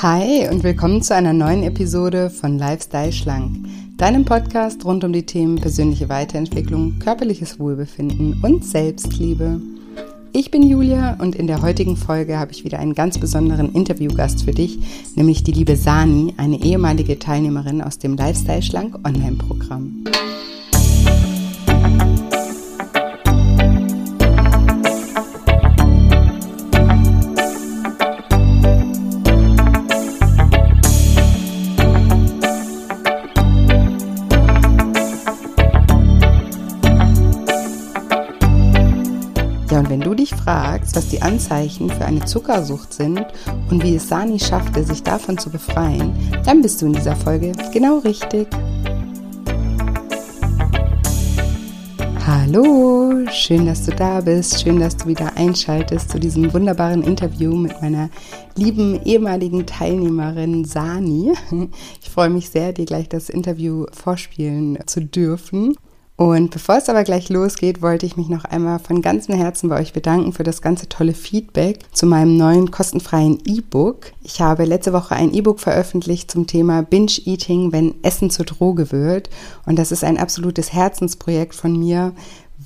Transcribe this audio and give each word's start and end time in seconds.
Hi 0.00 0.48
und 0.48 0.62
willkommen 0.62 1.02
zu 1.02 1.12
einer 1.12 1.32
neuen 1.32 1.64
Episode 1.64 2.30
von 2.30 2.56
Lifestyle 2.56 3.10
Schlank, 3.10 3.66
deinem 3.96 4.24
Podcast 4.24 4.84
rund 4.84 5.02
um 5.02 5.12
die 5.12 5.26
Themen 5.26 5.56
persönliche 5.56 6.08
Weiterentwicklung, 6.08 7.00
körperliches 7.00 7.58
Wohlbefinden 7.58 8.40
und 8.44 8.64
Selbstliebe. 8.64 9.60
Ich 10.32 10.52
bin 10.52 10.62
Julia 10.62 11.16
und 11.18 11.34
in 11.34 11.48
der 11.48 11.62
heutigen 11.62 11.96
Folge 11.96 12.38
habe 12.38 12.52
ich 12.52 12.62
wieder 12.62 12.78
einen 12.78 12.94
ganz 12.94 13.18
besonderen 13.18 13.72
Interviewgast 13.72 14.44
für 14.44 14.52
dich, 14.52 14.78
nämlich 15.16 15.42
die 15.42 15.50
liebe 15.50 15.74
Sani, 15.74 16.32
eine 16.36 16.62
ehemalige 16.62 17.18
Teilnehmerin 17.18 17.82
aus 17.82 17.98
dem 17.98 18.16
Lifestyle 18.16 18.62
Schlank 18.62 19.04
Online-Programm. 19.04 20.04
Fragst, 40.30 40.96
was 40.96 41.08
die 41.08 41.22
Anzeichen 41.22 41.90
für 41.90 42.04
eine 42.04 42.24
Zuckersucht 42.24 42.92
sind 42.92 43.24
und 43.70 43.82
wie 43.82 43.96
es 43.96 44.08
Sani 44.08 44.38
schaffte, 44.38 44.84
sich 44.84 45.02
davon 45.02 45.38
zu 45.38 45.50
befreien, 45.50 46.12
dann 46.44 46.62
bist 46.62 46.80
du 46.82 46.86
in 46.86 46.92
dieser 46.92 47.16
Folge 47.16 47.52
genau 47.72 47.98
richtig. 47.98 48.46
Hallo, 52.26 53.26
schön, 53.30 53.64
dass 53.64 53.86
du 53.86 53.92
da 53.92 54.20
bist, 54.20 54.60
schön, 54.60 54.78
dass 54.78 54.98
du 54.98 55.06
wieder 55.06 55.36
einschaltest 55.36 56.10
zu 56.10 56.20
diesem 56.20 56.52
wunderbaren 56.52 57.02
Interview 57.02 57.54
mit 57.54 57.80
meiner 57.80 58.10
lieben 58.54 59.00
ehemaligen 59.02 59.64
Teilnehmerin 59.64 60.66
Sani. 60.66 61.32
Ich 62.02 62.10
freue 62.10 62.28
mich 62.28 62.50
sehr, 62.50 62.74
dir 62.74 62.84
gleich 62.84 63.08
das 63.08 63.30
Interview 63.30 63.86
vorspielen 63.92 64.78
zu 64.84 65.00
dürfen. 65.00 65.74
Und 66.18 66.50
bevor 66.50 66.78
es 66.78 66.88
aber 66.88 67.04
gleich 67.04 67.28
losgeht, 67.28 67.80
wollte 67.80 68.04
ich 68.04 68.16
mich 68.16 68.28
noch 68.28 68.44
einmal 68.44 68.80
von 68.80 69.02
ganzem 69.02 69.36
Herzen 69.36 69.68
bei 69.68 69.78
euch 69.78 69.92
bedanken 69.92 70.32
für 70.32 70.42
das 70.42 70.60
ganze 70.60 70.88
tolle 70.88 71.14
Feedback 71.14 71.78
zu 71.92 72.06
meinem 72.06 72.36
neuen 72.36 72.72
kostenfreien 72.72 73.38
E-Book. 73.46 74.10
Ich 74.24 74.40
habe 74.40 74.64
letzte 74.64 74.92
Woche 74.92 75.14
ein 75.14 75.32
E-Book 75.32 75.60
veröffentlicht 75.60 76.28
zum 76.28 76.48
Thema 76.48 76.82
Binge 76.82 77.12
Eating, 77.24 77.70
wenn 77.70 77.94
Essen 78.02 78.30
zur 78.30 78.46
Droge 78.46 78.90
wird. 78.90 79.30
Und 79.64 79.78
das 79.78 79.92
ist 79.92 80.02
ein 80.02 80.18
absolutes 80.18 80.72
Herzensprojekt 80.72 81.54
von 81.54 81.78
mir, 81.78 82.12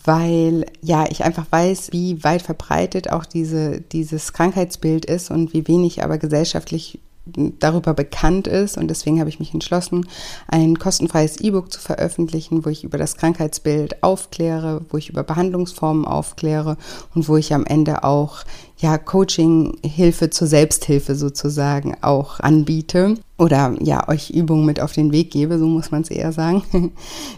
weil 0.02 0.64
ja, 0.80 1.04
ich 1.10 1.22
einfach 1.22 1.44
weiß, 1.50 1.92
wie 1.92 2.24
weit 2.24 2.40
verbreitet 2.40 3.12
auch 3.12 3.26
diese, 3.26 3.82
dieses 3.82 4.32
Krankheitsbild 4.32 5.04
ist 5.04 5.30
und 5.30 5.52
wie 5.52 5.68
wenig 5.68 6.02
aber 6.02 6.16
gesellschaftlich 6.16 7.00
darüber 7.24 7.94
bekannt 7.94 8.46
ist. 8.46 8.76
Und 8.76 8.88
deswegen 8.88 9.20
habe 9.20 9.28
ich 9.30 9.38
mich 9.38 9.54
entschlossen, 9.54 10.06
ein 10.48 10.78
kostenfreies 10.78 11.40
E-Book 11.40 11.72
zu 11.72 11.80
veröffentlichen, 11.80 12.64
wo 12.64 12.70
ich 12.70 12.84
über 12.84 12.98
das 12.98 13.16
Krankheitsbild 13.16 14.02
aufkläre, 14.02 14.82
wo 14.90 14.96
ich 14.96 15.08
über 15.08 15.22
Behandlungsformen 15.22 16.04
aufkläre 16.04 16.76
und 17.14 17.28
wo 17.28 17.36
ich 17.36 17.54
am 17.54 17.64
Ende 17.64 18.04
auch 18.04 18.44
ja 18.82 18.98
Coaching, 18.98 19.78
Hilfe 19.84 20.30
zur 20.30 20.48
Selbsthilfe 20.48 21.14
sozusagen 21.14 21.96
auch 22.02 22.40
anbiete 22.40 23.16
oder 23.42 23.74
ja 23.80 24.08
euch 24.08 24.30
Übungen 24.30 24.66
mit 24.66 24.80
auf 24.80 24.92
den 24.92 25.10
Weg 25.10 25.30
gebe, 25.30 25.58
so 25.58 25.66
muss 25.66 25.90
man 25.90 26.02
es 26.02 26.10
eher 26.10 26.32
sagen. 26.32 26.62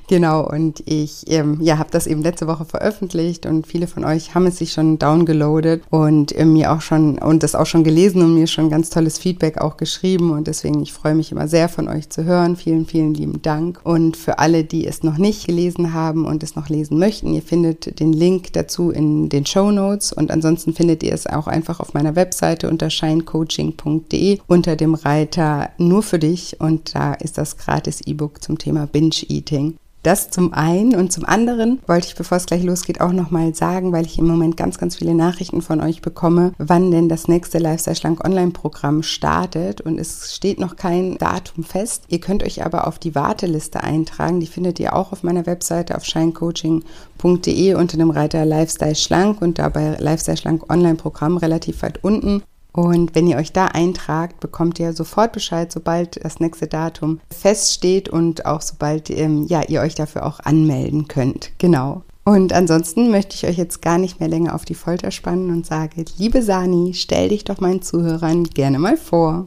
genau 0.09 0.47
und 0.47 0.83
ich 0.87 1.25
ähm, 1.29 1.59
ja 1.63 1.79
habe 1.79 1.91
das 1.91 2.07
eben 2.07 2.23
letzte 2.23 2.47
Woche 2.47 2.65
veröffentlicht 2.65 3.47
und 3.47 3.67
viele 3.67 3.87
von 3.87 4.05
euch 4.05 4.35
haben 4.35 4.47
es 4.47 4.59
sich 4.59 4.73
schon 4.73 4.99
downgeloadet 4.99 5.83
und 5.91 6.37
äh, 6.37 6.45
mir 6.45 6.73
auch 6.73 6.83
schon 6.83 7.19
und 7.19 7.43
das 7.43 7.55
auch 7.55 7.67
schon 7.67 7.85
gelesen 7.85 8.23
und 8.23 8.35
mir 8.35 8.47
schon 8.47 8.69
ganz 8.69 8.91
tolles 8.91 9.19
Feedback 9.19 9.59
auch 9.59 9.77
geschrieben 9.77 10.33
und 10.33 10.47
deswegen 10.47 10.83
ich 10.83 10.93
freue 10.93 11.15
mich 11.15 11.33
immer 11.33 11.49
sehr 11.49 11.69
von 11.69 11.89
euch 11.89 12.11
zu 12.11 12.25
hören. 12.25 12.57
Vielen 12.57 12.87
vielen 12.87 13.15
lieben 13.15 13.41
Dank 13.41 13.81
und 13.85 14.17
für 14.17 14.39
alle, 14.39 14.65
die 14.65 14.87
es 14.87 15.03
noch 15.03 15.17
nicht 15.17 15.47
gelesen 15.47 15.95
haben 15.95 16.27
und 16.27 16.43
es 16.43 16.57
noch 16.57 16.69
lesen 16.69 16.99
möchten, 16.99 17.33
ihr 17.33 17.43
findet 17.43 17.99
den 18.01 18.13
Link 18.13 18.53
dazu 18.53 18.91
in 18.91 19.29
den 19.31 19.47
Show 19.47 19.71
Notes 19.71 20.13
und 20.13 20.31
ansonsten 20.31 20.75
findet 20.75 21.03
ihr 21.03 21.15
es 21.15 21.27
auch 21.35 21.47
einfach 21.47 21.81
auf 21.81 21.95
meiner 21.95 22.17
Webseite 22.17 22.69
unter 22.69 22.91
shinecoaching.de 22.91 24.41
unter 24.47 24.77
dem 24.77 24.95
Reiter 24.95 25.71
nur 25.79 26.03
für 26.03 26.19
dich 26.19 26.61
und 26.61 26.95
da 26.95 27.15
ist 27.15 27.39
das 27.39 27.57
gratis 27.57 28.01
E-Book 28.01 28.43
zum 28.43 28.59
Thema 28.59 28.87
Binge 28.87 29.23
Eating. 29.29 29.77
Das 30.05 30.29
zum 30.29 30.53
einen 30.53 30.95
und 30.95 31.13
zum 31.13 31.25
anderen 31.25 31.81
wollte 31.87 32.09
ich, 32.09 32.15
bevor 32.15 32.37
es 32.37 32.45
gleich 32.45 32.63
losgeht, 32.63 33.01
auch 33.01 33.13
nochmal 33.13 33.55
sagen, 33.55 33.91
weil 33.91 34.05
ich 34.05 34.19
im 34.19 34.27
Moment 34.27 34.55
ganz, 34.55 34.77
ganz 34.77 34.97
viele 34.97 35.15
Nachrichten 35.15 35.63
von 35.63 35.81
euch 35.81 36.03
bekomme, 36.03 36.53
wann 36.59 36.91
denn 36.91 37.09
das 37.09 37.27
nächste 37.27 37.57
Lifestyle 37.57 37.97
Schlank 37.97 38.23
Online-Programm 38.23 39.03
startet 39.03 39.81
und 39.81 39.99
es 39.99 40.35
steht 40.35 40.61
noch 40.61 40.77
kein 40.77 41.17
Datum 41.17 41.65
fest. 41.65 42.05
Ihr 42.09 42.21
könnt 42.21 42.43
euch 42.43 42.63
aber 42.67 42.87
auf 42.87 42.99
die 42.99 43.15
Warteliste 43.15 43.83
eintragen. 43.83 44.41
Die 44.41 44.47
findet 44.47 44.79
ihr 44.79 44.95
auch 44.95 45.11
auf 45.11 45.23
meiner 45.23 45.47
Webseite 45.47 45.97
auf 45.97 46.05
shinecoaching.de 46.05 47.75
unter 47.75 47.97
dem 47.97 48.11
Reiter 48.11 48.45
Lifestyle 48.45 48.97
Schlank 48.97 49.41
und 49.41 49.59
dabei 49.59 49.97
Lifestyle 49.99 50.37
Schlank 50.37 50.71
Online-Programm 50.71 51.39
relativ 51.39 51.81
weit 51.81 52.05
unten. 52.05 52.43
Und 52.75 53.15
wenn 53.15 53.29
ihr 53.29 53.37
euch 53.37 53.53
da 53.53 53.67
eintragt, 53.67 54.41
bekommt 54.41 54.81
ihr 54.81 54.93
sofort 54.93 55.33
Bescheid, 55.33 55.71
sobald 55.71 56.25
das 56.25 56.41
nächste 56.41 56.67
Datum 56.67 57.21
feststeht 57.31 58.09
und 58.09 58.47
auch 58.47 58.61
sobald 58.63 59.11
ähm, 59.11 59.47
ja, 59.49 59.63
ihr 59.69 59.81
euch 59.81 59.95
dafür 59.95 60.27
auch 60.27 60.41
anmelden 60.41 61.07
könnt. 61.07 61.53
Genau. 61.59 62.03
Und 62.25 62.53
ansonsten 62.53 63.13
möchte 63.13 63.37
ich 63.37 63.47
euch 63.47 63.59
jetzt 63.59 63.81
gar 63.81 63.99
nicht 63.99 64.19
mehr 64.19 64.29
länger 64.29 64.57
auf 64.57 64.65
die 64.65 64.75
Folter 64.75 65.13
spannen 65.13 65.51
und 65.51 65.67
sage, 65.67 66.05
liebe 66.19 66.43
Sani, 66.43 66.95
stell 66.95 67.29
dich 67.29 67.45
doch 67.45 67.61
meinen 67.61 67.83
Zuhörern 67.83 68.43
gerne 68.45 68.81
mal 68.81 68.97
vor. 68.97 69.47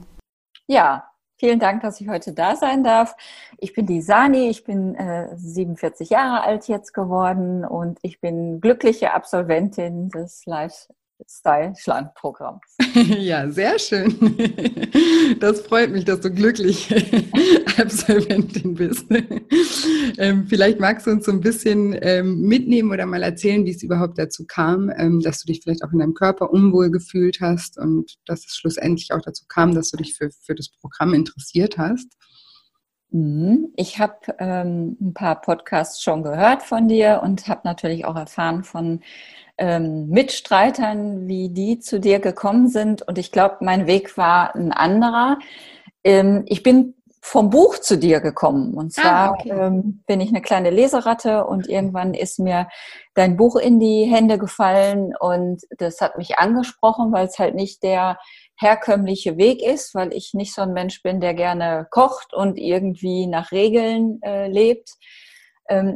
Ja, 0.68 1.04
vielen 1.36 1.60
Dank, 1.60 1.82
dass 1.82 2.00
ich 2.00 2.08
heute 2.08 2.32
da 2.32 2.56
sein 2.56 2.84
darf. 2.84 3.14
Ich 3.58 3.74
bin 3.74 3.88
die 3.88 4.02
Sani, 4.02 4.48
ich 4.48 4.64
bin 4.64 4.96
äh, 4.96 5.36
47 5.36 6.12
Jahre 6.12 6.44
alt 6.44 6.70
jetzt 6.70 6.94
geworden 6.94 7.66
und 7.66 8.00
ich 8.04 8.22
bin 8.22 8.62
glückliche 8.62 9.14
Absolventin 9.14 10.10
des 10.10 10.46
Live 11.20 11.30
Style-Schlank-Programms. 11.30 12.62
Ja, 13.20 13.50
sehr 13.50 13.78
schön. 13.80 14.16
Das 15.40 15.62
freut 15.62 15.92
mich, 15.92 16.06
dass 16.06 16.22
du 16.22 16.32
glücklich 16.32 16.90
Absolventin 17.78 18.76
bist. 18.76 19.06
Ähm, 20.18 20.48
vielleicht 20.48 20.80
magst 20.80 21.06
du 21.06 21.12
uns 21.12 21.26
so 21.26 21.32
ein 21.32 21.42
bisschen 21.42 21.96
ähm, 22.02 22.42
mitnehmen 22.42 22.92
oder 22.92 23.06
mal 23.06 23.22
erzählen, 23.24 23.66
wie 23.66 23.72
es 23.72 23.84
überhaupt 23.84 24.18
dazu 24.18 24.46
kam, 24.48 24.90
ähm, 24.96 25.20
dass 25.20 25.42
du 25.42 25.48
dich 25.48 25.62
vielleicht 25.62 25.84
auch 25.84 25.92
in 25.92 26.00
deinem 26.00 26.14
Körper 26.14 26.52
unwohl 26.52 26.90
gefühlt 26.90 27.42
hast 27.42 27.78
und 27.78 28.16
dass 28.26 28.46
es 28.46 28.56
schlussendlich 28.56 29.12
auch 29.12 29.22
dazu 29.22 29.44
kam, 29.48 29.76
dass 29.76 29.92
du 29.92 29.98
dich 29.98 30.16
für, 30.16 30.30
für 30.32 30.56
das 30.56 30.70
Programm 30.70 31.14
interessiert 31.14 31.78
hast. 31.78 32.08
Mhm. 33.12 33.74
Ich 33.76 34.00
habe 34.00 34.16
ähm, 34.40 34.98
ein 35.00 35.14
paar 35.14 35.40
Podcasts 35.42 36.02
schon 36.02 36.24
gehört 36.24 36.64
von 36.64 36.88
dir 36.88 37.22
und 37.24 37.48
habe 37.48 37.62
natürlich 37.64 38.06
auch 38.06 38.16
erfahren 38.16 38.64
von 38.64 39.02
ähm, 39.58 40.10
Mitstreitern, 40.10 41.28
wie 41.28 41.50
die 41.50 41.80
zu 41.80 42.00
dir 42.00 42.20
gekommen 42.20 42.70
sind. 42.70 43.02
Und 43.02 43.18
ich 43.18 43.32
glaube, 43.32 43.58
mein 43.62 43.88
Weg 43.88 44.18
war 44.18 44.56
ein 44.56 44.72
anderer. 44.72 45.40
Ähm, 46.04 46.44
ich 46.48 46.64
bin 46.64 46.94
vom 47.28 47.50
Buch 47.50 47.78
zu 47.80 47.98
dir 47.98 48.22
gekommen. 48.22 48.74
Und 48.74 48.98
ah, 48.98 49.02
zwar 49.02 49.30
ah, 49.30 49.32
okay. 49.32 49.50
ähm, 49.50 50.04
bin 50.08 50.22
ich 50.22 50.30
eine 50.30 50.42
kleine 50.42 50.70
Leseratte 50.70 51.46
und 51.46 51.68
irgendwann 51.68 52.14
ist 52.14 52.40
mir 52.40 52.70
dein 53.16 53.36
Buch 53.36 53.58
in 53.58 53.80
die 53.80 54.06
Hände 54.06 54.38
gefallen 54.38 55.14
und 55.20 55.62
das 55.78 56.00
hat 56.00 56.18
mich 56.18 56.38
angesprochen, 56.38 57.12
weil 57.12 57.28
es 57.28 57.38
halt 57.38 57.56
nicht 57.56 57.84
der 57.84 58.18
herkömmliche 58.56 59.38
Weg 59.38 59.62
ist, 59.62 59.94
weil 59.94 60.14
ich 60.14 60.34
nicht 60.34 60.54
so 60.54 60.62
ein 60.62 60.72
Mensch 60.72 61.04
bin, 61.04 61.20
der 61.20 61.34
gerne 61.34 61.88
kocht 61.92 62.34
und 62.34 62.58
irgendwie 62.58 63.28
nach 63.28 63.52
Regeln 63.52 64.20
äh, 64.24 64.48
lebt, 64.48 64.94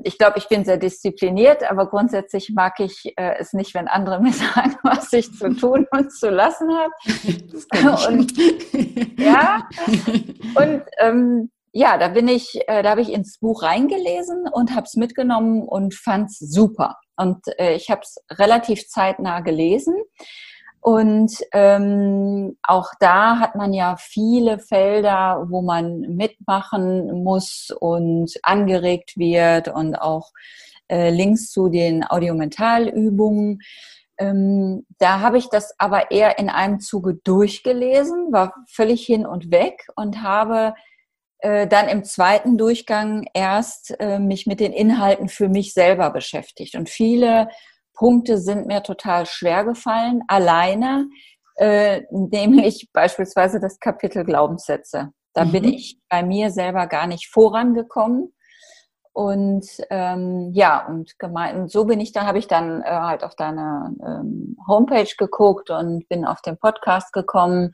ich 0.03 0.17
glaube, 0.17 0.37
ich 0.37 0.47
bin 0.49 0.65
sehr 0.65 0.77
diszipliniert, 0.77 1.69
aber 1.69 1.89
grundsätzlich 1.89 2.51
mag 2.53 2.79
ich 2.79 3.13
äh, 3.17 3.35
es 3.39 3.53
nicht, 3.53 3.73
wenn 3.73 3.87
andere 3.87 4.19
mir 4.21 4.33
sagen, 4.33 4.75
was 4.83 5.13
ich 5.13 5.31
zu 5.33 5.55
tun 5.55 5.87
und 5.91 6.11
zu 6.11 6.29
lassen 6.29 6.69
habe. 6.73 6.91
Und 8.07 8.33
ja, 9.17 9.67
und 10.55 10.83
ähm, 10.99 11.51
ja, 11.73 11.97
da 11.97 12.09
bin 12.09 12.27
ich, 12.27 12.59
äh, 12.67 12.83
da 12.83 12.91
habe 12.91 13.01
ich 13.01 13.11
ins 13.11 13.39
Buch 13.39 13.63
reingelesen 13.63 14.47
und 14.51 14.75
habe 14.75 14.85
es 14.85 14.95
mitgenommen 14.95 15.61
und 15.61 15.93
fand 15.93 16.29
es 16.29 16.39
super. 16.39 16.97
Und 17.15 17.39
äh, 17.57 17.75
ich 17.75 17.89
habe 17.89 18.01
es 18.01 18.17
relativ 18.31 18.87
zeitnah 18.87 19.39
gelesen. 19.41 19.95
Und 20.81 21.37
ähm, 21.53 22.57
auch 22.63 22.89
da 22.99 23.37
hat 23.37 23.55
man 23.55 23.71
ja 23.71 23.97
viele 23.97 24.57
Felder, 24.57 25.45
wo 25.47 25.61
man 25.61 26.01
mitmachen 26.01 27.23
muss 27.23 27.69
und 27.79 28.33
angeregt 28.41 29.15
wird 29.15 29.67
und 29.67 29.95
auch 29.95 30.31
äh, 30.89 31.11
Links 31.11 31.51
zu 31.51 31.69
den 31.69 32.03
Audiomentalübungen. 32.03 33.59
Ähm, 34.17 34.87
da 34.97 35.19
habe 35.19 35.37
ich 35.37 35.49
das 35.49 35.73
aber 35.79 36.09
eher 36.09 36.39
in 36.39 36.49
einem 36.49 36.79
Zuge 36.79 37.13
durchgelesen, 37.13 38.31
war 38.31 38.53
völlig 38.67 39.05
hin 39.05 39.27
und 39.27 39.51
weg 39.51 39.87
und 39.95 40.23
habe 40.23 40.73
äh, 41.39 41.67
dann 41.67 41.89
im 41.89 42.03
zweiten 42.03 42.57
Durchgang 42.57 43.27
erst 43.33 43.95
äh, 43.99 44.19
mich 44.19 44.47
mit 44.47 44.59
den 44.59 44.73
Inhalten 44.73 45.29
für 45.29 45.47
mich 45.47 45.73
selber 45.73 46.09
beschäftigt. 46.09 46.75
Und 46.75 46.89
viele 46.89 47.49
Punkte 48.01 48.39
sind 48.39 48.65
mir 48.65 48.81
total 48.81 49.27
schwer 49.27 49.63
gefallen, 49.63 50.23
alleine, 50.27 51.07
äh, 51.57 52.01
nämlich 52.09 52.89
beispielsweise 52.91 53.59
das 53.59 53.79
Kapitel 53.79 54.25
Glaubenssätze. 54.25 55.11
Da 55.35 55.45
mhm. 55.45 55.51
bin 55.51 55.63
ich 55.65 55.99
bei 56.09 56.23
mir 56.23 56.49
selber 56.49 56.87
gar 56.87 57.05
nicht 57.05 57.29
vorangekommen. 57.31 58.33
Und 59.13 59.67
ähm, 59.91 60.49
ja, 60.55 60.87
und 60.87 61.19
gemeint, 61.19 61.69
so 61.69 61.85
bin 61.85 61.99
ich, 61.99 62.11
da 62.11 62.25
habe 62.25 62.39
ich 62.39 62.47
dann 62.47 62.81
äh, 62.81 62.89
halt 62.89 63.23
auf 63.23 63.35
deine 63.35 63.93
ähm, 64.03 64.57
Homepage 64.67 65.13
geguckt 65.15 65.69
und 65.69 66.09
bin 66.09 66.25
auf 66.25 66.41
den 66.41 66.57
Podcast 66.57 67.13
gekommen. 67.13 67.71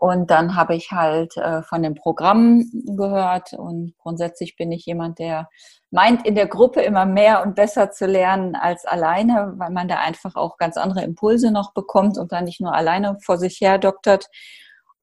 Und 0.00 0.30
dann 0.30 0.56
habe 0.56 0.74
ich 0.74 0.92
halt 0.92 1.36
äh, 1.36 1.62
von 1.62 1.82
dem 1.82 1.94
Programm 1.94 2.64
gehört. 2.86 3.52
Und 3.52 3.92
grundsätzlich 3.98 4.56
bin 4.56 4.72
ich 4.72 4.86
jemand, 4.86 5.18
der 5.18 5.50
meint, 5.90 6.26
in 6.26 6.34
der 6.34 6.46
Gruppe 6.46 6.80
immer 6.80 7.04
mehr 7.04 7.42
und 7.42 7.54
besser 7.54 7.90
zu 7.90 8.06
lernen 8.06 8.54
als 8.54 8.86
alleine, 8.86 9.52
weil 9.58 9.68
man 9.68 9.88
da 9.88 9.96
einfach 9.96 10.36
auch 10.36 10.56
ganz 10.56 10.78
andere 10.78 11.04
Impulse 11.04 11.50
noch 11.50 11.74
bekommt 11.74 12.16
und 12.16 12.32
dann 12.32 12.44
nicht 12.44 12.62
nur 12.62 12.74
alleine 12.74 13.18
vor 13.22 13.36
sich 13.36 13.60
her 13.60 13.76
doktert. 13.76 14.28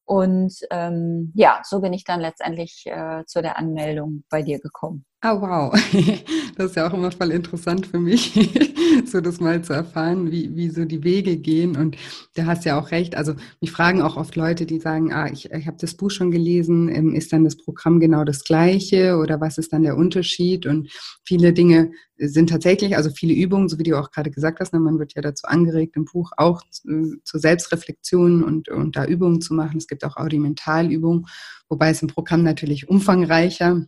Und 0.04 0.56
ähm, 0.72 1.32
ja, 1.36 1.62
so 1.64 1.80
bin 1.80 1.94
ich 1.94 2.04
dann 2.04 2.20
letztendlich 2.20 2.86
äh, 2.88 3.24
zu 3.28 3.44
der 3.44 3.60
Anmeldung 3.60 4.24
bei 4.32 4.42
dir 4.42 4.60
gekommen. 4.60 5.06
Ah, 5.22 5.34
wow. 5.42 5.74
Das 6.58 6.72
ist 6.72 6.76
ja 6.76 6.90
auch 6.90 6.94
immer 6.96 7.12
voll 7.12 7.30
interessant 7.30 7.86
für 7.86 8.00
mich, 8.00 8.34
so 9.06 9.22
das 9.22 9.40
mal 9.40 9.62
zu 9.64 9.74
erfahren, 9.74 10.32
wie, 10.32 10.56
wie 10.56 10.70
so 10.72 10.86
die 10.86 11.04
Wege 11.04 11.38
gehen. 11.38 11.78
Und 11.78 11.96
du 12.36 12.48
hast 12.48 12.66
ja 12.66 12.80
auch 12.80 12.90
recht. 12.90 13.16
Also 13.16 13.36
mich 13.62 13.70
fragen 13.72 14.02
auch 14.02 14.18
oft 14.18 14.36
Leute, 14.36 14.66
die 14.66 14.80
sagen, 14.80 15.14
ah, 15.14 15.28
ich, 15.32 15.52
ich 15.52 15.68
habe 15.68 15.78
das 15.80 15.94
Buch 15.94 16.10
schon 16.10 16.32
gelesen, 16.32 16.90
ähm, 16.90 17.14
ist 17.14 17.32
dann 17.32 17.44
das 17.44 17.58
Programm 17.58 18.00
genau 18.00 18.24
das 18.24 18.44
gleiche 18.44 19.18
oder 19.18 19.40
was 19.40 19.60
ist 19.60 19.72
dann 19.72 19.84
der 19.84 19.98
Unterschied? 19.98 20.66
Und 20.66 20.90
viele 21.24 21.54
Dinge 21.54 21.92
sind 22.18 22.50
tatsächlich, 22.50 22.98
also 22.98 23.12
viele 23.12 23.34
Übungen, 23.36 23.70
so 23.70 23.78
wie 23.78 23.84
du 23.84 24.00
auch 24.00 24.10
gerade 24.10 24.32
gesagt 24.32 24.60
hast, 24.60 24.74
ne, 24.74 24.80
man 24.80 24.98
wird 24.98 25.14
ja 25.14 25.22
dazu 25.22 25.46
angeregt, 25.46 25.96
im 25.96 26.06
Buch 26.06 26.32
auch 26.38 26.64
äh, 26.88 27.18
zur 27.24 27.40
Selbstreflexion 27.40 28.44
und, 28.44 28.70
und 28.70 28.96
da 28.96 29.06
Übungen 29.06 29.42
zu 29.42 29.54
machen. 29.54 29.78
Es 29.78 29.86
gibt 29.88 30.04
auch 30.04 30.18
Audimentalübungen, 30.18 31.28
wobei 31.70 31.92
es 31.92 32.02
im 32.02 32.08
Programm 32.08 32.42
natürlich 32.42 32.90
umfangreicher 32.90 33.86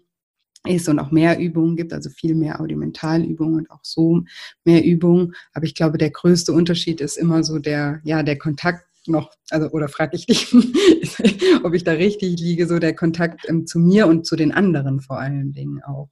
ist 0.67 0.89
und 0.89 0.99
auch 0.99 1.11
mehr 1.11 1.39
Übungen 1.39 1.75
gibt, 1.75 1.93
also 1.93 2.09
viel 2.09 2.35
mehr 2.35 2.59
Audimentalübungen 2.59 3.59
und 3.59 3.71
auch 3.71 3.79
so 3.83 4.21
mehr 4.65 4.83
Übungen. 4.83 5.33
Aber 5.53 5.65
ich 5.65 5.75
glaube, 5.75 5.97
der 5.97 6.11
größte 6.11 6.51
Unterschied 6.51 7.01
ist 7.01 7.17
immer 7.17 7.43
so 7.43 7.59
der, 7.59 8.01
ja, 8.03 8.23
der 8.23 8.37
Kontakt 8.37 8.85
noch, 9.07 9.31
also 9.49 9.69
oder 9.69 9.87
frage 9.87 10.15
ich 10.15 10.25
dich, 10.25 10.53
ob 11.63 11.73
ich 11.73 11.83
da 11.83 11.93
richtig 11.93 12.39
liege, 12.39 12.67
so 12.67 12.79
der 12.79 12.95
Kontakt 12.95 13.47
ähm, 13.47 13.65
zu 13.65 13.79
mir 13.79 14.07
und 14.07 14.25
zu 14.25 14.35
den 14.35 14.51
anderen 14.51 14.99
vor 14.99 15.19
allen 15.19 15.53
Dingen 15.53 15.81
auch. 15.83 16.09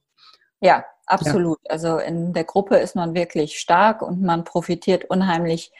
Ja, 0.60 0.84
absolut. 1.06 1.58
Ja. 1.64 1.70
Also 1.70 1.98
in 1.98 2.32
der 2.32 2.44
Gruppe 2.44 2.76
ist 2.76 2.96
man 2.96 3.14
wirklich 3.14 3.58
stark 3.58 4.02
und 4.02 4.22
man 4.22 4.44
profitiert 4.44 5.04
unheimlich 5.04 5.72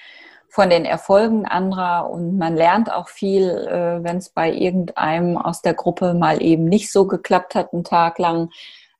von 0.50 0.70
den 0.70 0.84
Erfolgen 0.84 1.46
anderer 1.46 2.10
und 2.10 2.38
man 2.38 2.56
lernt 2.56 2.92
auch 2.92 3.08
viel, 3.08 3.48
äh, 3.48 4.02
wenn 4.02 4.16
es 4.16 4.30
bei 4.30 4.50
irgendeinem 4.50 5.36
aus 5.36 5.62
der 5.62 5.74
Gruppe 5.74 6.14
mal 6.14 6.42
eben 6.42 6.64
nicht 6.64 6.90
so 6.90 7.06
geklappt 7.06 7.54
hat, 7.54 7.72
einen 7.72 7.84
Tag 7.84 8.18
lang, 8.18 8.50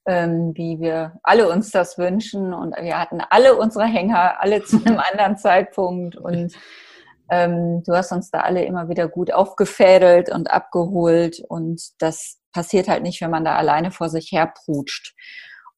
ähm, 0.07 0.53
wie 0.55 0.79
wir 0.81 1.19
alle 1.23 1.49
uns 1.49 1.71
das 1.71 1.99
wünschen. 1.99 2.53
Und 2.53 2.77
wir 2.81 2.99
hatten 2.99 3.23
alle 3.31 3.57
unsere 3.57 3.87
Hänger, 3.87 4.41
alle 4.41 4.63
zu 4.63 4.77
einem 4.85 4.99
anderen 4.99 5.37
Zeitpunkt 5.37 6.17
und 6.17 6.55
ähm, 7.31 7.83
du 7.85 7.95
hast 7.95 8.13
uns 8.13 8.31
da 8.31 8.41
alle 8.41 8.65
immer 8.65 8.89
wieder 8.89 9.09
gut 9.09 9.33
aufgefädelt 9.33 10.31
und 10.31 10.51
abgeholt 10.51 11.43
und 11.49 11.81
das 11.99 12.39
passiert 12.53 12.89
halt 12.89 13.03
nicht, 13.03 13.21
wenn 13.21 13.31
man 13.31 13.45
da 13.45 13.57
alleine 13.57 13.91
vor 13.91 14.09
sich 14.09 14.33
her 14.33 14.53
prutscht. 14.65 15.15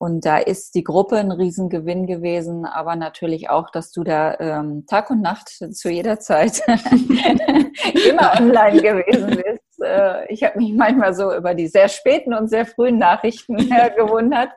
Und 0.02 0.24
da 0.24 0.38
ist 0.38 0.74
die 0.74 0.82
Gruppe 0.82 1.18
ein 1.18 1.30
Riesengewinn 1.30 2.06
gewesen, 2.06 2.64
aber 2.64 2.96
natürlich 2.96 3.50
auch, 3.50 3.68
dass 3.68 3.92
du 3.92 4.02
da 4.02 4.34
ähm, 4.40 4.86
Tag 4.86 5.10
und 5.10 5.20
Nacht 5.20 5.48
zu 5.48 5.90
jeder 5.90 6.18
Zeit 6.18 6.62
immer 8.08 8.32
online 8.40 8.80
gewesen 8.80 9.26
bist. 9.26 9.84
Äh, 9.84 10.32
ich 10.32 10.42
habe 10.42 10.56
mich 10.56 10.72
manchmal 10.72 11.12
so 11.12 11.34
über 11.34 11.52
die 11.54 11.66
sehr 11.66 11.90
späten 11.90 12.32
und 12.32 12.48
sehr 12.48 12.64
frühen 12.64 12.96
Nachrichten 12.96 13.58
äh, 13.70 13.90
gewundert, 13.94 14.48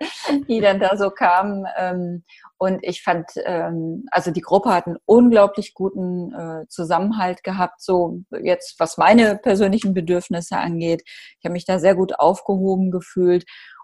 die 0.48 0.62
dann 0.62 0.80
da 0.80 0.96
so 0.96 1.10
kamen. 1.10 1.66
Ähm, 1.78 2.24
und 2.58 2.80
ich 2.82 3.04
fand, 3.04 3.32
ähm, 3.44 4.06
also 4.12 4.32
die 4.32 4.40
Gruppe 4.40 4.74
hat 4.74 4.88
einen 4.88 4.96
unglaublich 5.04 5.74
guten 5.74 6.34
äh, 6.34 6.68
Zusammenhalt 6.70 7.44
gehabt, 7.44 7.82
so 7.82 8.22
jetzt 8.42 8.80
was 8.80 8.98
meine 8.98 9.36
persönlichen 9.36 9.94
Bedürfnisse 9.94 10.56
angeht. 10.56 11.04
Ich 11.06 11.44
habe 11.44 11.52
mich 11.52 11.66
da 11.66 11.80
sehr 11.80 11.96
gut 11.96 12.18
aufgehoben 12.18 12.92
gefühlt. 12.92 13.44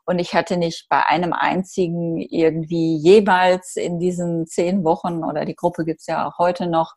Und 0.09 0.17
ich 0.17 0.33
hatte 0.33 0.57
nicht 0.57 0.89
bei 0.89 1.05
einem 1.05 1.33
einzigen 1.33 2.17
irgendwie 2.17 2.97
jeweils 2.97 3.75
in 3.75 3.99
diesen 3.99 4.47
zehn 4.47 4.83
Wochen 4.83 5.23
oder 5.23 5.45
die 5.45 5.53
Gruppe 5.53 5.85
gibt's 5.85 6.07
ja 6.07 6.27
auch 6.27 6.39
heute 6.39 6.65
noch, 6.65 6.95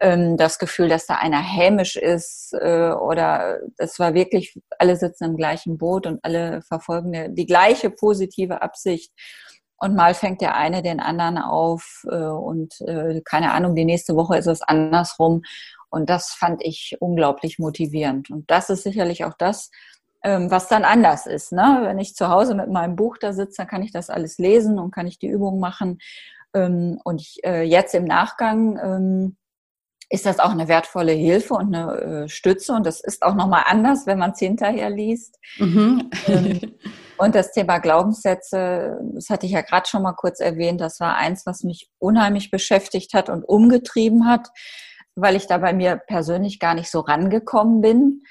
ähm, 0.00 0.38
das 0.38 0.58
Gefühl, 0.58 0.88
dass 0.88 1.04
da 1.04 1.16
einer 1.16 1.42
hämisch 1.42 1.96
ist 1.96 2.54
äh, 2.58 2.92
oder 2.92 3.58
es 3.76 3.98
war 3.98 4.14
wirklich, 4.14 4.58
alle 4.78 4.96
sitzen 4.96 5.24
im 5.24 5.36
gleichen 5.36 5.76
Boot 5.76 6.06
und 6.06 6.24
alle 6.24 6.62
verfolgen 6.62 7.34
die 7.34 7.44
gleiche 7.44 7.90
positive 7.90 8.62
Absicht. 8.62 9.12
Und 9.76 9.94
mal 9.94 10.14
fängt 10.14 10.40
der 10.40 10.54
eine 10.54 10.80
den 10.80 11.00
anderen 11.00 11.36
auf 11.36 12.06
äh, 12.10 12.16
und 12.16 12.80
äh, 12.80 13.20
keine 13.26 13.52
Ahnung, 13.52 13.74
die 13.74 13.84
nächste 13.84 14.16
Woche 14.16 14.38
ist 14.38 14.46
es 14.46 14.62
andersrum. 14.62 15.42
Und 15.90 16.08
das 16.08 16.30
fand 16.30 16.64
ich 16.64 16.96
unglaublich 16.98 17.58
motivierend. 17.58 18.30
Und 18.30 18.50
das 18.50 18.70
ist 18.70 18.84
sicherlich 18.84 19.26
auch 19.26 19.34
das, 19.36 19.70
was 20.24 20.68
dann 20.68 20.84
anders 20.84 21.26
ist. 21.26 21.52
Ne? 21.52 21.82
Wenn 21.82 21.98
ich 21.98 22.14
zu 22.14 22.28
Hause 22.28 22.54
mit 22.54 22.70
meinem 22.70 22.96
Buch 22.96 23.18
da 23.18 23.32
sitze, 23.32 23.56
dann 23.58 23.66
kann 23.66 23.82
ich 23.82 23.92
das 23.92 24.08
alles 24.08 24.38
lesen 24.38 24.78
und 24.78 24.90
kann 24.90 25.06
ich 25.06 25.18
die 25.18 25.28
Übung 25.28 25.60
machen. 25.60 25.98
Ähm, 26.54 26.98
und 27.04 27.20
ich, 27.20 27.44
äh, 27.44 27.62
jetzt 27.62 27.94
im 27.94 28.04
Nachgang 28.04 28.78
ähm, 28.82 29.36
ist 30.10 30.26
das 30.26 30.38
auch 30.38 30.50
eine 30.50 30.68
wertvolle 30.68 31.12
Hilfe 31.12 31.54
und 31.54 31.74
eine 31.74 32.00
äh, 32.24 32.28
Stütze. 32.28 32.72
Und 32.72 32.86
das 32.86 33.00
ist 33.00 33.22
auch 33.22 33.34
nochmal 33.34 33.64
anders, 33.66 34.06
wenn 34.06 34.18
man 34.18 34.30
es 34.30 34.38
hinterher 34.38 34.90
liest. 34.90 35.38
Mhm. 35.58 36.10
und 37.18 37.34
das 37.34 37.52
Thema 37.52 37.78
Glaubenssätze, 37.78 38.98
das 39.14 39.28
hatte 39.28 39.46
ich 39.46 39.52
ja 39.52 39.62
gerade 39.62 39.88
schon 39.88 40.02
mal 40.02 40.12
kurz 40.12 40.40
erwähnt, 40.40 40.80
das 40.80 41.00
war 41.00 41.16
eins, 41.16 41.44
was 41.46 41.64
mich 41.64 41.90
unheimlich 41.98 42.50
beschäftigt 42.50 43.12
hat 43.14 43.28
und 43.28 43.44
umgetrieben 43.44 44.26
hat, 44.26 44.48
weil 45.16 45.36
ich 45.36 45.46
da 45.46 45.58
bei 45.58 45.72
mir 45.72 45.96
persönlich 45.96 46.60
gar 46.60 46.74
nicht 46.74 46.90
so 46.90 47.00
rangekommen 47.00 47.80
bin. 47.80 48.22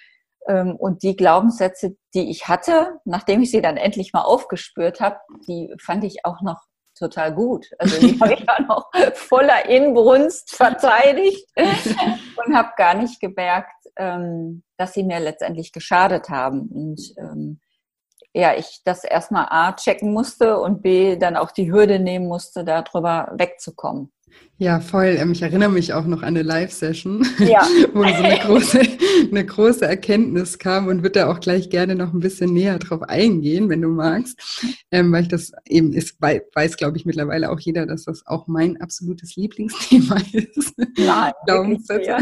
Ähm, 0.48 0.76
und 0.76 1.04
die 1.04 1.16
Glaubenssätze, 1.16 1.96
die 2.14 2.30
ich 2.30 2.48
hatte, 2.48 3.00
nachdem 3.06 3.42
ich 3.42 3.52
sie 3.52 3.62
dann 3.62 3.78
endlich 3.78 4.14
mal 4.14 4.22
aufgespürt 4.22 5.00
habe, 5.00 5.18
die 5.48 5.74
fand 5.80 6.04
ich 6.04 6.26
auch 6.26 6.42
noch 6.42 6.62
total 6.98 7.34
gut. 7.34 7.68
Also 7.80 8.00
die 8.00 8.20
habe 8.20 8.34
ich 8.34 8.50
auch 8.50 8.60
noch 8.60 8.92
voller 9.14 9.68
Inbrunst 9.70 10.56
verteidigt 10.56 11.48
und 11.56 12.56
habe 12.56 12.72
gar 12.78 12.94
nicht 12.94 13.20
gemerkt, 13.20 13.74
ähm, 13.96 14.64
dass 14.78 14.94
sie 14.94 15.04
mir 15.04 15.20
letztendlich 15.20 15.72
geschadet 15.72 16.30
haben. 16.30 16.68
Und 16.68 17.14
ähm, 17.18 17.60
ja, 18.34 18.56
ich 18.56 18.82
das 18.84 19.04
erstmal 19.04 19.48
A 19.50 19.74
checken 19.74 20.12
musste 20.12 20.60
und 20.60 20.82
B 20.82 21.18
dann 21.18 21.38
auch 21.38 21.52
die 21.52 21.72
Hürde 21.72 22.00
nehmen 22.00 22.28
musste, 22.28 22.64
darüber 22.64 23.32
wegzukommen. 23.38 24.12
Ja, 24.60 24.80
voll. 24.80 25.18
Ähm, 25.18 25.32
ich 25.32 25.42
erinnere 25.42 25.72
mich 25.72 25.94
auch 25.94 26.06
noch 26.06 26.22
an 26.22 26.30
eine 26.30 26.44
Live-Session, 26.44 27.28
ja. 27.40 27.68
wo 27.94 28.04
so 28.04 28.08
eine 28.08 28.38
große, 28.38 28.82
eine 29.32 29.46
große 29.46 29.86
Erkenntnis 29.86 30.60
kam 30.60 30.88
und 30.88 31.02
würde 31.02 31.20
da 31.20 31.32
auch 31.32 31.40
gleich 31.40 31.72
gerne 31.72 31.96
noch 31.96 32.14
ein 32.14 32.20
bisschen 32.20 32.54
näher 32.54 32.78
drauf 32.78 33.02
eingehen, 33.02 33.68
wenn 33.70 33.82
du 33.82 33.90
magst, 33.90 34.40
ähm, 34.92 35.12
weil 35.12 35.24
ich 35.24 35.28
das 35.28 35.52
eben 35.66 35.92
ist, 35.92 36.22
weiß, 36.22 36.78
glaube 36.78 36.98
ich, 36.98 37.06
mittlerweile 37.06 37.52
auch 37.52 37.60
jeder, 37.60 37.88
dass 37.88 38.06
das 38.06 38.26
auch 38.28 38.48
mein 38.48 38.80
absolutes 38.80 39.36
Lieblingsthema 39.36 40.18
ist. 40.34 40.76
Nein, 40.98 41.34
ja. 42.06 42.20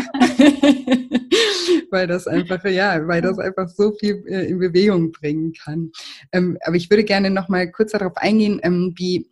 weil 1.91 2.07
das 2.07 2.27
einfach, 2.27 2.63
ja, 2.65 3.07
weil 3.07 3.21
das 3.21 3.39
einfach 3.39 3.67
so 3.67 3.91
viel 3.91 4.23
äh, 4.27 4.47
in 4.47 4.57
Bewegung 4.57 5.11
bringen 5.11 5.51
kann. 5.53 5.91
Ähm, 6.31 6.57
aber 6.63 6.77
ich 6.77 6.89
würde 6.89 7.03
gerne 7.03 7.29
noch 7.29 7.49
mal 7.49 7.69
kurz 7.69 7.91
darauf 7.91 8.15
eingehen, 8.15 8.61
ähm, 8.63 8.93
wie 8.95 9.30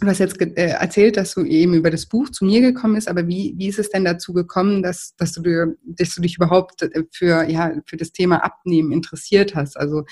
Du 0.00 0.06
hast 0.06 0.18
jetzt 0.18 0.40
äh, 0.40 0.70
erzählt, 0.70 1.16
dass 1.16 1.34
du 1.34 1.44
eben 1.44 1.74
über 1.74 1.90
das 1.90 2.06
Buch 2.06 2.28
zu 2.28 2.44
mir 2.44 2.60
gekommen 2.60 2.94
bist, 2.94 3.08
aber 3.08 3.26
wie, 3.26 3.54
wie 3.56 3.68
ist 3.68 3.78
es 3.78 3.90
denn 3.90 4.04
dazu 4.04 4.32
gekommen, 4.32 4.82
dass, 4.82 5.16
dass, 5.16 5.32
du, 5.32 5.76
dass 5.84 6.14
du 6.14 6.22
dich 6.22 6.36
überhaupt 6.36 6.82
äh, 6.82 7.04
für, 7.10 7.48
ja, 7.48 7.72
für 7.86 7.96
das 7.96 8.12
Thema 8.12 8.44
Abnehmen 8.44 8.92
interessiert 8.92 9.54
hast? 9.54 9.76
Also 9.76 10.04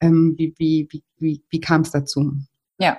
ähm, 0.00 0.34
wie, 0.38 0.54
wie, 0.56 0.88
wie, 0.90 1.04
wie, 1.18 1.42
wie 1.50 1.60
kam 1.60 1.82
es 1.82 1.90
dazu? 1.90 2.32
Ja, 2.78 2.98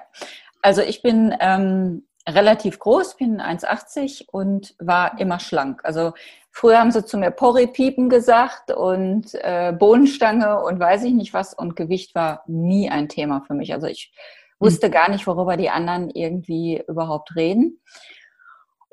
also 0.62 0.82
ich 0.82 1.02
bin 1.02 1.34
ähm, 1.40 2.04
relativ 2.28 2.78
groß, 2.80 3.18
bin 3.18 3.42
1,80 3.42 4.26
und 4.32 4.76
war 4.80 5.20
immer 5.20 5.40
schlank. 5.40 5.82
Also 5.84 6.14
früher 6.52 6.80
haben 6.80 6.92
sie 6.92 7.06
zu 7.06 7.18
mir 7.18 7.32
Porripiepen 7.32 8.10
gesagt 8.10 8.72
und 8.72 9.34
äh, 9.34 9.72
Bohnenstange 9.72 10.62
und 10.62 10.80
weiß 10.80 11.04
ich 11.06 11.14
nicht 11.14 11.34
was 11.34 11.54
und 11.54 11.76
Gewicht 11.76 12.16
war 12.16 12.44
nie 12.48 12.90
ein 12.90 13.10
Thema 13.10 13.44
für 13.48 13.54
mich. 13.54 13.74
Also 13.74 13.88
ich 13.88 14.12
wusste 14.60 14.90
gar 14.90 15.10
nicht, 15.10 15.28
worüber 15.28 15.58
die 15.58 15.70
anderen 15.70 16.10
irgendwie 16.10 16.84
überhaupt 16.88 17.36
reden. 17.36 17.80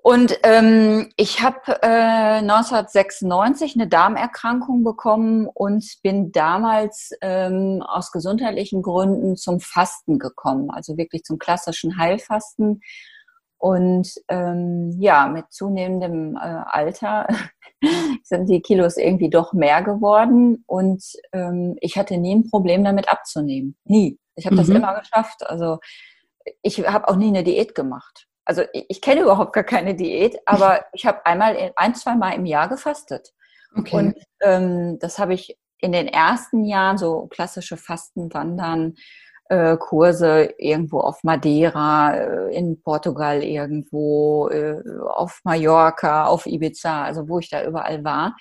Und 0.07 0.39
ähm, 0.43 1.09
ich 1.17 1.43
habe 1.43 1.81
äh, 1.81 2.41
1996 2.41 3.75
eine 3.75 3.89
Darmerkrankung 3.89 4.85
bekommen 4.85 5.47
und 5.47 5.83
bin 6.03 6.31
damals 6.31 7.13
ähm, 7.23 7.83
aus 7.83 8.13
gesundheitlichen 8.13 8.83
Gründen 8.83 9.37
zum 9.37 9.61
Fasten 9.61 10.19
gekommen, 10.19 10.69
also 10.71 10.99
wirklich 10.99 11.23
zum 11.23 11.39
klassischen 11.39 11.97
Heilfasten 11.97 12.83
Und 13.57 14.13
ähm, 14.29 14.95
ja, 14.99 15.27
mit 15.27 15.47
zunehmendem 15.51 16.37
äh, 16.37 16.41
Alter 16.67 17.27
sind 18.23 18.51
die 18.51 18.61
Kilos 18.61 18.99
irgendwie 18.99 19.31
doch 19.31 19.55
mehr 19.55 19.83
geworden 19.83 20.65
und 20.67 21.03
ähm, 21.33 21.77
ich 21.81 21.97
hatte 21.97 22.19
nie 22.19 22.35
ein 22.35 22.51
Problem 22.51 22.85
damit 22.85 23.09
abzunehmen. 23.09 23.75
Nie. 23.85 24.19
Ich 24.37 24.47
habe 24.47 24.57
mhm. 24.57 24.61
das 24.61 24.69
immer 24.69 25.01
geschafft. 25.01 25.47
Also 25.47 25.79
ich 26.63 26.87
habe 26.87 27.09
auch 27.09 27.17
nie 27.17 27.29
eine 27.29 27.45
Diät 27.45 27.75
gemacht. 27.75 28.27
Also 28.45 28.63
ich, 28.73 28.87
ich 28.89 29.01
kenne 29.01 29.23
überhaupt 29.23 29.53
gar 29.53 29.65
keine 29.65 29.95
Diät, 29.95 30.39
aber 30.47 30.85
ich 30.93 31.07
habe 31.07 31.25
einmal, 31.27 31.73
ein, 31.77 31.95
zwei 31.95 32.15
Mal 32.15 32.33
im 32.33 32.47
Jahr 32.47 32.69
gefastet. 32.69 33.33
Okay. 33.77 33.97
Und 33.97 34.17
ähm, 34.41 34.99
das 35.01 35.19
habe 35.19 35.35
ich 35.35 35.59
in 35.79 35.93
den 35.93 36.09
ersten 36.09 36.65
Jahren, 36.65 36.97
so 36.97 37.27
klassische 37.27 37.77
Fastenwandern, 37.77 38.95
äh, 39.51 39.77
Kurse 39.77 40.55
irgendwo 40.59 41.01
auf 41.01 41.23
Madeira, 41.23 42.15
äh, 42.15 42.57
in 42.57 42.81
Portugal 42.81 43.43
irgendwo, 43.43 44.49
äh, 44.49 44.83
auf 45.07 45.41
Mallorca, 45.45 46.27
auf 46.27 46.47
Ibiza, 46.47 47.05
also 47.05 47.29
wo 47.29 47.39
ich 47.39 47.51
da 47.51 47.65
überall 47.65 48.05
war. 48.05 48.37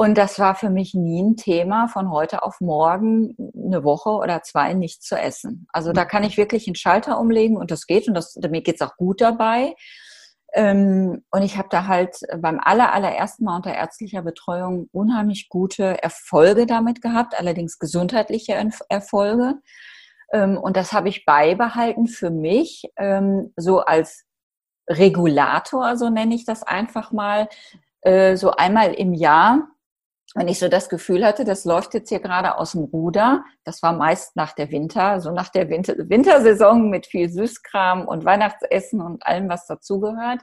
Und 0.00 0.16
das 0.16 0.38
war 0.38 0.54
für 0.54 0.70
mich 0.70 0.94
nie 0.94 1.22
ein 1.22 1.36
Thema, 1.36 1.86
von 1.86 2.10
heute 2.10 2.42
auf 2.42 2.62
morgen 2.62 3.36
eine 3.54 3.84
Woche 3.84 4.08
oder 4.08 4.42
zwei 4.42 4.72
nichts 4.72 5.04
zu 5.04 5.14
essen. 5.14 5.66
Also 5.74 5.92
da 5.92 6.06
kann 6.06 6.24
ich 6.24 6.38
wirklich 6.38 6.66
einen 6.66 6.74
Schalter 6.74 7.20
umlegen 7.20 7.58
und 7.58 7.70
das 7.70 7.86
geht 7.86 8.08
und 8.08 8.14
das, 8.14 8.34
mir 8.36 8.62
geht's 8.62 8.80
auch 8.80 8.96
gut 8.96 9.20
dabei. 9.20 9.74
Ähm, 10.54 11.22
und 11.30 11.42
ich 11.42 11.58
habe 11.58 11.68
da 11.70 11.86
halt 11.86 12.16
beim 12.38 12.58
aller, 12.64 12.94
allerersten 12.94 13.44
Mal 13.44 13.56
unter 13.56 13.74
ärztlicher 13.74 14.22
Betreuung 14.22 14.88
unheimlich 14.90 15.50
gute 15.50 16.02
Erfolge 16.02 16.64
damit 16.64 17.02
gehabt, 17.02 17.38
allerdings 17.38 17.78
gesundheitliche 17.78 18.58
Erfolge. 18.88 19.56
Ähm, 20.32 20.56
und 20.56 20.78
das 20.78 20.94
habe 20.94 21.10
ich 21.10 21.26
beibehalten 21.26 22.06
für 22.06 22.30
mich, 22.30 22.84
ähm, 22.96 23.52
so 23.54 23.80
als 23.80 24.24
Regulator, 24.88 25.98
so 25.98 26.08
nenne 26.08 26.34
ich 26.34 26.46
das 26.46 26.62
einfach 26.62 27.12
mal, 27.12 27.50
äh, 28.00 28.36
so 28.36 28.52
einmal 28.52 28.94
im 28.94 29.12
Jahr 29.12 29.68
wenn 30.34 30.48
ich 30.48 30.58
so 30.58 30.68
das 30.68 30.88
Gefühl 30.88 31.24
hatte, 31.24 31.44
das 31.44 31.64
läuft 31.64 31.94
jetzt 31.94 32.08
hier 32.08 32.20
gerade 32.20 32.56
aus 32.56 32.72
dem 32.72 32.84
Ruder, 32.84 33.44
das 33.64 33.82
war 33.82 33.92
meist 33.92 34.36
nach 34.36 34.52
der 34.52 34.70
Winter, 34.70 35.20
so 35.20 35.32
nach 35.32 35.48
der 35.48 35.68
Winter 35.68 35.94
Wintersaison 35.96 36.88
mit 36.88 37.06
viel 37.06 37.28
Süßkram 37.28 38.06
und 38.06 38.24
Weihnachtsessen 38.24 39.00
und 39.00 39.26
allem, 39.26 39.48
was 39.48 39.66
dazugehört. 39.66 40.40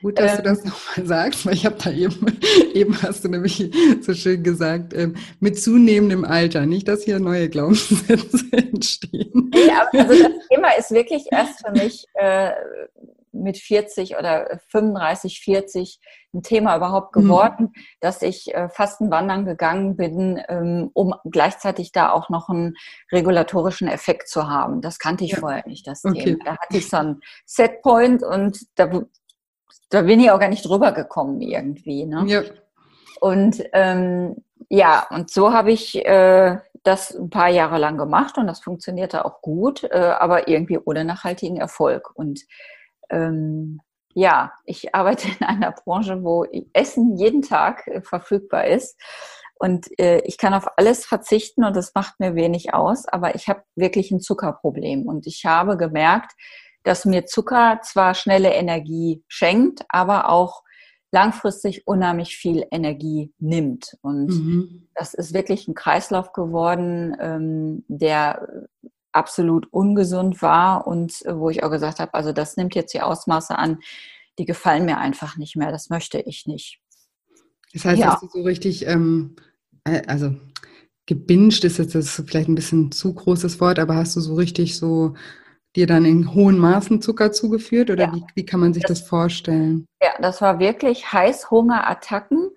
Gut, 0.00 0.18
dass 0.18 0.32
ähm, 0.32 0.36
du 0.38 0.42
das 0.44 0.64
nochmal 0.64 1.06
sagst, 1.06 1.46
weil 1.46 1.54
ich 1.54 1.66
habe 1.66 1.76
da 1.82 1.90
eben, 1.90 2.38
eben 2.74 3.02
hast 3.02 3.24
du 3.24 3.28
nämlich 3.28 3.70
so 4.00 4.14
schön 4.14 4.42
gesagt, 4.42 4.94
ähm, 4.94 5.16
mit 5.40 5.60
zunehmendem 5.60 6.24
Alter, 6.24 6.66
nicht, 6.66 6.88
dass 6.88 7.02
hier 7.02 7.18
neue 7.18 7.48
Glaubenssätze 7.48 8.46
entstehen. 8.52 9.50
Aber 9.78 9.98
also 9.98 10.22
das 10.22 10.48
Thema 10.48 10.70
ist 10.78 10.90
wirklich 10.90 11.26
erst 11.30 11.66
für 11.66 11.72
mich 11.72 12.06
äh, 12.14 12.52
mit 13.32 13.58
40 13.58 14.16
oder 14.18 14.60
35, 14.68 15.40
40 15.40 16.00
ein 16.34 16.42
Thema 16.42 16.76
überhaupt 16.76 17.14
mhm. 17.16 17.22
geworden, 17.22 17.72
mhm. 17.74 17.82
dass 18.00 18.22
ich 18.22 18.54
äh, 18.54 18.68
Fastenwandern 18.68 19.44
gegangen 19.44 19.96
bin, 19.96 20.40
ähm, 20.48 20.90
um 20.94 21.14
gleichzeitig 21.24 21.92
da 21.92 22.10
auch 22.10 22.28
noch 22.28 22.48
einen 22.48 22.74
regulatorischen 23.12 23.88
Effekt 23.88 24.28
zu 24.28 24.48
haben. 24.48 24.80
Das 24.80 24.98
kannte 24.98 25.24
ich 25.24 25.32
ja. 25.32 25.38
vorher 25.38 25.66
nicht, 25.66 25.86
das 25.86 26.04
okay. 26.04 26.24
Thema. 26.24 26.44
Da 26.44 26.56
hatte 26.58 26.76
ich 26.76 26.88
so 26.88 26.96
einen 26.98 27.20
Setpoint 27.46 28.22
und 28.22 28.60
da, 28.74 28.90
da 29.90 30.02
bin 30.02 30.20
ich 30.20 30.30
auch 30.30 30.40
gar 30.40 30.48
nicht 30.48 30.66
drüber 30.66 30.92
gekommen 30.92 31.40
irgendwie. 31.40 32.04
Ne? 32.04 32.24
Ja. 32.26 32.42
Und 33.20 33.62
ähm, 33.72 34.36
ja, 34.68 35.06
und 35.10 35.30
so 35.30 35.52
habe 35.52 35.72
ich 35.72 36.04
äh, 36.04 36.58
das 36.82 37.14
ein 37.14 37.30
paar 37.30 37.48
Jahre 37.48 37.78
lang 37.78 37.98
gemacht 37.98 38.38
und 38.38 38.46
das 38.46 38.60
funktionierte 38.60 39.24
auch 39.24 39.40
gut, 39.40 39.84
äh, 39.84 40.14
aber 40.18 40.48
irgendwie 40.48 40.78
ohne 40.78 41.04
nachhaltigen 41.04 41.56
Erfolg. 41.56 42.10
Und 42.14 42.40
ähm, 43.10 43.80
ja, 44.14 44.52
ich 44.64 44.94
arbeite 44.94 45.28
in 45.40 45.46
einer 45.46 45.72
Branche, 45.72 46.22
wo 46.22 46.44
Essen 46.72 47.16
jeden 47.16 47.42
Tag 47.42 47.86
äh, 47.86 48.02
verfügbar 48.02 48.66
ist. 48.66 49.00
Und 49.60 49.88
äh, 49.98 50.20
ich 50.24 50.38
kann 50.38 50.54
auf 50.54 50.68
alles 50.76 51.04
verzichten 51.04 51.64
und 51.64 51.74
das 51.74 51.92
macht 51.94 52.20
mir 52.20 52.36
wenig 52.36 52.74
aus, 52.74 53.06
aber 53.06 53.34
ich 53.34 53.48
habe 53.48 53.62
wirklich 53.74 54.12
ein 54.12 54.20
Zuckerproblem. 54.20 55.06
Und 55.06 55.26
ich 55.26 55.44
habe 55.44 55.76
gemerkt, 55.76 56.32
dass 56.84 57.04
mir 57.04 57.26
Zucker 57.26 57.80
zwar 57.82 58.14
schnelle 58.14 58.52
Energie 58.52 59.24
schenkt, 59.26 59.84
aber 59.88 60.28
auch 60.30 60.62
langfristig 61.10 61.86
unheimlich 61.86 62.36
viel 62.36 62.66
Energie 62.70 63.32
nimmt. 63.38 63.96
Und 64.02 64.28
mhm. 64.28 64.88
das 64.94 65.14
ist 65.14 65.34
wirklich 65.34 65.66
ein 65.66 65.74
Kreislauf 65.74 66.32
geworden, 66.32 67.16
ähm, 67.20 67.84
der 67.88 68.66
absolut 69.12 69.66
ungesund 69.72 70.42
war 70.42 70.86
und 70.86 71.24
äh, 71.24 71.36
wo 71.36 71.50
ich 71.50 71.62
auch 71.62 71.70
gesagt 71.70 71.98
habe, 71.98 72.14
also 72.14 72.32
das 72.32 72.56
nimmt 72.56 72.74
jetzt 72.74 72.94
die 72.94 73.00
Ausmaße 73.00 73.56
an, 73.56 73.78
die 74.38 74.44
gefallen 74.44 74.84
mir 74.84 74.98
einfach 74.98 75.36
nicht 75.36 75.56
mehr, 75.56 75.72
das 75.72 75.90
möchte 75.90 76.20
ich 76.20 76.46
nicht. 76.46 76.80
Das 77.72 77.84
heißt, 77.84 78.00
ja. 78.00 78.12
hast 78.12 78.22
du 78.22 78.28
so 78.28 78.42
richtig, 78.42 78.86
ähm, 78.86 79.36
äh, 79.84 80.02
also 80.06 80.34
gebinged 81.06 81.64
ist 81.64 81.78
jetzt 81.78 81.94
das 81.94 82.18
ist 82.18 82.28
vielleicht 82.28 82.48
ein 82.48 82.54
bisschen 82.54 82.92
zu 82.92 83.14
großes 83.14 83.60
Wort, 83.60 83.78
aber 83.78 83.96
hast 83.96 84.14
du 84.16 84.20
so 84.20 84.34
richtig 84.34 84.76
so 84.76 85.14
dir 85.74 85.86
dann 85.86 86.04
in 86.04 86.34
hohen 86.34 86.58
Maßen 86.58 87.00
Zucker 87.02 87.32
zugeführt 87.32 87.90
oder 87.90 88.04
ja. 88.04 88.14
wie, 88.14 88.24
wie 88.34 88.44
kann 88.44 88.60
man 88.60 88.74
sich 88.74 88.82
das, 88.82 89.00
das 89.00 89.08
vorstellen? 89.08 89.86
Ja, 90.02 90.10
das 90.20 90.40
war 90.40 90.58
wirklich 90.58 91.12
Heißhungerattacken 91.12 92.50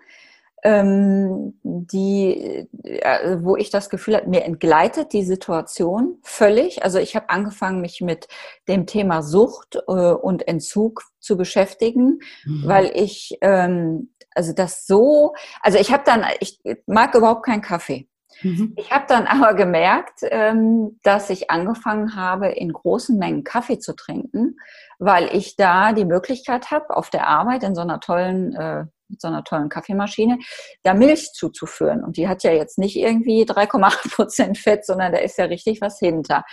ähm, 0.63 1.60
die, 1.63 2.68
äh, 2.84 3.38
wo 3.41 3.56
ich 3.56 3.70
das 3.70 3.89
Gefühl 3.89 4.15
habe, 4.15 4.30
mir 4.30 4.44
entgleitet 4.44 5.13
die 5.13 5.24
Situation 5.24 6.18
völlig. 6.24 6.84
Also 6.84 7.00
ich 7.00 7.15
habe 7.15 7.30
angefangen, 7.30 7.82
mich 7.82 8.01
mit 8.01 8.27
dem 8.68 8.86
Thema 8.86 9.24
Sucht 9.24 9.77
äh, 9.88 9.91
und 9.91 10.48
Entzug 10.48 11.03
zu 11.20 11.38
beschäftigen, 11.38 12.20
mhm. 12.46 12.63
weil 12.65 12.91
ich 12.96 13.38
ähm, 13.41 14.10
also 14.36 14.53
das 14.53 14.86
so, 14.86 15.34
also 15.62 15.77
ich 15.77 15.91
habe 15.91 16.03
dann, 16.06 16.25
ich 16.39 16.60
mag 16.86 17.15
überhaupt 17.15 17.46
keinen 17.46 17.62
Kaffee. 17.62 18.08
Mhm. 18.44 18.74
Ich 18.77 18.91
habe 18.91 19.06
dann 19.08 19.27
aber 19.27 19.53
gemerkt, 19.53 20.22
ähm, 20.24 21.00
dass 21.03 21.30
ich 21.30 21.51
angefangen 21.51 22.15
habe, 22.15 22.48
in 22.50 22.72
großen 22.72 23.18
Mengen 23.18 23.44
Kaffee 23.44 23.80
zu 23.80 23.94
trinken, 23.94 24.58
weil 25.00 25.30
ich 25.36 25.56
da 25.56 25.94
die 25.94 26.06
Möglichkeit 26.06 26.72
habe, 26.72 26.96
auf 26.96 27.10
der 27.10 27.27
Arbeit 27.27 27.63
in 27.63 27.75
so 27.75 27.82
einer 27.82 28.00
tollen 28.00 28.56
äh, 28.56 28.86
mit 29.12 29.22
so 29.22 29.27
einer 29.27 29.44
tollen 29.44 29.70
Kaffeemaschine, 29.70 30.39
da 30.84 30.94
Milch 30.94 31.32
zuzuführen. 31.34 32.03
Und 32.03 32.18
die 32.18 32.27
hat 32.27 32.44
ja 32.44 32.51
jetzt 32.51 32.77
nicht 32.77 32.96
irgendwie 32.96 33.44
3,8 33.44 34.15
Prozent 34.15 34.58
Fett, 34.58 34.86
sondern 34.86 35.12
da 35.12 35.20
ist 35.20 35.38
ja 35.38 35.46
richtig 35.46 35.82
was 35.82 36.00
hinter. 36.00 36.44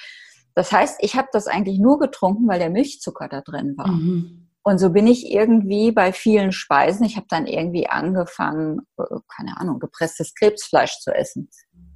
Das 0.55 0.73
heißt, 0.73 0.99
ich 1.01 1.17
habe 1.17 1.29
das 1.33 1.47
eigentlich 1.47 1.79
nur 1.79 1.99
getrunken, 1.99 2.49
weil 2.49 2.59
der 2.59 2.71
Milchzucker 2.71 3.29
da 3.29 3.41
drin 3.41 3.77
war. 3.77 3.89
Mhm. 3.89 4.49
Und 4.63 4.79
so 4.79 4.91
bin 4.91 5.07
ich 5.07 5.31
irgendwie 5.31 5.93
bei 5.93 6.13
vielen 6.13 6.53
Speisen. 6.53 7.07
Ich 7.07 7.17
habe 7.17 7.27
dann 7.31 7.47
irgendwie 7.47 7.89
angefangen, 7.89 8.81
äh, 8.99 9.05
keine 9.35 9.59
Ahnung, 9.59 9.79
gepresstes 9.79 10.35
Krebsfleisch 10.35 10.99
zu 10.99 11.15
essen. 11.15 11.49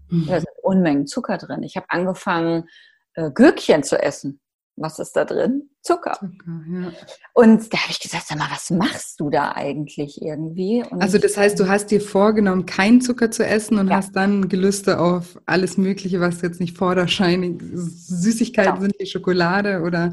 Mhm. 0.09 0.27
Da 0.27 0.41
sind 0.41 0.49
Unmengen 0.63 1.07
Zucker 1.07 1.39
drin. 1.39 1.63
Ich 1.65 1.77
habe 1.77 1.87
angefangen, 1.91 2.69
äh, 3.15 3.31
Gürkchen 3.31 3.83
zu 3.83 4.01
essen. 4.01 4.41
Was 4.77 4.99
ist 4.99 5.13
da 5.13 5.25
drin? 5.25 5.69
Zucker. 5.83 6.15
Zucker 6.15 6.63
ja. 6.71 6.93
Und 7.35 7.73
da 7.73 7.79
habe 7.79 7.91
ich 7.91 8.01
gesagt, 8.01 8.27
sag 8.27 8.39
mal, 8.39 8.49
was 8.51 8.71
machst 8.71 9.21
du 9.21 9.29
da 9.29 9.53
eigentlich 9.53 10.23
irgendwie? 10.23 10.83
Und 10.89 11.03
also 11.03 11.19
das 11.19 11.37
heißt, 11.37 11.59
du 11.61 11.69
hast 11.69 11.91
dir 11.91 12.01
vorgenommen, 12.01 12.65
keinen 12.65 13.01
Zucker 13.01 13.31
zu 13.31 13.45
essen 13.45 13.79
und 13.79 13.89
ja. 13.89 13.97
hast 13.97 14.17
dann 14.17 14.49
Gelüste 14.49 14.99
auf 14.99 15.39
alles 15.45 15.77
Mögliche, 15.77 16.21
was 16.21 16.41
jetzt 16.41 16.61
nicht 16.61 16.79
vorderscheinig 16.79 17.61
Süßigkeiten 17.63 18.75
genau. 18.75 18.83
sind, 18.83 18.95
wie 18.99 19.07
Schokolade 19.07 19.83
oder 19.83 20.13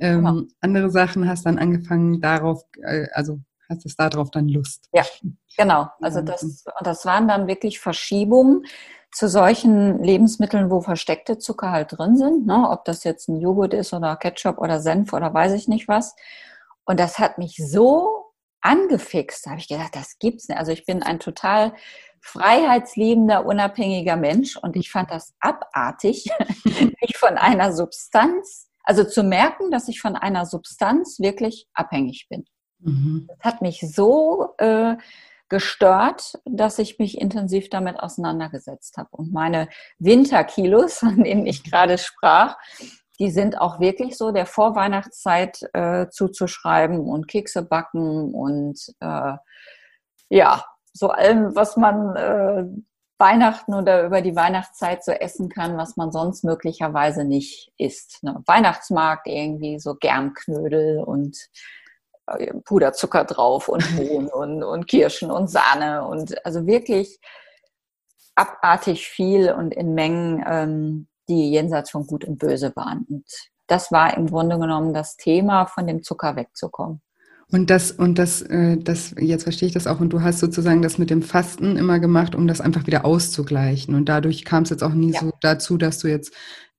ähm, 0.00 0.24
genau. 0.24 0.42
andere 0.60 0.90
Sachen, 0.90 1.28
hast 1.28 1.46
dann 1.46 1.58
angefangen 1.58 2.20
darauf, 2.20 2.64
äh, 2.82 3.06
also 3.12 3.38
hast 3.68 3.86
es 3.86 3.94
darauf 3.94 4.30
dann 4.30 4.48
Lust. 4.48 4.88
Ja, 4.92 5.04
genau. 5.56 5.88
Also 6.00 6.20
das, 6.20 6.64
das 6.82 7.06
waren 7.06 7.28
dann 7.28 7.46
wirklich 7.46 7.78
Verschiebungen 7.78 8.64
zu 9.12 9.28
solchen 9.28 10.02
Lebensmitteln, 10.02 10.70
wo 10.70 10.80
versteckte 10.80 11.38
Zucker 11.38 11.70
halt 11.72 11.98
drin 11.98 12.16
sind, 12.16 12.46
ne? 12.46 12.68
ob 12.70 12.84
das 12.84 13.04
jetzt 13.04 13.28
ein 13.28 13.40
Joghurt 13.40 13.74
ist 13.74 13.92
oder 13.92 14.16
Ketchup 14.16 14.58
oder 14.58 14.80
Senf 14.80 15.12
oder 15.12 15.34
weiß 15.34 15.52
ich 15.52 15.68
nicht 15.68 15.88
was. 15.88 16.14
Und 16.84 17.00
das 17.00 17.18
hat 17.18 17.38
mich 17.38 17.56
so 17.56 18.32
angefixt, 18.60 19.46
da 19.46 19.50
habe 19.50 19.60
ich 19.60 19.68
gedacht, 19.68 19.94
das 19.96 20.18
gibt's 20.18 20.48
nicht. 20.48 20.58
Also 20.58 20.72
ich 20.72 20.84
bin 20.84 21.02
ein 21.02 21.18
total 21.18 21.72
freiheitsliebender, 22.20 23.46
unabhängiger 23.46 24.16
Mensch 24.16 24.56
und 24.56 24.76
ich 24.76 24.90
fand 24.90 25.10
das 25.10 25.34
abartig, 25.40 26.30
mich 26.64 27.16
von 27.16 27.38
einer 27.38 27.72
Substanz, 27.72 28.68
also 28.84 29.04
zu 29.04 29.22
merken, 29.22 29.70
dass 29.70 29.88
ich 29.88 30.00
von 30.00 30.16
einer 30.16 30.46
Substanz 30.46 31.18
wirklich 31.18 31.66
abhängig 31.74 32.26
bin. 32.28 32.44
Mhm. 32.80 33.28
Das 33.28 33.38
hat 33.40 33.62
mich 33.62 33.80
so 33.80 34.54
äh, 34.58 34.96
gestört, 35.50 36.38
dass 36.46 36.78
ich 36.78 36.98
mich 36.98 37.20
intensiv 37.20 37.68
damit 37.68 38.00
auseinandergesetzt 38.00 38.96
habe. 38.96 39.10
Und 39.12 39.32
meine 39.32 39.68
Winterkilos, 39.98 40.98
von 41.00 41.22
denen 41.22 41.46
ich 41.46 41.62
gerade 41.62 41.98
sprach, 41.98 42.56
die 43.18 43.30
sind 43.30 43.60
auch 43.60 43.80
wirklich 43.80 44.16
so 44.16 44.32
der 44.32 44.46
Vorweihnachtszeit 44.46 45.60
äh, 45.74 46.08
zuzuschreiben 46.08 47.00
und 47.00 47.28
Kekse 47.28 47.62
backen 47.62 48.32
und 48.32 48.80
äh, 49.00 49.34
ja, 50.30 50.64
so 50.94 51.10
allem, 51.10 51.54
was 51.54 51.76
man 51.76 52.16
äh, 52.16 52.64
Weihnachten 53.18 53.74
oder 53.74 54.06
über 54.06 54.22
die 54.22 54.34
Weihnachtszeit 54.34 55.04
so 55.04 55.12
essen 55.12 55.50
kann, 55.50 55.76
was 55.76 55.96
man 55.98 56.10
sonst 56.10 56.42
möglicherweise 56.42 57.24
nicht 57.24 57.70
isst. 57.76 58.22
Ne? 58.22 58.42
Weihnachtsmarkt 58.46 59.26
irgendwie 59.26 59.78
so 59.78 59.94
Germknödel 59.94 61.04
und 61.04 61.36
Puderzucker 62.64 63.24
drauf 63.24 63.68
und 63.68 63.84
Mohn 63.96 64.28
und, 64.28 64.62
und 64.62 64.86
Kirschen 64.86 65.30
und 65.30 65.48
Sahne 65.48 66.04
und 66.04 66.44
also 66.44 66.66
wirklich 66.66 67.18
abartig 68.34 69.06
viel 69.06 69.52
und 69.52 69.74
in 69.74 69.94
Mengen, 69.94 70.42
ähm, 70.46 71.08
die 71.28 71.50
jenseits 71.50 71.90
von 71.90 72.06
Gut 72.06 72.24
und 72.24 72.38
Böse 72.38 72.72
waren. 72.74 73.06
Und 73.08 73.24
das 73.66 73.92
war 73.92 74.16
im 74.16 74.26
Grunde 74.26 74.58
genommen 74.58 74.94
das 74.94 75.16
Thema, 75.16 75.66
von 75.66 75.86
dem 75.86 76.02
Zucker 76.02 76.36
wegzukommen. 76.36 77.00
Und 77.52 77.68
das, 77.68 77.90
und 77.90 78.18
das, 78.18 78.42
äh, 78.42 78.76
das, 78.76 79.14
jetzt 79.18 79.42
verstehe 79.42 79.66
ich 79.66 79.74
das 79.74 79.86
auch. 79.86 80.00
Und 80.00 80.12
du 80.12 80.22
hast 80.22 80.38
sozusagen 80.38 80.82
das 80.82 80.98
mit 80.98 81.10
dem 81.10 81.22
Fasten 81.22 81.76
immer 81.76 81.98
gemacht, 81.98 82.34
um 82.34 82.46
das 82.46 82.60
einfach 82.60 82.86
wieder 82.86 83.04
auszugleichen. 83.04 83.94
Und 83.94 84.08
dadurch 84.08 84.44
kam 84.44 84.62
es 84.62 84.70
jetzt 84.70 84.84
auch 84.84 84.92
nie 84.92 85.12
ja. 85.12 85.20
so 85.20 85.32
dazu, 85.40 85.76
dass 85.76 85.98
du 85.98 86.08
jetzt 86.08 86.32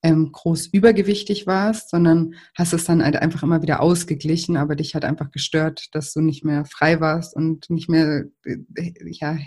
ähm, 0.03 0.31
groß 0.31 0.67
übergewichtig 0.67 1.45
warst, 1.47 1.89
sondern 1.89 2.33
hast 2.55 2.73
es 2.73 2.85
dann 2.85 3.03
halt 3.03 3.15
einfach 3.15 3.43
immer 3.43 3.61
wieder 3.61 3.81
ausgeglichen, 3.81 4.57
aber 4.57 4.75
dich 4.75 4.95
hat 4.95 5.05
einfach 5.05 5.31
gestört, 5.31 5.87
dass 5.93 6.13
du 6.13 6.21
nicht 6.21 6.43
mehr 6.43 6.65
frei 6.65 6.99
warst 6.99 7.35
und 7.35 7.69
nicht 7.69 7.89
mehr 7.89 8.25
äh, 8.43 8.57
ja, 9.05 9.37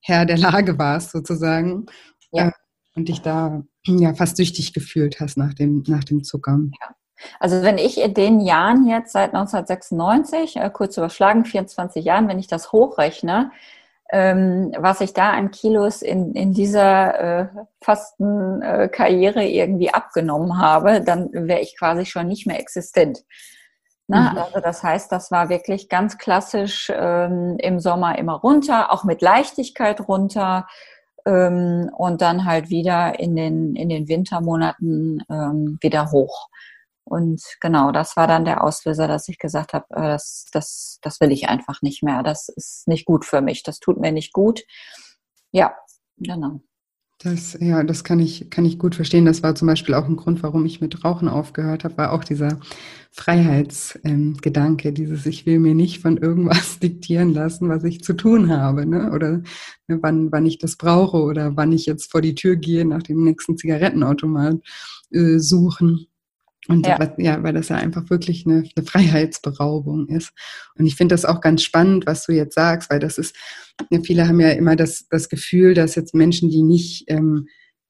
Herr 0.00 0.24
der 0.26 0.38
Lage 0.38 0.78
warst 0.78 1.10
sozusagen. 1.10 1.86
Ja. 2.32 2.48
Äh, 2.48 2.52
und 2.96 3.08
dich 3.08 3.22
da 3.22 3.64
ja 3.86 4.14
fast 4.14 4.36
süchtig 4.36 4.72
gefühlt 4.72 5.18
hast 5.18 5.36
nach 5.36 5.52
dem, 5.52 5.82
nach 5.88 6.04
dem 6.04 6.22
Zucker. 6.22 6.60
Ja. 6.80 6.94
Also 7.40 7.62
wenn 7.62 7.78
ich 7.78 8.00
in 8.00 8.14
den 8.14 8.40
Jahren 8.40 8.86
jetzt 8.86 9.12
seit 9.12 9.34
1996, 9.34 10.56
äh, 10.56 10.70
kurz 10.72 10.96
überschlagen, 10.96 11.44
24 11.44 12.04
Jahren, 12.04 12.28
wenn 12.28 12.38
ich 12.38 12.46
das 12.46 12.72
hochrechne, 12.72 13.50
ähm, 13.50 13.52
was 14.78 15.00
ich 15.00 15.12
da 15.12 15.30
an 15.30 15.50
Kilos 15.50 16.00
in, 16.00 16.34
in 16.34 16.52
dieser 16.52 17.20
äh, 17.20 17.48
Fastenkarriere 17.82 19.42
äh, 19.42 19.58
irgendwie 19.58 19.92
abgenommen 19.92 20.58
habe, 20.58 21.00
dann 21.00 21.30
wäre 21.32 21.60
ich 21.60 21.76
quasi 21.76 22.06
schon 22.06 22.28
nicht 22.28 22.46
mehr 22.46 22.60
existent. 22.60 23.24
Na, 24.06 24.32
mhm. 24.32 24.38
Also 24.38 24.60
das 24.60 24.82
heißt, 24.82 25.10
das 25.10 25.30
war 25.30 25.48
wirklich 25.48 25.88
ganz 25.88 26.18
klassisch 26.18 26.92
ähm, 26.94 27.56
im 27.58 27.80
Sommer 27.80 28.16
immer 28.18 28.34
runter, 28.34 28.92
auch 28.92 29.02
mit 29.02 29.20
Leichtigkeit 29.20 30.06
runter 30.06 30.66
ähm, 31.26 31.90
und 31.96 32.22
dann 32.22 32.44
halt 32.44 32.70
wieder 32.70 33.18
in 33.18 33.34
den, 33.34 33.74
in 33.74 33.88
den 33.88 34.08
Wintermonaten 34.08 35.24
ähm, 35.28 35.78
wieder 35.80 36.12
hoch. 36.12 36.48
Und 37.04 37.42
genau, 37.60 37.92
das 37.92 38.16
war 38.16 38.26
dann 38.26 38.44
der 38.44 38.64
Auslöser, 38.64 39.06
dass 39.06 39.28
ich 39.28 39.38
gesagt 39.38 39.74
habe, 39.74 39.86
äh, 39.90 40.08
das, 40.08 40.46
das, 40.52 40.98
das 41.02 41.20
will 41.20 41.32
ich 41.32 41.48
einfach 41.48 41.82
nicht 41.82 42.02
mehr. 42.02 42.22
Das 42.22 42.48
ist 42.48 42.88
nicht 42.88 43.04
gut 43.04 43.24
für 43.24 43.42
mich. 43.42 43.62
Das 43.62 43.78
tut 43.78 44.00
mir 44.00 44.12
nicht 44.12 44.32
gut. 44.32 44.62
Ja, 45.52 45.74
genau. 46.16 46.60
Das, 47.24 47.56
ja, 47.60 47.82
das 47.84 48.04
kann 48.04 48.18
ich, 48.18 48.50
kann 48.50 48.64
ich 48.64 48.78
gut 48.78 48.94
verstehen. 48.94 49.24
Das 49.24 49.42
war 49.42 49.54
zum 49.54 49.68
Beispiel 49.68 49.94
auch 49.94 50.06
ein 50.06 50.16
Grund, 50.16 50.42
warum 50.42 50.66
ich 50.66 50.80
mit 50.80 51.04
Rauchen 51.04 51.28
aufgehört 51.28 51.84
habe, 51.84 51.96
war 51.96 52.12
auch 52.12 52.24
dieser 52.24 52.58
Freiheitsgedanke, 53.12 54.88
ähm, 54.88 54.94
dieses 54.94 55.24
Ich 55.24 55.46
will 55.46 55.60
mir 55.60 55.74
nicht 55.74 56.02
von 56.02 56.16
irgendwas 56.16 56.78
diktieren 56.80 57.32
lassen, 57.32 57.68
was 57.68 57.84
ich 57.84 58.02
zu 58.02 58.14
tun 58.14 58.50
habe, 58.50 58.84
ne? 58.84 59.12
oder 59.12 59.42
ne, 59.88 59.98
wann, 60.02 60.32
wann 60.32 60.44
ich 60.44 60.58
das 60.58 60.76
brauche 60.76 61.18
oder 61.18 61.56
wann 61.56 61.72
ich 61.72 61.86
jetzt 61.86 62.10
vor 62.10 62.20
die 62.20 62.34
Tür 62.34 62.56
gehe, 62.56 62.84
nach 62.84 63.02
dem 63.02 63.24
nächsten 63.24 63.56
Zigarettenautomat 63.56 64.56
äh, 65.12 65.38
suchen. 65.38 66.08
Und 66.68 66.86
ja. 66.86 66.98
ja, 67.18 67.42
weil 67.42 67.52
das 67.52 67.68
ja 67.68 67.76
einfach 67.76 68.08
wirklich 68.08 68.46
eine, 68.46 68.64
eine 68.74 68.86
Freiheitsberaubung 68.86 70.08
ist. 70.08 70.32
Und 70.78 70.86
ich 70.86 70.96
finde 70.96 71.14
das 71.14 71.24
auch 71.24 71.40
ganz 71.40 71.62
spannend, 71.62 72.06
was 72.06 72.24
du 72.24 72.32
jetzt 72.32 72.54
sagst, 72.54 72.90
weil 72.90 73.00
das 73.00 73.18
ist, 73.18 73.36
ja, 73.90 74.00
viele 74.02 74.26
haben 74.28 74.40
ja 74.40 74.50
immer 74.50 74.76
das, 74.76 75.06
das 75.08 75.28
Gefühl, 75.28 75.74
dass 75.74 75.94
jetzt 75.94 76.14
Menschen, 76.14 76.48
die 76.48 76.62
nicht 76.62 77.04
ähm, 77.08 77.48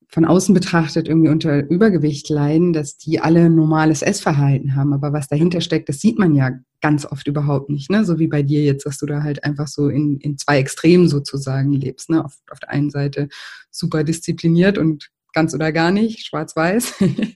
von 0.09 0.25
außen 0.25 0.55
betrachtet 0.55 1.09
irgendwie 1.09 1.29
unter 1.29 1.69
Übergewicht 1.69 2.29
leiden, 2.29 2.73
dass 2.73 2.97
die 2.97 3.21
alle 3.21 3.51
normales 3.51 4.01
Essverhalten 4.03 4.77
haben. 4.77 4.93
Aber 4.93 5.13
was 5.13 5.27
dahinter 5.27 5.61
steckt, 5.61 5.89
das 5.89 5.99
sieht 5.99 6.19
man 6.19 6.35
ja 6.35 6.53
ganz 6.81 7.05
oft 7.05 7.27
überhaupt 7.27 7.69
nicht. 7.69 7.91
Ne? 7.91 8.05
So 8.05 8.19
wie 8.19 8.29
bei 8.29 8.43
dir 8.43 8.63
jetzt, 8.63 8.87
dass 8.87 8.99
du 8.99 9.07
da 9.07 9.23
halt 9.23 9.43
einfach 9.43 9.67
so 9.67 9.89
in, 9.89 10.19
in 10.19 10.39
zwei 10.39 10.59
Extremen 10.59 11.09
sozusagen 11.09 11.73
lebst. 11.73 12.11
Ne? 12.11 12.25
Auf, 12.25 12.37
auf 12.51 12.61
der 12.61 12.71
einen 12.71 12.91
Seite 12.91 13.29
super 13.71 14.05
diszipliniert 14.05 14.79
und 14.79 15.11
ganz 15.35 15.55
oder 15.55 15.73
gar 15.73 15.91
nicht, 15.91 16.27
schwarz-weiß. 16.27 16.95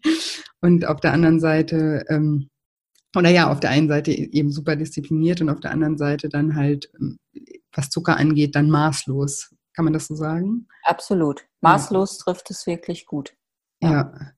und 0.60 0.86
auf 0.86 1.00
der 1.00 1.12
anderen 1.12 1.40
Seite, 1.40 2.04
ähm, 2.08 2.48
oder 3.16 3.30
ja, 3.30 3.50
auf 3.50 3.60
der 3.60 3.70
einen 3.70 3.88
Seite 3.88 4.12
eben 4.12 4.50
super 4.50 4.76
diszipliniert 4.76 5.40
und 5.40 5.50
auf 5.50 5.60
der 5.60 5.72
anderen 5.72 5.98
Seite 5.98 6.28
dann 6.28 6.54
halt, 6.54 6.90
ähm, 6.98 7.18
was 7.72 7.90
Zucker 7.90 8.16
angeht, 8.16 8.54
dann 8.54 8.70
maßlos. 8.70 9.54
Kann 9.74 9.84
man 9.84 9.94
das 9.94 10.06
so 10.06 10.14
sagen? 10.14 10.66
Absolut. 10.84 11.44
Maßlos 11.60 12.18
ja. 12.18 12.24
trifft 12.24 12.50
es 12.50 12.66
wirklich 12.66 13.06
gut. 13.06 13.34
Ja. 13.80 13.90
ja. 13.90 14.32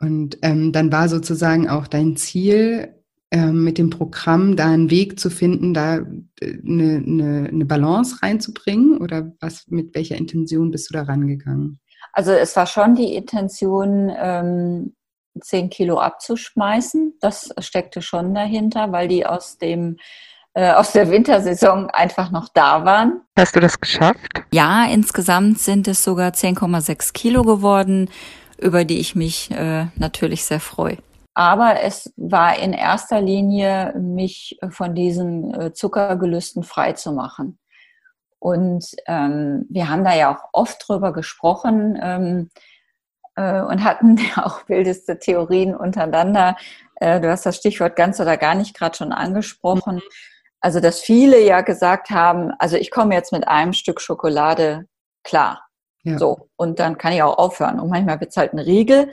Und 0.00 0.38
ähm, 0.42 0.72
dann 0.72 0.92
war 0.92 1.08
sozusagen 1.08 1.68
auch 1.68 1.88
dein 1.88 2.16
Ziel, 2.16 2.94
ähm, 3.30 3.62
mit 3.62 3.76
dem 3.76 3.90
Programm 3.90 4.56
da 4.56 4.70
einen 4.70 4.90
Weg 4.90 5.20
zu 5.20 5.28
finden, 5.28 5.74
da 5.74 5.96
eine, 5.96 6.26
äh, 6.40 6.96
eine, 6.96 7.48
eine 7.48 7.66
Balance 7.66 8.22
reinzubringen? 8.22 8.98
Oder 8.98 9.32
was, 9.40 9.66
mit 9.68 9.94
welcher 9.94 10.16
Intention 10.16 10.70
bist 10.70 10.88
du 10.88 10.94
da 10.94 11.02
rangegangen? 11.02 11.78
Also 12.18 12.32
es 12.32 12.56
war 12.56 12.66
schon 12.66 12.96
die 12.96 13.14
Intention, 13.14 14.12
ähm, 14.20 14.96
10 15.40 15.70
Kilo 15.70 16.00
abzuschmeißen. 16.00 17.14
Das 17.20 17.54
steckte 17.60 18.02
schon 18.02 18.34
dahinter, 18.34 18.90
weil 18.90 19.06
die 19.06 19.24
aus 19.24 19.58
dem 19.58 19.98
äh, 20.52 20.72
aus 20.72 20.90
der 20.90 21.12
Wintersaison 21.12 21.88
einfach 21.90 22.32
noch 22.32 22.48
da 22.48 22.84
waren. 22.84 23.20
Hast 23.38 23.54
du 23.54 23.60
das 23.60 23.78
geschafft? 23.78 24.18
Ja, 24.52 24.86
insgesamt 24.86 25.60
sind 25.60 25.86
es 25.86 26.02
sogar 26.02 26.32
10,6 26.32 27.12
Kilo 27.12 27.44
geworden, 27.44 28.10
über 28.60 28.84
die 28.84 28.98
ich 28.98 29.14
mich 29.14 29.52
äh, 29.52 29.86
natürlich 29.94 30.44
sehr 30.44 30.58
freue. 30.58 30.98
Aber 31.34 31.82
es 31.82 32.12
war 32.16 32.58
in 32.58 32.72
erster 32.72 33.20
Linie, 33.20 33.94
mich 33.96 34.58
von 34.70 34.96
diesen 34.96 35.54
äh, 35.54 35.72
Zuckergelüsten 35.72 36.64
frei 36.64 36.94
zu 36.94 37.12
machen. 37.12 37.60
Und 38.38 38.86
ähm, 39.06 39.66
wir 39.68 39.88
haben 39.88 40.04
da 40.04 40.14
ja 40.14 40.34
auch 40.34 40.48
oft 40.52 40.84
drüber 40.86 41.12
gesprochen 41.12 41.98
ähm, 42.00 42.50
äh, 43.36 43.60
und 43.60 43.84
hatten 43.84 44.16
ja 44.36 44.44
auch 44.44 44.68
wildeste 44.68 45.18
Theorien 45.18 45.74
untereinander. 45.74 46.56
Äh, 46.96 47.20
du 47.20 47.30
hast 47.30 47.46
das 47.46 47.56
Stichwort 47.56 47.96
ganz 47.96 48.20
oder 48.20 48.36
gar 48.36 48.54
nicht 48.54 48.76
gerade 48.76 48.96
schon 48.96 49.12
angesprochen. 49.12 49.96
Mhm. 49.96 50.02
Also, 50.60 50.80
dass 50.80 51.00
viele 51.00 51.40
ja 51.40 51.60
gesagt 51.60 52.10
haben, 52.10 52.50
also 52.58 52.76
ich 52.76 52.90
komme 52.90 53.14
jetzt 53.14 53.32
mit 53.32 53.46
einem 53.46 53.72
Stück 53.72 54.00
Schokolade 54.00 54.86
klar. 55.22 55.64
Ja. 56.02 56.18
So, 56.18 56.48
und 56.56 56.78
dann 56.78 56.98
kann 56.98 57.12
ich 57.12 57.22
auch 57.22 57.38
aufhören. 57.38 57.78
Und 57.80 57.90
manchmal 57.90 58.20
wird 58.20 58.30
es 58.30 58.36
halt 58.36 58.52
ein 58.52 58.58
Riegel. 58.58 59.10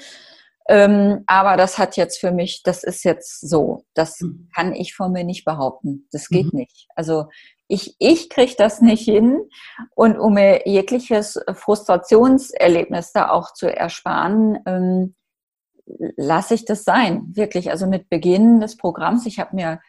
Ähm, 0.67 1.23
aber 1.27 1.57
das 1.57 1.77
hat 1.77 1.95
jetzt 1.95 2.19
für 2.19 2.31
mich, 2.31 2.63
das 2.63 2.83
ist 2.83 3.03
jetzt 3.03 3.47
so. 3.47 3.85
Das 3.93 4.19
mhm. 4.21 4.49
kann 4.55 4.73
ich 4.73 4.95
von 4.95 5.11
mir 5.11 5.23
nicht 5.23 5.45
behaupten. 5.45 6.07
Das 6.11 6.29
geht 6.29 6.53
mhm. 6.53 6.59
nicht. 6.59 6.87
Also 6.95 7.25
ich, 7.67 7.95
ich 7.99 8.29
kriege 8.29 8.53
das 8.57 8.81
nicht 8.81 9.03
hin. 9.03 9.49
Und 9.95 10.17
um 10.17 10.33
mir 10.33 10.67
jegliches 10.67 11.39
Frustrationserlebnis 11.53 13.11
da 13.11 13.29
auch 13.29 13.53
zu 13.53 13.75
ersparen, 13.75 14.59
ähm, 14.65 15.15
lasse 16.15 16.53
ich 16.53 16.65
das 16.65 16.83
sein. 16.83 17.25
Wirklich. 17.35 17.71
Also 17.71 17.87
mit 17.87 18.09
Beginn 18.09 18.59
des 18.59 18.77
Programms, 18.77 19.25
ich 19.25 19.39
habe 19.39 19.55
mir, 19.55 19.81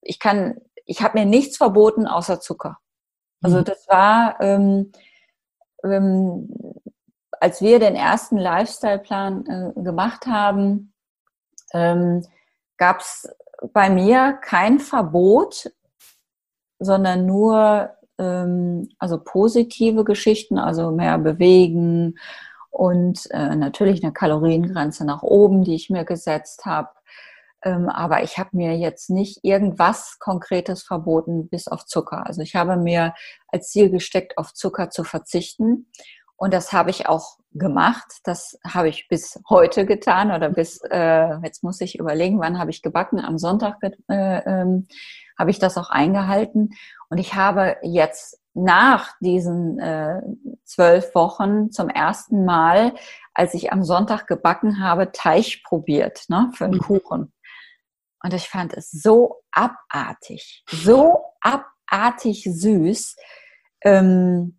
ich 0.00 0.18
kann, 0.18 0.60
ich 0.84 1.02
habe 1.02 1.18
mir 1.18 1.26
nichts 1.26 1.56
verboten 1.56 2.06
außer 2.06 2.40
Zucker. 2.40 2.78
Also 3.42 3.58
mhm. 3.58 3.64
das 3.64 3.86
war, 3.88 4.40
ähm, 4.40 4.92
ähm, 5.82 6.48
als 7.40 7.60
wir 7.60 7.78
den 7.78 7.94
ersten 7.94 8.38
Lifestyle-Plan 8.38 9.74
äh, 9.76 9.82
gemacht 9.82 10.26
haben, 10.26 10.94
ähm, 11.72 12.24
gab 12.76 13.00
es 13.00 13.28
bei 13.72 13.90
mir 13.90 14.38
kein 14.42 14.78
Verbot, 14.78 15.70
sondern 16.84 17.26
nur 17.26 17.90
ähm, 18.18 18.88
also 18.98 19.18
positive 19.18 20.04
Geschichten, 20.04 20.58
also 20.58 20.90
mehr 20.90 21.18
bewegen 21.18 22.16
und 22.70 23.30
äh, 23.30 23.54
natürlich 23.54 24.02
eine 24.02 24.12
Kaloriengrenze 24.12 25.04
nach 25.04 25.22
oben, 25.22 25.64
die 25.64 25.74
ich 25.74 25.90
mir 25.90 26.04
gesetzt 26.04 26.64
habe. 26.66 26.90
Ähm, 27.62 27.88
aber 27.88 28.22
ich 28.22 28.36
habe 28.36 28.50
mir 28.52 28.76
jetzt 28.76 29.10
nicht 29.10 29.40
irgendwas 29.42 30.18
Konkretes 30.18 30.82
verboten 30.82 31.48
bis 31.48 31.68
auf 31.68 31.86
Zucker. 31.86 32.26
Also 32.26 32.42
ich 32.42 32.54
habe 32.54 32.76
mir 32.76 33.14
als 33.48 33.70
Ziel 33.70 33.90
gesteckt, 33.90 34.36
auf 34.38 34.52
Zucker 34.52 34.90
zu 34.90 35.04
verzichten. 35.04 35.86
Und 36.36 36.52
das 36.52 36.72
habe 36.72 36.90
ich 36.90 37.06
auch 37.06 37.38
gemacht. 37.52 38.18
Das 38.24 38.58
habe 38.66 38.88
ich 38.88 39.08
bis 39.08 39.40
heute 39.48 39.86
getan 39.86 40.32
oder 40.32 40.50
bis, 40.50 40.80
äh, 40.90 41.36
jetzt 41.42 41.62
muss 41.62 41.80
ich 41.80 41.98
überlegen, 41.98 42.40
wann 42.40 42.58
habe 42.58 42.70
ich 42.70 42.82
gebacken? 42.82 43.20
Am 43.20 43.38
Sonntag 43.38 43.76
äh, 43.82 43.92
ähm, 44.08 44.86
habe 45.38 45.50
ich 45.50 45.58
das 45.58 45.76
auch 45.78 45.90
eingehalten. 45.90 46.74
Und 47.08 47.18
ich 47.18 47.34
habe 47.34 47.76
jetzt 47.82 48.40
nach 48.54 49.10
diesen 49.20 49.78
äh, 49.78 50.20
zwölf 50.64 51.14
Wochen 51.14 51.70
zum 51.70 51.88
ersten 51.88 52.44
Mal, 52.44 52.94
als 53.34 53.54
ich 53.54 53.72
am 53.72 53.82
Sonntag 53.82 54.26
gebacken 54.26 54.80
habe, 54.80 55.12
Teig 55.12 55.62
probiert 55.64 56.24
ne, 56.28 56.50
für 56.54 56.64
einen 56.64 56.74
mhm. 56.74 56.80
Kuchen. 56.80 57.32
Und 58.22 58.32
ich 58.32 58.48
fand 58.48 58.72
es 58.72 58.90
so 58.90 59.42
abartig, 59.50 60.64
so 60.70 61.24
abartig 61.40 62.44
süß. 62.44 63.16
Ähm, 63.82 64.56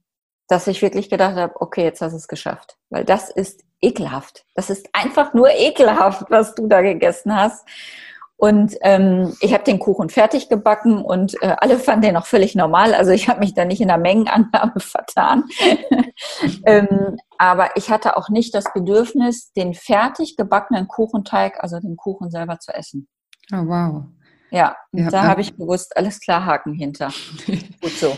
dass 0.48 0.68
ich 0.68 0.82
wirklich 0.82 1.10
gedacht 1.10 1.36
habe, 1.36 1.60
okay, 1.60 1.84
jetzt 1.84 2.02
hast 2.02 2.12
du 2.12 2.18
es 2.18 2.28
geschafft. 2.28 2.78
Weil 2.90 3.04
das 3.04 3.30
ist 3.30 3.64
ekelhaft. 3.82 4.46
Das 4.54 4.70
ist 4.70 4.88
einfach 4.94 5.34
nur 5.34 5.50
ekelhaft, 5.50 6.30
was 6.30 6.56
du 6.56 6.68
da 6.68 6.82
gegessen 6.82 7.36
hast. 7.36 7.68
Und 8.38 8.76
ähm, 8.82 9.34
ich 9.40 9.54
habe 9.54 9.64
den 9.64 9.80
Kuchen 9.80 10.10
fertig 10.10 10.50
gebacken 10.50 11.02
und 11.02 11.42
äh, 11.42 11.56
alle 11.58 11.80
fanden 11.80 12.02
den 12.02 12.18
auch 12.18 12.26
völlig 12.26 12.54
normal. 12.54 12.94
Also 12.94 13.12
ich 13.12 13.30
habe 13.30 13.40
mich 13.40 13.54
da 13.54 13.64
nicht 13.64 13.82
in 13.82 13.88
der 13.88 13.98
Mengenannahme 13.98 14.74
vertan. 14.78 15.46
ähm, 16.66 17.18
aber 17.38 17.78
ich 17.78 17.90
hatte 17.90 18.18
auch 18.18 18.30
nicht 18.30 18.54
das 18.54 18.66
Bedürfnis, 18.74 19.54
den 19.54 19.74
fertig 19.74 20.36
gebackenen 20.36 20.88
Kuchenteig, 20.88 21.64
also 21.64 21.80
den 21.80 21.96
Kuchen 21.96 22.30
selber 22.30 22.60
zu 22.60 22.74
essen. 22.74 23.08
Oh, 23.54 23.68
wow. 23.68 24.04
Ja, 24.52 24.76
ja 24.92 25.10
da 25.10 25.24
habe 25.24 25.42
ich 25.42 25.56
bewusst 25.56 25.96
alles 25.96 26.20
klar 26.20 26.46
Haken 26.46 26.74
hinter. 26.74 27.12
Gut 27.82 27.92
so. 27.92 28.18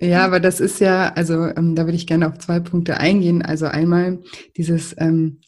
ja, 0.00 0.24
aber 0.24 0.40
das 0.40 0.60
ist 0.60 0.80
ja, 0.80 1.12
also 1.14 1.46
ähm, 1.46 1.74
da 1.74 1.84
würde 1.84 1.96
ich 1.96 2.06
gerne 2.06 2.28
auf 2.28 2.38
zwei 2.38 2.60
Punkte 2.60 2.98
eingehen. 2.98 3.42
Also 3.42 3.66
einmal 3.66 4.22
dieses, 4.56 4.94
ähm, 4.98 5.40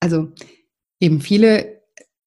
also 0.00 0.28
eben 0.98 1.20
viele 1.20 1.79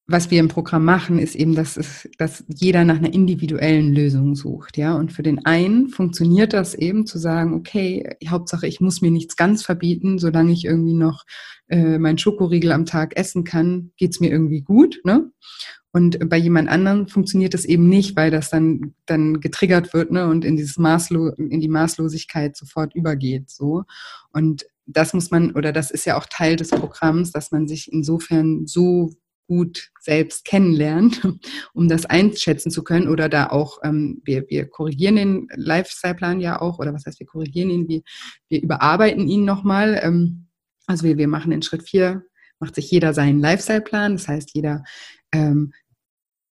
was 0.06 0.32
wir 0.32 0.40
im 0.42 0.50
Programm 0.50 0.84
machen, 0.84 1.18
ist 1.18 1.36
eben, 1.36 1.56
dass, 1.56 1.78
es, 1.78 2.10
dass 2.18 2.44
jeder 2.48 2.84
nach 2.84 2.98
einer 2.98 3.14
individuellen 3.14 3.94
Lösung 3.94 4.36
sucht, 4.36 4.78
ja. 4.78 4.96
Und 4.96 5.14
für 5.14 5.24
den 5.24 5.46
einen 5.46 5.88
funktioniert 5.90 6.52
das 6.52 6.76
eben 6.76 7.06
zu 7.06 7.18
sagen, 7.18 7.54
okay, 7.54 8.18
Hauptsache, 8.28 8.68
ich 8.68 8.82
muss 8.82 9.02
mir 9.02 9.12
nichts 9.12 9.38
ganz 9.38 9.64
verbieten, 9.64 10.20
solange 10.20 10.52
ich 10.52 10.66
irgendwie 10.66 10.94
noch 10.94 11.24
äh, 11.70 11.98
mein 12.00 12.18
Schokoriegel 12.18 12.74
am 12.74 12.86
Tag 12.86 13.16
essen 13.16 13.46
kann, 13.46 13.92
geht's 13.96 14.20
mir 14.20 14.30
irgendwie 14.30 14.62
gut, 14.62 15.00
ne? 15.06 15.32
Und 15.96 16.28
bei 16.28 16.38
jemand 16.38 16.70
anderem 16.70 17.08
funktioniert 17.08 17.54
das 17.54 17.66
eben 17.66 17.88
nicht, 17.88 18.16
weil 18.16 18.32
das 18.32 18.50
dann, 18.50 18.96
dann 19.06 19.40
getriggert 19.40 19.94
wird, 19.94 20.12
ne, 20.12 20.28
und 20.28 20.44
in 20.44 20.58
dieses 20.58 20.78
Maßlo 20.78 21.30
in 21.38 21.62
die 21.62 21.70
Maßlosigkeit 21.70 22.58
sofort 22.58 22.96
übergeht, 22.96 23.50
so. 23.50 23.84
Und 24.32 24.66
das 24.86 25.14
muss 25.14 25.32
man, 25.32 25.52
oder 25.52 25.72
das 25.72 25.92
ist 25.92 26.06
ja 26.06 26.18
auch 26.18 26.26
Teil 26.30 26.56
des 26.58 26.72
Programms, 26.72 27.32
dass 27.32 27.52
man 27.52 27.68
sich 27.68 27.92
insofern 27.94 28.66
so 28.68 29.12
gut 29.48 29.90
selbst 30.00 30.46
kennenlernt, 30.46 31.22
um 31.74 31.88
das 31.88 32.06
einschätzen 32.06 32.72
zu 32.72 32.84
können 32.84 33.08
oder 33.08 33.30
da 33.30 33.48
auch, 33.48 33.80
ähm, 33.84 34.22
wir, 34.24 34.46
wir 34.50 34.68
korrigieren 34.68 35.16
den 35.16 35.48
Lifestyle-Plan 35.56 36.40
ja 36.40 36.62
auch 36.62 36.80
oder 36.80 36.94
was 36.94 37.06
heißt, 37.06 37.20
wir 37.20 37.28
korrigieren 37.28 37.70
ihn, 37.70 37.88
wir, 37.88 38.02
wir 38.50 38.62
überarbeiten 38.62 39.28
ihn 39.28 39.46
nochmal. 39.46 40.00
Ähm, 40.02 40.48
also 40.86 41.04
wir, 41.04 41.18
wir 41.18 41.28
machen 41.28 41.52
in 41.52 41.62
Schritt 41.62 41.84
vier 41.84 42.24
macht 42.64 42.76
sich 42.76 42.90
jeder 42.90 43.14
seinen 43.14 43.42
Lifestyle-Plan, 43.42 44.14
das 44.14 44.30
heißt, 44.30 44.52
jeder 44.54 44.84
ähm, 45.34 45.74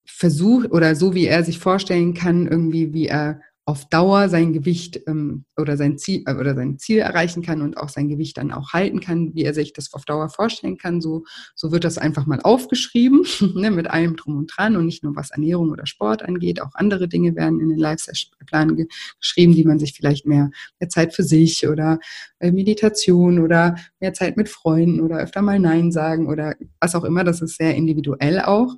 versucht 0.06 0.70
oder 0.70 0.94
so, 0.94 1.14
wie 1.14 1.26
er 1.26 1.42
sich 1.42 1.58
vorstellen 1.58 2.12
kann, 2.12 2.46
irgendwie, 2.46 2.92
wie 2.92 3.06
er 3.06 3.40
auf 3.64 3.88
Dauer 3.88 4.28
sein 4.28 4.52
Gewicht 4.52 5.00
ähm, 5.06 5.44
oder 5.56 5.76
sein 5.76 5.96
Ziel 5.96 6.24
äh, 6.26 6.34
oder 6.34 6.56
sein 6.56 6.78
Ziel 6.78 6.98
erreichen 6.98 7.42
kann 7.42 7.62
und 7.62 7.76
auch 7.76 7.88
sein 7.88 8.08
Gewicht 8.08 8.36
dann 8.36 8.50
auch 8.50 8.72
halten 8.72 8.98
kann, 9.00 9.34
wie 9.34 9.44
er 9.44 9.54
sich 9.54 9.72
das 9.72 9.92
auf 9.94 10.04
Dauer 10.04 10.28
vorstellen 10.30 10.78
kann. 10.78 11.00
So, 11.00 11.24
so 11.54 11.70
wird 11.70 11.84
das 11.84 11.96
einfach 11.96 12.26
mal 12.26 12.40
aufgeschrieben, 12.42 13.24
ne, 13.54 13.70
mit 13.70 13.88
allem 13.88 14.16
drum 14.16 14.36
und 14.36 14.48
dran 14.48 14.74
und 14.74 14.86
nicht 14.86 15.04
nur 15.04 15.14
was 15.14 15.30
Ernährung 15.30 15.70
oder 15.70 15.86
Sport 15.86 16.22
angeht, 16.22 16.60
auch 16.60 16.74
andere 16.74 17.06
Dinge 17.06 17.36
werden 17.36 17.60
in 17.60 17.68
den 17.68 17.78
Lifestyle-Plan 17.78 18.76
ge 18.76 18.86
geschrieben, 19.20 19.54
die 19.54 19.64
man 19.64 19.78
sich 19.78 19.92
vielleicht 19.92 20.26
mehr, 20.26 20.50
mehr 20.80 20.88
Zeit 20.88 21.14
für 21.14 21.22
sich 21.22 21.68
oder 21.68 22.00
äh, 22.40 22.50
Meditation 22.50 23.38
oder 23.38 23.76
mehr 24.00 24.12
Zeit 24.12 24.36
mit 24.36 24.48
Freunden 24.48 25.00
oder 25.00 25.18
öfter 25.18 25.40
mal 25.40 25.60
Nein 25.60 25.92
sagen 25.92 26.26
oder 26.26 26.56
was 26.80 26.96
auch 26.96 27.04
immer. 27.04 27.22
Das 27.22 27.40
ist 27.40 27.58
sehr 27.58 27.76
individuell 27.76 28.40
auch 28.40 28.76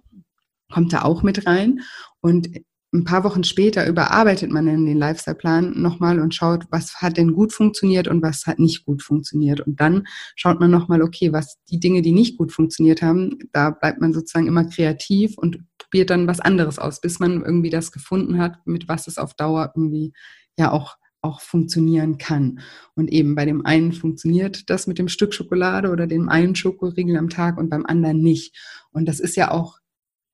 kommt 0.72 0.92
da 0.92 1.02
auch 1.02 1.22
mit 1.22 1.46
rein. 1.46 1.80
Und 2.20 2.48
ein 2.94 3.04
paar 3.04 3.24
Wochen 3.24 3.42
später 3.42 3.86
überarbeitet 3.86 4.50
man 4.50 4.66
dann 4.66 4.86
den 4.86 4.98
Lifestyle-Plan 4.98 5.80
nochmal 5.80 6.20
und 6.20 6.34
schaut, 6.34 6.64
was 6.70 7.02
hat 7.02 7.16
denn 7.16 7.32
gut 7.32 7.52
funktioniert 7.52 8.06
und 8.06 8.22
was 8.22 8.46
hat 8.46 8.60
nicht 8.60 8.86
gut 8.86 9.02
funktioniert. 9.02 9.60
Und 9.60 9.80
dann 9.80 10.06
schaut 10.36 10.60
man 10.60 10.70
nochmal, 10.70 11.02
okay, 11.02 11.32
was 11.32 11.58
die 11.68 11.80
Dinge, 11.80 12.02
die 12.02 12.12
nicht 12.12 12.38
gut 12.38 12.52
funktioniert 12.52 13.02
haben, 13.02 13.38
da 13.52 13.70
bleibt 13.70 14.00
man 14.00 14.12
sozusagen 14.12 14.46
immer 14.46 14.64
kreativ 14.64 15.36
und 15.36 15.58
probiert 15.76 16.10
dann 16.10 16.28
was 16.28 16.40
anderes 16.40 16.78
aus, 16.78 17.00
bis 17.00 17.18
man 17.18 17.42
irgendwie 17.42 17.70
das 17.70 17.90
gefunden 17.90 18.38
hat, 18.38 18.64
mit 18.64 18.88
was 18.88 19.08
es 19.08 19.18
auf 19.18 19.34
Dauer 19.34 19.72
irgendwie 19.74 20.12
ja 20.56 20.70
auch 20.70 20.96
auch 21.24 21.40
funktionieren 21.40 22.18
kann. 22.18 22.60
Und 22.94 23.10
eben 23.10 23.34
bei 23.34 23.46
dem 23.46 23.64
einen 23.64 23.92
funktioniert 23.92 24.68
das 24.68 24.86
mit 24.86 24.98
dem 24.98 25.08
Stück 25.08 25.32
Schokolade 25.32 25.90
oder 25.90 26.06
dem 26.06 26.28
einen 26.28 26.54
Schokoriegel 26.54 27.16
am 27.16 27.30
Tag 27.30 27.56
und 27.56 27.70
beim 27.70 27.86
anderen 27.86 28.20
nicht. 28.20 28.54
Und 28.92 29.06
das 29.06 29.20
ist 29.20 29.34
ja 29.34 29.50
auch 29.50 29.78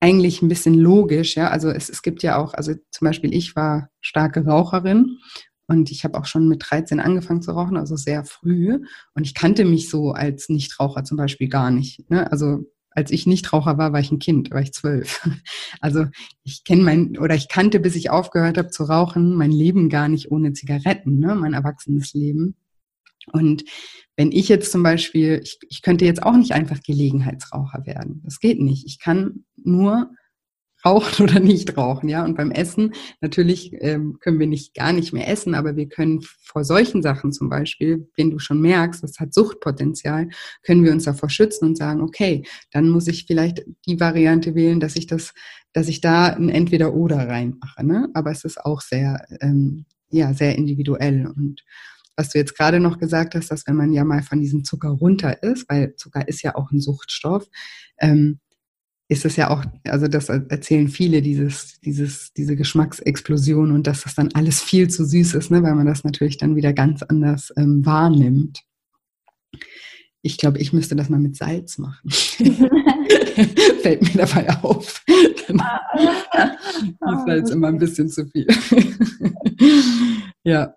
eigentlich 0.01 0.41
ein 0.41 0.49
bisschen 0.49 0.73
logisch, 0.73 1.35
ja. 1.35 1.49
Also 1.49 1.69
es, 1.69 1.89
es 1.89 2.01
gibt 2.01 2.23
ja 2.23 2.37
auch, 2.37 2.53
also 2.53 2.73
zum 2.91 3.05
Beispiel 3.05 3.33
ich 3.33 3.55
war 3.55 3.89
starke 4.01 4.43
Raucherin 4.43 5.19
und 5.67 5.91
ich 5.91 6.03
habe 6.03 6.17
auch 6.17 6.25
schon 6.25 6.49
mit 6.49 6.63
13 6.69 6.99
angefangen 6.99 7.41
zu 7.41 7.51
rauchen, 7.51 7.77
also 7.77 7.95
sehr 7.95 8.25
früh. 8.25 8.79
Und 9.13 9.25
ich 9.25 9.35
kannte 9.35 9.63
mich 9.63 9.89
so 9.89 10.11
als 10.11 10.49
Nichtraucher 10.49 11.03
zum 11.03 11.17
Beispiel 11.17 11.47
gar 11.47 11.71
nicht. 11.71 12.09
Ne? 12.09 12.29
Also 12.31 12.65
als 12.89 13.11
ich 13.11 13.25
Nichtraucher 13.25 13.77
war, 13.77 13.93
war 13.93 13.99
ich 13.99 14.11
ein 14.11 14.19
Kind, 14.19 14.51
war 14.51 14.61
ich 14.61 14.73
zwölf. 14.73 15.25
Also 15.79 16.05
ich 16.43 16.63
kenne 16.63 16.83
mein 16.83 17.17
oder 17.17 17.33
ich 17.33 17.47
kannte, 17.47 17.79
bis 17.79 17.95
ich 17.95 18.11
aufgehört 18.11 18.57
habe 18.57 18.69
zu 18.69 18.83
rauchen, 18.83 19.33
mein 19.35 19.51
Leben 19.51 19.89
gar 19.89 20.09
nicht 20.09 20.29
ohne 20.31 20.53
Zigaretten, 20.53 21.17
ne? 21.19 21.35
mein 21.35 21.53
erwachsenes 21.53 22.13
Leben. 22.13 22.55
Und 23.31 23.63
wenn 24.15 24.31
ich 24.31 24.49
jetzt 24.49 24.71
zum 24.71 24.83
Beispiel, 24.83 25.41
ich, 25.43 25.59
ich 25.69 25.81
könnte 25.81 26.05
jetzt 26.05 26.23
auch 26.23 26.35
nicht 26.35 26.51
einfach 26.51 26.81
Gelegenheitsraucher 26.81 27.85
werden. 27.85 28.21
Das 28.23 28.39
geht 28.39 28.59
nicht. 28.59 28.85
Ich 28.85 28.99
kann 28.99 29.45
nur 29.55 30.11
rauchen 30.85 31.23
oder 31.29 31.39
nicht 31.39 31.77
rauchen, 31.77 32.09
ja. 32.09 32.23
Und 32.23 32.35
beim 32.35 32.51
Essen 32.51 32.93
natürlich 33.21 33.71
ähm, 33.79 34.17
können 34.19 34.39
wir 34.39 34.47
nicht 34.47 34.73
gar 34.73 34.93
nicht 34.93 35.13
mehr 35.13 35.27
essen, 35.27 35.55
aber 35.55 35.75
wir 35.75 35.87
können 35.87 36.21
vor 36.21 36.63
solchen 36.63 37.01
Sachen 37.01 37.31
zum 37.31 37.49
Beispiel, 37.49 38.09
wenn 38.17 38.31
du 38.31 38.39
schon 38.39 38.61
merkst, 38.61 39.03
das 39.03 39.19
hat 39.19 39.33
Suchtpotenzial, 39.33 40.29
können 40.63 40.83
wir 40.83 40.91
uns 40.91 41.05
davor 41.05 41.29
schützen 41.29 41.65
und 41.65 41.77
sagen, 41.77 42.01
okay, 42.01 42.43
dann 42.71 42.89
muss 42.89 43.07
ich 43.07 43.25
vielleicht 43.25 43.63
die 43.87 43.99
Variante 43.99 44.55
wählen, 44.55 44.79
dass 44.79 44.95
ich 44.95 45.07
das, 45.07 45.33
dass 45.73 45.87
ich 45.87 46.01
da 46.01 46.27
ein 46.27 46.49
Entweder-Oder 46.49 47.27
reinmache. 47.27 47.85
Ne? 47.85 48.09
Aber 48.13 48.31
es 48.31 48.43
ist 48.43 48.63
auch 48.63 48.81
sehr, 48.81 49.25
ähm, 49.41 49.85
ja, 50.09 50.33
sehr 50.33 50.57
individuell 50.57 51.27
und 51.27 51.63
was 52.21 52.29
du 52.29 52.37
jetzt 52.37 52.55
gerade 52.55 52.79
noch 52.79 52.99
gesagt 52.99 53.33
hast, 53.33 53.49
dass 53.49 53.65
wenn 53.65 53.75
man 53.75 53.91
ja 53.91 54.03
mal 54.03 54.21
von 54.21 54.39
diesem 54.39 54.63
Zucker 54.63 54.89
runter 54.89 55.41
ist, 55.41 55.67
weil 55.69 55.95
Zucker 55.95 56.27
ist 56.27 56.43
ja 56.43 56.55
auch 56.55 56.71
ein 56.71 56.79
Suchtstoff, 56.79 57.47
ähm, 57.99 58.39
ist 59.09 59.25
es 59.25 59.35
ja 59.35 59.49
auch, 59.49 59.65
also 59.85 60.07
das 60.07 60.29
erzählen 60.29 60.87
viele, 60.87 61.23
dieses, 61.23 61.81
dieses, 61.81 62.31
diese 62.33 62.55
Geschmacksexplosion 62.55 63.71
und 63.71 63.87
dass 63.87 64.03
das 64.03 64.13
dann 64.13 64.29
alles 64.33 64.61
viel 64.61 64.87
zu 64.87 65.03
süß 65.03 65.33
ist, 65.33 65.49
ne, 65.49 65.63
weil 65.63 65.73
man 65.73 65.87
das 65.87 66.03
natürlich 66.03 66.37
dann 66.37 66.55
wieder 66.55 66.73
ganz 66.73 67.01
anders 67.01 67.51
ähm, 67.57 67.83
wahrnimmt. 67.85 68.61
Ich 70.21 70.37
glaube, 70.37 70.59
ich 70.59 70.71
müsste 70.71 70.95
das 70.95 71.09
mal 71.09 71.19
mit 71.19 71.35
Salz 71.35 71.79
machen. 71.79 72.07
Fällt 73.81 74.03
mir 74.03 74.25
dabei 74.25 74.47
auf. 74.61 75.03
Dann 75.47 75.57
ist 77.17 77.25
Salz 77.25 77.49
immer 77.49 77.69
ein 77.69 77.79
bisschen 77.79 78.07
zu 78.09 78.27
viel. 78.27 78.47
ja. 80.43 80.75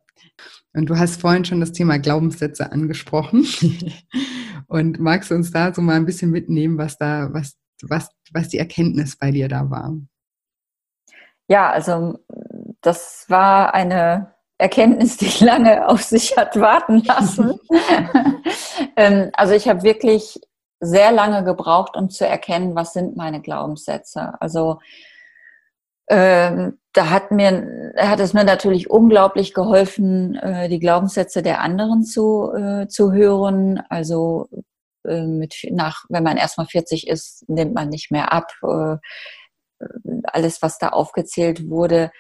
Und 0.75 0.87
du 0.87 0.99
hast 0.99 1.21
vorhin 1.21 1.45
schon 1.45 1.61
das 1.61 1.73
Thema 1.73 1.99
Glaubenssätze 1.99 2.71
angesprochen. 2.73 3.47
Und 4.67 4.99
magst 4.99 5.31
du 5.31 5.35
uns 5.35 5.53
da 5.53 5.73
so 5.73 5.81
mal 5.81 5.95
ein 5.95 6.07
bisschen 6.07 6.31
mitnehmen, 6.31 6.79
was 6.79 6.99
da, 6.99 7.29
was, 7.33 7.57
was, 7.83 8.09
was 8.33 8.49
die 8.49 8.59
Erkenntnis 8.59 9.17
bei 9.17 9.31
dir 9.31 9.49
da 9.49 9.71
war? 9.71 9.95
Ja, 11.49 11.71
also 11.71 12.19
das 12.81 13.27
war 13.29 13.75
eine 13.75 14.35
Erkenntnis, 14.59 15.17
die 15.17 15.45
lange 15.45 15.87
auf 15.89 16.03
sich 16.03 16.37
hat 16.37 16.59
warten 16.59 17.03
lassen. 17.05 17.59
Ähm, 18.97 19.31
also 19.33 19.55
ich 19.55 19.69
habe 19.69 19.83
wirklich 19.83 20.41
sehr 20.81 21.11
lange 21.11 21.43
gebraucht, 21.43 21.97
um 21.97 22.11
zu 22.11 22.27
erkennen, 22.27 22.77
was 22.77 22.93
sind 22.93 23.17
meine 23.17 23.41
Glaubenssätze. 23.41 24.35
Also 24.41 24.79
ähm, 26.09 26.79
da 26.93 27.11
hat 27.11 27.31
mir 27.31 27.93
hat 27.97 28.21
es 28.21 28.35
mir 28.35 28.45
natürlich 28.45 28.91
unglaublich 28.91 29.55
geholfen, 29.55 30.37
äh, 30.37 30.69
die 30.69 30.79
Glaubenssätze 30.79 31.43
der 31.43 31.61
anderen 31.61 32.05
zu 32.05 32.53
äh, 32.55 32.89
zu 32.89 33.13
hören. 33.13 33.81
Also 33.89 34.49
äh, 35.07 35.23
mit 35.23 35.55
nach, 35.71 36.05
wenn 36.09 36.23
man 36.23 36.37
erstmal 36.37 36.67
40 36.67 37.09
ist, 37.09 37.49
nimmt 37.49 37.75
man 37.75 37.89
nicht 37.89 38.11
mehr 38.11 38.33
ab. 38.33 38.53
Äh, 38.63 38.97
alles, 40.25 40.63
was 40.63 40.79
da 40.79 40.91
aufgezählt 40.91 41.69
wurde, 41.69 42.11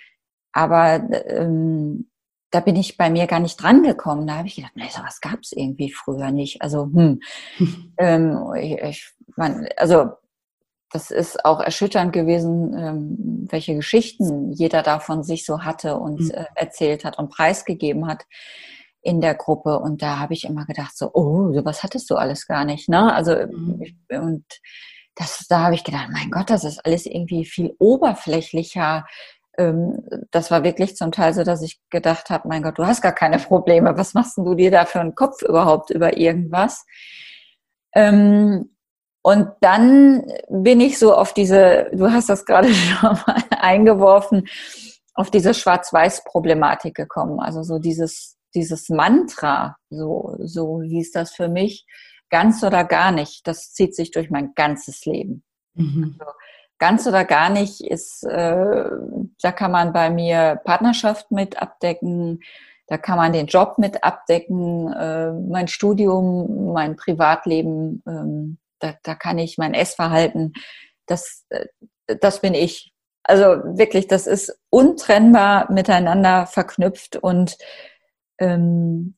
aber 0.52 1.08
ähm, 1.26 2.10
da 2.50 2.60
bin 2.60 2.76
ich 2.76 2.96
bei 2.96 3.10
mir 3.10 3.26
gar 3.26 3.40
nicht 3.40 3.60
dran 3.60 3.82
gekommen. 3.82 4.26
Da 4.26 4.36
habe 4.36 4.46
ich 4.46 4.56
gedacht, 4.56 4.76
nee, 4.76 4.88
sowas 4.88 5.20
gab 5.20 5.40
es 5.42 5.52
irgendwie 5.52 5.90
früher 5.90 6.30
nicht. 6.30 6.62
Also, 6.62 6.84
hm, 6.84 7.20
ähm, 7.98 8.52
ich, 8.56 8.78
ich, 8.78 9.12
man, 9.36 9.66
also 9.76 10.12
das 10.94 11.10
ist 11.10 11.44
auch 11.44 11.60
erschütternd 11.60 12.12
gewesen, 12.12 12.72
ähm, 12.78 13.48
welche 13.50 13.74
Geschichten 13.74 14.52
jeder 14.52 14.82
da 14.82 15.00
von 15.00 15.24
sich 15.24 15.44
so 15.44 15.64
hatte 15.64 15.98
und 15.98 16.20
mhm. 16.20 16.30
äh, 16.30 16.44
erzählt 16.54 17.04
hat 17.04 17.18
und 17.18 17.30
preisgegeben 17.30 18.06
hat 18.06 18.24
in 19.02 19.20
der 19.20 19.34
Gruppe. 19.34 19.80
Und 19.80 20.02
da 20.02 20.20
habe 20.20 20.34
ich 20.34 20.44
immer 20.44 20.66
gedacht, 20.66 20.96
so, 20.96 21.10
oh, 21.12 21.52
sowas 21.52 21.82
hattest 21.82 22.08
du 22.10 22.14
alles 22.14 22.46
gar 22.46 22.64
nicht. 22.64 22.88
Ne? 22.88 23.12
Also, 23.12 23.34
mhm. 23.34 23.96
und 24.08 24.44
das, 25.16 25.46
da 25.48 25.64
habe 25.64 25.74
ich 25.74 25.82
gedacht, 25.82 26.10
mein 26.12 26.30
Gott, 26.30 26.48
das 26.48 26.62
ist 26.62 26.86
alles 26.86 27.06
irgendwie 27.06 27.44
viel 27.44 27.74
oberflächlicher 27.78 29.04
ähm, 29.56 30.02
das 30.30 30.50
war 30.50 30.64
wirklich 30.64 30.96
zum 30.96 31.12
Teil 31.12 31.32
so, 31.32 31.44
dass 31.44 31.62
ich 31.62 31.80
gedacht 31.90 32.30
habe, 32.30 32.48
mein 32.48 32.62
Gott, 32.62 32.78
du 32.78 32.86
hast 32.86 33.02
gar 33.02 33.12
keine 33.12 33.38
Probleme. 33.38 33.96
Was 33.96 34.14
machst 34.14 34.36
denn 34.36 34.44
du 34.44 34.54
dir 34.54 34.70
da 34.70 34.84
für 34.84 35.00
einen 35.00 35.14
Kopf 35.14 35.42
überhaupt 35.42 35.90
über 35.90 36.16
irgendwas? 36.16 36.84
Ähm, 37.94 38.73
und 39.26 39.48
dann 39.62 40.22
bin 40.50 40.82
ich 40.82 40.98
so 40.98 41.14
auf 41.14 41.32
diese, 41.32 41.88
du 41.94 42.12
hast 42.12 42.28
das 42.28 42.44
gerade 42.44 42.68
schon 42.74 43.18
mal 43.26 43.42
eingeworfen, 43.58 44.46
auf 45.14 45.30
diese 45.30 45.54
Schwarz-Weiß-Problematik 45.54 46.94
gekommen. 46.94 47.40
Also 47.40 47.62
so 47.62 47.78
dieses, 47.78 48.36
dieses 48.54 48.90
Mantra, 48.90 49.76
so, 49.88 50.36
so 50.40 50.82
hieß 50.82 51.12
das 51.12 51.32
für 51.32 51.48
mich, 51.48 51.86
ganz 52.28 52.62
oder 52.62 52.84
gar 52.84 53.12
nicht, 53.12 53.46
das 53.46 53.72
zieht 53.72 53.94
sich 53.96 54.10
durch 54.10 54.28
mein 54.28 54.52
ganzes 54.54 55.06
Leben. 55.06 55.42
Mhm. 55.72 56.16
Also, 56.18 56.32
ganz 56.78 57.06
oder 57.06 57.24
gar 57.24 57.48
nicht 57.48 57.80
ist, 57.80 58.24
äh, 58.24 58.90
da 59.40 59.52
kann 59.52 59.72
man 59.72 59.94
bei 59.94 60.10
mir 60.10 60.60
Partnerschaft 60.64 61.30
mit 61.30 61.62
abdecken, 61.62 62.40
da 62.88 62.98
kann 62.98 63.16
man 63.16 63.32
den 63.32 63.46
Job 63.46 63.78
mit 63.78 64.04
abdecken, 64.04 64.92
äh, 64.92 65.32
mein 65.32 65.68
Studium, 65.68 66.74
mein 66.74 66.96
Privatleben, 66.96 68.02
ähm, 68.06 68.58
da, 68.78 68.94
da 69.02 69.14
kann 69.14 69.38
ich 69.38 69.58
mein 69.58 69.74
Essverhalten, 69.74 70.52
das, 71.06 71.46
äh, 71.50 71.66
das 72.20 72.40
bin 72.40 72.54
ich. 72.54 72.92
Also 73.22 73.44
wirklich, 73.78 74.06
das 74.06 74.26
ist 74.26 74.58
untrennbar 74.70 75.72
miteinander 75.72 76.46
verknüpft 76.46 77.16
und 77.16 77.56
ähm, 78.38 79.16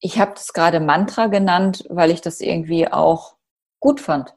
ich 0.00 0.18
habe 0.20 0.32
das 0.34 0.52
gerade 0.52 0.78
Mantra 0.78 1.26
genannt, 1.26 1.84
weil 1.88 2.10
ich 2.10 2.20
das 2.20 2.40
irgendwie 2.40 2.86
auch 2.86 3.36
gut 3.80 4.00
fand. 4.00 4.34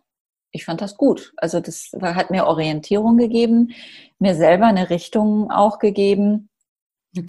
Ich 0.51 0.65
fand 0.65 0.81
das 0.81 0.97
gut. 0.97 1.33
Also 1.37 1.59
das 1.59 1.91
hat 2.01 2.31
mir 2.31 2.47
Orientierung 2.47 3.17
gegeben, 3.17 3.73
mir 4.17 4.33
selber 4.35 4.65
eine 4.65 4.89
Richtung 4.89 5.51
auch 5.51 5.77
gegeben. 5.77 6.49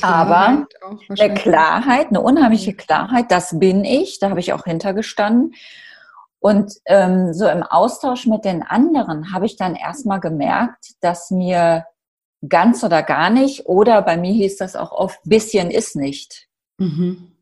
Aber 0.03 0.67
eine 1.09 1.35
Klarheit, 1.35 2.09
eine 2.09 2.21
unheimliche 2.21 2.75
Klarheit, 2.75 3.31
das 3.31 3.59
bin 3.59 3.85
ich, 3.85 4.19
da 4.19 4.31
habe 4.31 4.41
ich 4.41 4.53
auch 4.53 4.65
hintergestanden. 4.65 5.55
Und 6.41 6.73
ähm, 6.87 7.35
so 7.35 7.47
im 7.47 7.63
Austausch 7.63 8.27
mit 8.27 8.45
den 8.47 8.63
anderen 8.63 9.33
habe 9.33 9.47
ich 9.47 9.57
dann 9.57 9.77
erstmal 9.77 10.21
gemerkt, 10.21 10.95
dass 11.01 11.31
mir 11.31 11.85
ganz 12.49 12.83
oder 12.83 13.03
gar 13.03 13.29
nicht, 13.29 13.67
oder 13.67 14.01
bei 14.03 14.17
mir 14.17 14.33
hieß 14.33 14.57
das 14.57 14.75
auch 14.75 14.93
oft, 14.93 15.21
bisschen 15.25 15.71
ist 15.71 15.97
nicht. 15.97 16.49
Mhm. 16.79 17.37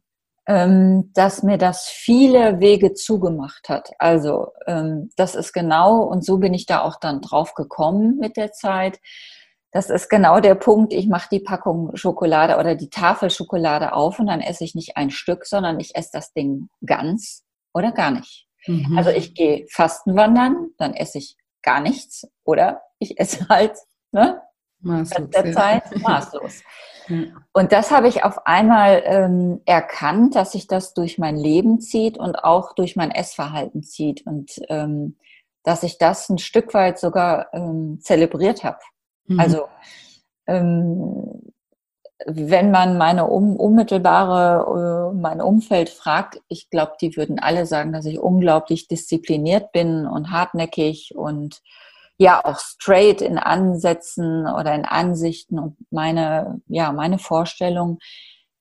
Ähm, 0.48 1.12
dass 1.14 1.42
mir 1.42 1.58
das 1.58 1.87
viele 1.88 2.58
Wege 2.58 2.94
zugemacht 2.94 3.68
hat. 3.68 3.92
Also 3.98 4.48
ähm, 4.66 5.11
das 5.16 5.34
ist 5.34 5.52
genau, 5.52 6.02
und 6.02 6.24
so 6.24 6.38
bin 6.38 6.54
ich 6.54 6.66
da 6.66 6.82
auch 6.82 6.96
dann 6.98 7.20
drauf 7.20 7.54
gekommen 7.54 8.16
mit 8.18 8.37
der 8.37 8.52
Zeit. 8.52 8.98
Das 9.70 9.90
ist 9.90 10.08
genau 10.08 10.40
der 10.40 10.54
Punkt, 10.54 10.92
ich 10.94 11.06
mache 11.06 11.28
die 11.30 11.40
Packung 11.40 11.94
Schokolade 11.94 12.56
oder 12.56 12.74
die 12.74 12.88
Tafel 12.88 13.30
Schokolade 13.30 13.92
auf 13.92 14.18
und 14.18 14.26
dann 14.26 14.40
esse 14.40 14.64
ich 14.64 14.74
nicht 14.74 14.96
ein 14.96 15.11
Stück, 15.11 15.44
sondern 15.44 15.78
ich 15.78 15.94
esse 15.94 16.11
das 16.14 16.32
Ding 16.32 16.70
ganz 16.84 17.44
oder 17.74 17.92
gar 17.92 18.11
nicht. 18.11 18.47
Mhm. 18.68 18.96
Also 18.96 19.11
ich 19.11 19.35
gehe 19.35 19.66
Fastenwandern, 19.70 20.70
dann 20.76 20.94
esse 20.94 21.18
ich 21.18 21.37
gar 21.62 21.81
nichts 21.81 22.28
oder 22.44 22.83
ich 22.98 23.18
esse 23.18 23.48
halt 23.48 23.76
ne, 24.12 24.42
maßlos, 24.81 25.31
der 25.31 25.46
ja. 25.46 25.52
Zeit 25.52 25.96
maßlos. 26.02 26.62
ja. 27.09 27.24
Und 27.52 27.72
das 27.72 27.90
habe 27.90 28.09
ich 28.09 28.22
auf 28.22 28.46
einmal 28.46 29.02
ähm, 29.04 29.62
erkannt, 29.64 30.37
dass 30.37 30.52
sich 30.52 30.66
das 30.66 30.94
durch 30.94 31.18
mein 31.18 31.37
Leben 31.37 31.81
zieht 31.81 32.18
und 32.18 32.37
auch 32.37 32.74
durch 32.74 32.96
mein 32.96 33.11
Essverhalten 33.11 33.83
zieht 33.83 34.26
und 34.26 34.61
ähm, 34.68 35.16
dass 35.64 35.83
ich 35.83 35.98
das 35.98 36.28
ein 36.28 36.38
Stück 36.38 36.74
weit 36.74 36.98
sogar 36.98 37.48
ähm, 37.52 37.98
zelebriert 38.00 38.62
habe. 38.62 38.78
Mhm. 39.26 39.40
Also 39.40 39.68
ähm, 40.46 41.52
wenn 42.26 42.70
man 42.70 42.98
meine 42.98 43.26
um, 43.26 43.57
unmittelbare, 43.57 45.12
äh, 45.12 45.16
mein 45.16 45.40
Umfeld 45.40 45.88
fragt, 45.88 46.40
ich 46.48 46.68
glaube, 46.70 46.92
die 47.00 47.16
würden 47.16 47.38
alle 47.38 47.66
sagen, 47.66 47.92
dass 47.92 48.07
ich 48.07 48.18
unglaublich 48.18 48.88
diszipliniert 48.88 49.72
bin 49.72 50.07
und 50.07 50.31
hartnäckig 50.31 51.14
und 51.14 51.61
ja 52.18 52.44
auch 52.44 52.59
straight 52.59 53.22
in 53.22 53.38
Ansätzen 53.38 54.46
oder 54.48 54.74
in 54.74 54.85
Ansichten 54.85 55.59
und 55.59 55.76
meine, 55.90 56.61
ja, 56.66 56.92
meine 56.92 57.18
Vorstellung 57.18 57.98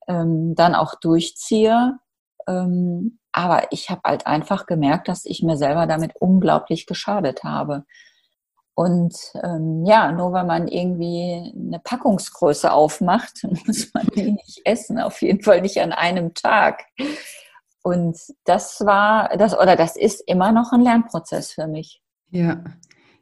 ähm, 0.07 0.53
dann 0.55 0.75
auch 0.75 0.95
durchziehe. 0.99 1.97
Ähm, 2.47 3.19
aber 3.31 3.71
ich 3.71 3.89
habe 3.89 4.01
halt 4.05 4.27
einfach 4.27 4.67
gemerkt, 4.67 5.07
dass 5.07 5.25
ich 5.25 5.41
mir 5.43 5.57
selber 5.57 5.87
damit 5.87 6.11
unglaublich 6.19 6.85
geschadet 6.85 7.43
habe. 7.43 7.85
Und 8.77 9.15
ähm, 9.43 9.85
ja, 9.85 10.11
nur 10.11 10.33
weil 10.33 10.45
man 10.45 10.67
irgendwie 10.67 11.51
eine 11.55 11.79
Packungsgröße 11.83 12.71
aufmacht, 12.71 13.43
muss 13.65 13.91
man 13.91 14.05
die 14.15 14.33
nicht 14.33 14.61
essen, 14.65 14.99
auf 14.99 15.19
jeden 15.23 15.41
Fall 15.41 15.61
nicht 15.61 15.81
an 15.81 15.91
einem 15.91 16.35
Tag. 16.35 16.83
Und 17.81 18.19
das 18.45 18.85
war, 18.85 19.35
das 19.35 19.57
oder 19.57 19.75
das 19.75 19.95
ist 19.95 20.21
immer 20.27 20.51
noch 20.51 20.73
ein 20.73 20.81
Lernprozess 20.81 21.53
für 21.53 21.65
mich. 21.65 22.03
Ja, 22.29 22.63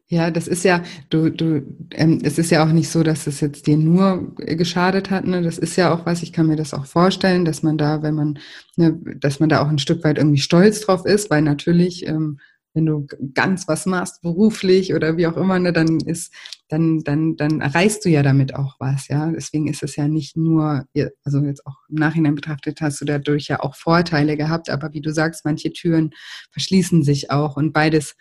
ja, 0.08 0.30
das 0.30 0.50
ist 0.50 0.65
ja, 0.65 0.84
du, 1.10 1.30
du, 1.30 1.63
ähm, 1.91 2.20
es 2.22 2.38
ist 2.38 2.52
ja 2.52 2.62
auch 2.65 2.74
nicht 2.74 2.89
so, 2.89 3.02
dass 3.02 3.26
es 3.26 3.39
jetzt 3.39 3.65
dir 3.65 3.78
nur 3.78 4.36
geschadet 4.36 5.10
hat. 5.10 5.26
Ne? 5.26 5.41
Das 5.41 5.58
ist 5.58 5.78
ja 5.78 5.94
auch 5.94 6.06
was, 6.06 6.22
ich 6.22 6.34
kann 6.34 6.48
mir 6.48 6.58
das 6.58 6.74
auch 6.74 6.86
vorstellen, 6.86 7.46
dass 7.46 7.63
man 7.63 7.78
da, 7.78 8.04
wenn 8.04 8.13
man, 8.13 8.39
ne, 8.76 9.00
dass 9.22 9.39
man 9.39 9.48
da 9.48 9.63
auch 9.63 9.70
ein 9.70 9.80
Stück 9.80 10.04
weit 10.04 10.18
irgendwie 10.18 10.41
stolz 10.41 10.82
drauf 10.82 11.06
ist, 11.06 11.30
weil 11.32 11.41
natürlich 11.41 12.06
ähm, 12.06 12.39
wenn 12.76 12.86
du 12.86 13.08
ganz 13.34 13.68
was 13.68 13.86
machst, 13.86 14.22
beruflich 14.22 14.94
oder 14.94 15.18
wie 15.18 15.28
auch 15.28 15.38
immer, 15.38 15.58
ne, 15.58 15.72
dann 15.72 16.00
ist, 16.02 16.34
dann, 16.68 17.00
dann, 17.04 17.38
dann 17.38 17.62
erreichst 17.62 18.04
du 18.06 18.10
ja 18.10 18.22
damit 18.22 18.54
auch 18.54 18.76
was, 18.80 19.08
ja. 19.08 19.32
Deswegen 19.32 19.68
ist 19.68 19.82
es 19.82 19.96
ja 19.96 20.08
nicht 20.08 20.36
nur, 20.36 20.86
also 21.24 21.40
jetzt 21.40 21.66
auch 21.66 21.78
im 21.90 21.96
Nachhinein 21.96 22.36
betrachtet 22.36 22.82
hast 22.82 23.00
du 23.02 23.06
dadurch 23.06 23.48
ja 23.48 23.62
auch 23.62 23.76
Vorteile 23.76 24.36
gehabt, 24.36 24.70
aber 24.70 24.94
wie 24.94 25.02
du 25.02 25.14
sagst, 25.14 25.46
manche 25.46 25.72
Türen 25.72 26.12
verschließen 26.52 27.04
sich 27.04 27.32
auch 27.32 27.56
und 27.56 27.72
beides, 27.72 28.16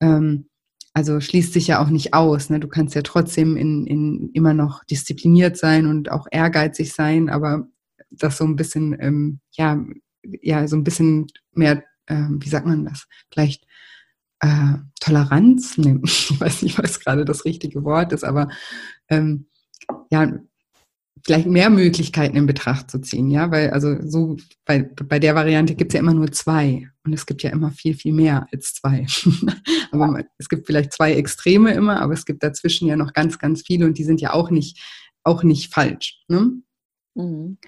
ähm, 0.00 0.48
also 0.94 1.20
schließt 1.20 1.52
sich 1.52 1.66
ja 1.66 1.82
auch 1.82 1.90
nicht 1.90 2.14
aus. 2.14 2.48
Ne? 2.48 2.60
Du 2.60 2.68
kannst 2.68 2.94
ja 2.94 3.02
trotzdem 3.02 3.56
in, 3.56 3.86
in 3.86 4.30
immer 4.32 4.54
noch 4.54 4.84
diszipliniert 4.84 5.56
sein 5.58 5.86
und 5.86 6.10
auch 6.10 6.26
ehrgeizig 6.30 6.94
sein, 6.94 7.28
aber 7.28 7.66
das 8.10 8.38
so 8.38 8.44
ein 8.44 8.56
bisschen, 8.56 8.96
ähm, 9.00 9.40
ja, 9.50 9.84
ja, 10.42 10.66
so 10.68 10.76
ein 10.76 10.84
bisschen 10.84 11.26
mehr, 11.52 11.82
ähm, 12.06 12.38
wie 12.40 12.48
sagt 12.48 12.66
man 12.66 12.84
das? 12.84 13.06
Vielleicht 13.32 13.66
äh, 14.40 14.74
Toleranz, 15.00 15.78
nee, 15.78 15.98
ich 16.04 16.40
weiß 16.40 16.62
nicht, 16.62 16.78
was 16.78 17.00
gerade 17.00 17.24
das 17.24 17.44
richtige 17.44 17.84
Wort 17.84 18.12
ist, 18.12 18.24
aber 18.24 18.48
ähm, 19.08 19.46
ja, 20.10 20.32
vielleicht 21.24 21.46
mehr 21.48 21.70
Möglichkeiten 21.70 22.36
in 22.36 22.46
Betracht 22.46 22.90
zu 22.90 23.00
ziehen, 23.00 23.30
ja, 23.30 23.50
weil 23.50 23.70
also 23.70 23.96
so 24.00 24.36
bei, 24.64 24.82
bei 24.82 25.18
der 25.18 25.34
Variante 25.34 25.74
gibt 25.74 25.92
es 25.92 25.94
ja 25.94 26.00
immer 26.00 26.14
nur 26.14 26.30
zwei 26.30 26.88
und 27.04 27.12
es 27.12 27.26
gibt 27.26 27.42
ja 27.42 27.50
immer 27.50 27.72
viel, 27.72 27.94
viel 27.94 28.12
mehr 28.12 28.46
als 28.52 28.74
zwei. 28.74 29.06
aber 29.90 30.22
es 30.38 30.48
gibt 30.48 30.66
vielleicht 30.66 30.92
zwei 30.92 31.14
Extreme 31.14 31.72
immer, 31.72 32.00
aber 32.00 32.12
es 32.12 32.26
gibt 32.26 32.44
dazwischen 32.44 32.86
ja 32.86 32.96
noch 32.96 33.12
ganz, 33.12 33.38
ganz 33.38 33.62
viele 33.66 33.86
und 33.86 33.98
die 33.98 34.04
sind 34.04 34.20
ja 34.20 34.34
auch 34.34 34.50
nicht, 34.50 34.80
auch 35.24 35.42
nicht 35.42 35.74
falsch. 35.74 36.22
Ne? 36.28 36.52
Mhm. 37.14 37.58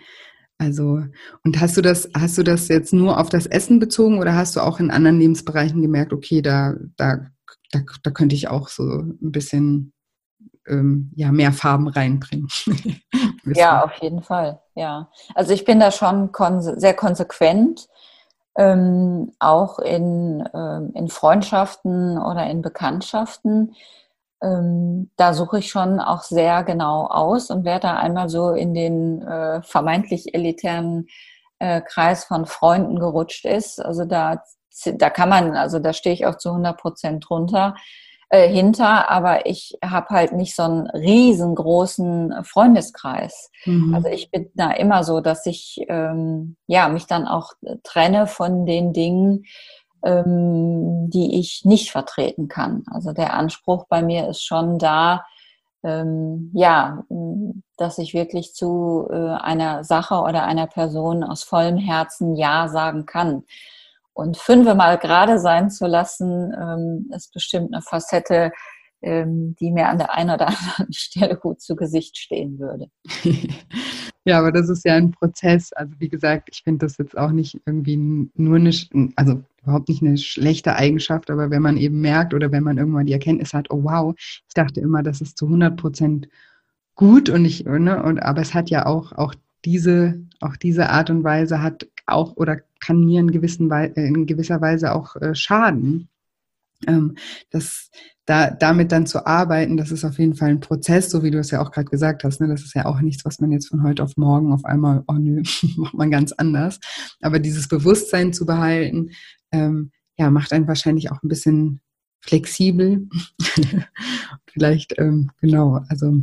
Also, 0.59 1.05
und 1.44 1.61
hast 1.61 1.77
du 1.77 1.83
das, 1.83 2.09
hast 2.16 2.37
du 2.37 2.42
das 2.42 2.66
jetzt 2.66 2.92
nur 2.92 3.18
auf 3.18 3.29
das 3.29 3.47
Essen 3.47 3.79
bezogen 3.79 4.18
oder 4.18 4.35
hast 4.35 4.57
du 4.57 4.61
auch 4.61 4.81
in 4.81 4.90
anderen 4.90 5.21
Lebensbereichen 5.21 5.81
gemerkt, 5.81 6.12
okay, 6.12 6.42
da, 6.42 6.75
da, 6.97 7.29
da, 7.71 7.81
da 8.03 8.11
könnte 8.11 8.35
ich 8.35 8.49
auch 8.49 8.68
so 8.68 8.83
ein 8.83 9.33
bisschen 9.33 9.92
ähm, 10.66 11.12
ja, 11.14 11.31
mehr 11.31 11.53
Farben 11.53 11.87
reinbringen? 11.87 12.49
ja, 13.44 13.85
auf 13.85 13.94
jeden 14.03 14.23
Fall, 14.23 14.61
ja. 14.75 15.11
Also 15.37 15.53
ich 15.53 15.64
bin 15.64 15.79
da 15.79 15.92
schon 15.92 16.33
konse 16.33 16.79
sehr 16.81 16.94
konsequent, 16.94 17.88
ähm, 18.57 19.31
auch 19.38 19.79
in, 19.79 20.42
ähm, 20.53 20.90
in 20.94 21.09
Freundschaften 21.09 22.18
oder 22.18 22.51
in 22.51 22.62
Bekanntschaften 22.62 23.77
ähm, 24.42 25.11
da 25.16 25.35
suche 25.35 25.59
ich 25.59 25.70
schon 25.70 26.01
auch 26.01 26.22
sehr 26.22 26.62
genau 26.64 27.07
aus 27.07 27.51
und 27.51 27.64
wer 27.64 27.81
da 27.81 27.96
einmal 27.96 28.29
so 28.29 28.51
in 28.51 28.74
den 28.74 29.22
äh, 29.22 29.62
vermeintlich 29.62 30.35
elitären 30.35 31.07
äh, 31.59 31.81
Kreis 31.81 32.24
von 32.24 32.46
Freunden 32.46 32.98
gerutscht 32.98 33.44
ist. 33.44 33.85
Also 33.85 34.05
da, 34.05 34.42
da 34.85 35.11
kann 35.11 35.29
man, 35.29 35.57
also 35.57 35.79
da 35.79 35.92
stehe 35.92 36.14
ich 36.14 36.27
auch 36.27 36.38
zu 36.38 36.51
100 36.51 36.77
Prozent 36.77 37.27
drunter, 37.29 37.74
äh, 38.31 38.48
hinter, 38.48 39.11
aber 39.11 39.46
ich 39.46 39.79
habe 39.83 40.09
halt 40.11 40.33
nicht 40.33 40.55
so 40.55 40.62
einen 40.62 40.87
riesengroßen 40.88 42.44
Freundeskreis. 42.44 43.51
Mhm. 43.64 43.94
Also 43.94 44.09
ich 44.09 44.31
bin 44.31 44.51
da 44.55 44.70
immer 44.70 45.03
so, 45.03 45.20
dass 45.20 45.46
ich 45.46 45.81
ähm, 45.88 46.57
ja 46.66 46.88
mich 46.90 47.07
dann 47.07 47.27
auch 47.27 47.53
trenne 47.83 48.27
von 48.27 48.66
den 48.66 48.92
Dingen, 48.92 49.44
ähm, 50.04 51.11
die 51.11 51.38
ich 51.38 51.64
nicht 51.64 51.90
vertreten 51.90 52.48
kann. 52.48 52.84
Also 52.90 53.12
der 53.12 53.34
Anspruch 53.34 53.87
bei 53.88 54.02
mir 54.02 54.28
ist 54.28 54.42
schon 54.42 54.78
da, 54.78 55.24
ähm, 55.82 56.50
ja, 56.54 57.04
dass 57.76 57.98
ich 57.98 58.14
wirklich 58.14 58.54
zu 58.54 59.06
äh, 59.11 59.14
einer 59.14 59.84
Sache 59.84 60.16
oder 60.16 60.44
einer 60.44 60.66
Person 60.66 61.22
aus 61.22 61.44
vollem 61.44 61.78
Herzen 61.78 62.34
Ja 62.37 62.68
sagen 62.68 63.06
kann. 63.06 63.44
Und 64.12 64.37
fünfmal 64.37 64.98
gerade 64.98 65.38
sein 65.38 65.70
zu 65.70 65.87
lassen, 65.87 66.52
ähm, 66.52 67.11
ist 67.14 67.32
bestimmt 67.32 67.72
eine 67.72 67.82
Facette, 67.82 68.50
ähm, 69.00 69.54
die 69.61 69.70
mir 69.70 69.88
an 69.88 69.98
der 69.98 70.12
einen 70.12 70.30
oder 70.30 70.48
anderen 70.48 70.90
Stelle 70.92 71.37
gut 71.37 71.61
zu 71.61 71.76
Gesicht 71.76 72.16
stehen 72.16 72.58
würde. 72.58 72.88
Ja, 74.24 74.40
aber 74.40 74.52
das 74.52 74.68
ist 74.68 74.84
ja 74.84 74.94
ein 74.94 75.12
Prozess. 75.12 75.72
Also 75.72 75.94
wie 76.00 76.11
gesagt, 76.11 76.50
ich 76.52 76.62
finde 76.62 76.84
das 76.84 76.98
jetzt 76.98 77.16
auch 77.16 77.30
nicht 77.30 77.58
irgendwie 77.64 77.96
nur 78.34 78.56
eine, 78.56 78.70
also 79.16 79.42
überhaupt 79.68 79.88
nicht 79.88 80.02
eine 80.02 80.16
schlechte 80.16 80.74
Eigenschaft, 80.74 81.31
aber 81.31 81.50
wenn 81.50 81.62
man 81.62 81.76
eben 81.76 82.00
merkt 82.00 82.35
oder 82.35 82.50
wenn 82.50 82.64
man 82.64 82.78
irgendwann 82.78 83.07
die 83.07 83.12
Erkenntnis 83.12 83.52
hat, 83.54 83.70
oh 83.70 83.85
wow, 83.85 84.14
ich 84.18 84.54
dachte 84.54 84.81
immer, 84.81 85.02
das 85.02 85.20
ist 85.20 85.38
zu 85.38 85.46
100 85.46 85.76
Prozent 85.76 86.28
gut 86.94 87.28
und 87.28 87.44
ich, 87.44 87.64
ne, 87.64 88.02
und 88.02 88.18
aber 88.18 88.40
es 88.40 88.54
hat 88.54 88.70
ja 88.70 88.87
auch, 88.87 89.12
auch 89.12 89.35
diese, 89.64 90.20
auch 90.40 90.57
diese 90.57 90.90
Art 90.90 91.11
und 91.11 91.24
Weise 91.24 91.62
hat 91.62 91.87
auch 92.07 92.37
oder 92.37 92.59
kann 92.81 93.04
mir 93.04 93.20
in, 93.20 93.31
gewissen, 93.31 93.70
in 93.70 94.26
gewisser 94.26 94.61
Weise 94.61 94.94
auch 94.94 95.16
äh, 95.16 95.35
schaden. 95.35 96.09
Ähm, 96.86 97.16
das, 97.50 97.90
da, 98.24 98.50
damit 98.50 98.92
dann 98.92 99.06
zu 99.06 99.26
arbeiten, 99.26 99.76
das 99.76 99.90
ist 99.90 100.04
auf 100.04 100.18
jeden 100.18 100.34
Fall 100.34 100.50
ein 100.50 100.60
Prozess, 100.60 101.10
so 101.10 101.22
wie 101.22 101.30
du 101.30 101.38
es 101.38 101.50
ja 101.50 101.60
auch 101.60 101.70
gerade 101.70 101.90
gesagt 101.90 102.24
hast. 102.24 102.40
Ne? 102.40 102.48
Das 102.48 102.62
ist 102.62 102.74
ja 102.74 102.86
auch 102.86 103.00
nichts, 103.00 103.24
was 103.24 103.40
man 103.40 103.50
jetzt 103.50 103.68
von 103.68 103.82
heute 103.82 104.02
auf 104.02 104.16
morgen 104.16 104.52
auf 104.52 104.64
einmal, 104.64 105.02
oh 105.08 105.14
nö, 105.14 105.42
macht 105.76 105.94
man 105.94 106.10
ganz 106.10 106.32
anders. 106.32 106.78
Aber 107.20 107.38
dieses 107.38 107.68
Bewusstsein 107.68 108.32
zu 108.32 108.46
behalten, 108.46 109.10
ähm, 109.52 109.90
ja, 110.18 110.30
macht 110.30 110.52
einen 110.52 110.68
wahrscheinlich 110.68 111.10
auch 111.10 111.22
ein 111.22 111.28
bisschen 111.28 111.80
flexibel. 112.20 113.08
Vielleicht, 114.46 114.98
ähm, 114.98 115.30
genau, 115.40 115.80
also 115.88 116.20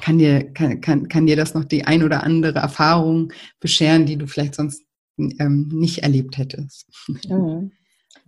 kann 0.00 0.18
dir, 0.18 0.52
kann, 0.52 0.80
kann, 0.80 1.08
kann 1.08 1.26
dir 1.26 1.36
das 1.36 1.54
noch 1.54 1.64
die 1.64 1.84
ein 1.84 2.02
oder 2.02 2.22
andere 2.22 2.58
Erfahrung 2.58 3.32
bescheren, 3.60 4.06
die 4.06 4.16
du 4.16 4.26
vielleicht 4.26 4.54
sonst 4.54 4.84
ähm, 5.18 5.68
nicht 5.72 6.04
erlebt 6.04 6.38
hättest. 6.38 6.86
Mhm. 7.28 7.72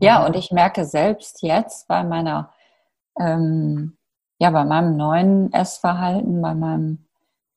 Ja, 0.00 0.24
und 0.26 0.34
ich 0.34 0.50
merke 0.50 0.84
selbst 0.84 1.42
jetzt 1.42 1.86
bei 1.88 2.02
meiner, 2.04 2.52
ähm, 3.18 3.98
ja, 4.38 4.50
bei 4.50 4.64
meinem 4.64 4.96
neuen 4.96 5.52
Essverhalten, 5.52 6.40
bei 6.40 6.54
meinem 6.54 7.06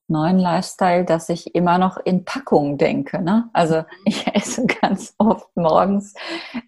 neuen 0.07 0.37
Lifestyle, 0.37 1.05
dass 1.05 1.29
ich 1.29 1.55
immer 1.55 1.77
noch 1.77 1.97
in 1.97 2.25
Packungen 2.25 2.77
denke. 2.77 3.21
Ne? 3.21 3.49
Also 3.53 3.77
mhm. 3.77 3.85
ich 4.05 4.27
esse 4.35 4.65
ganz 4.65 5.15
oft 5.17 5.49
morgens 5.55 6.13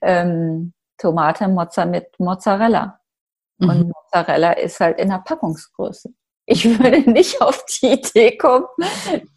ähm, 0.01 0.73
Tomate 0.97 1.47
Mozza 1.47 1.85
mit 1.85 2.07
Mozzarella. 2.19 2.99
Und 3.59 3.85
mhm. 3.85 3.91
Mozzarella 3.93 4.53
ist 4.53 4.79
halt 4.79 4.99
in 4.99 5.09
der 5.09 5.19
Packungsgröße. 5.19 6.13
Ich 6.45 6.65
würde 6.65 6.99
nicht 7.11 7.41
auf 7.41 7.65
die 7.65 7.93
Idee 7.93 8.37
kommen, 8.37 8.67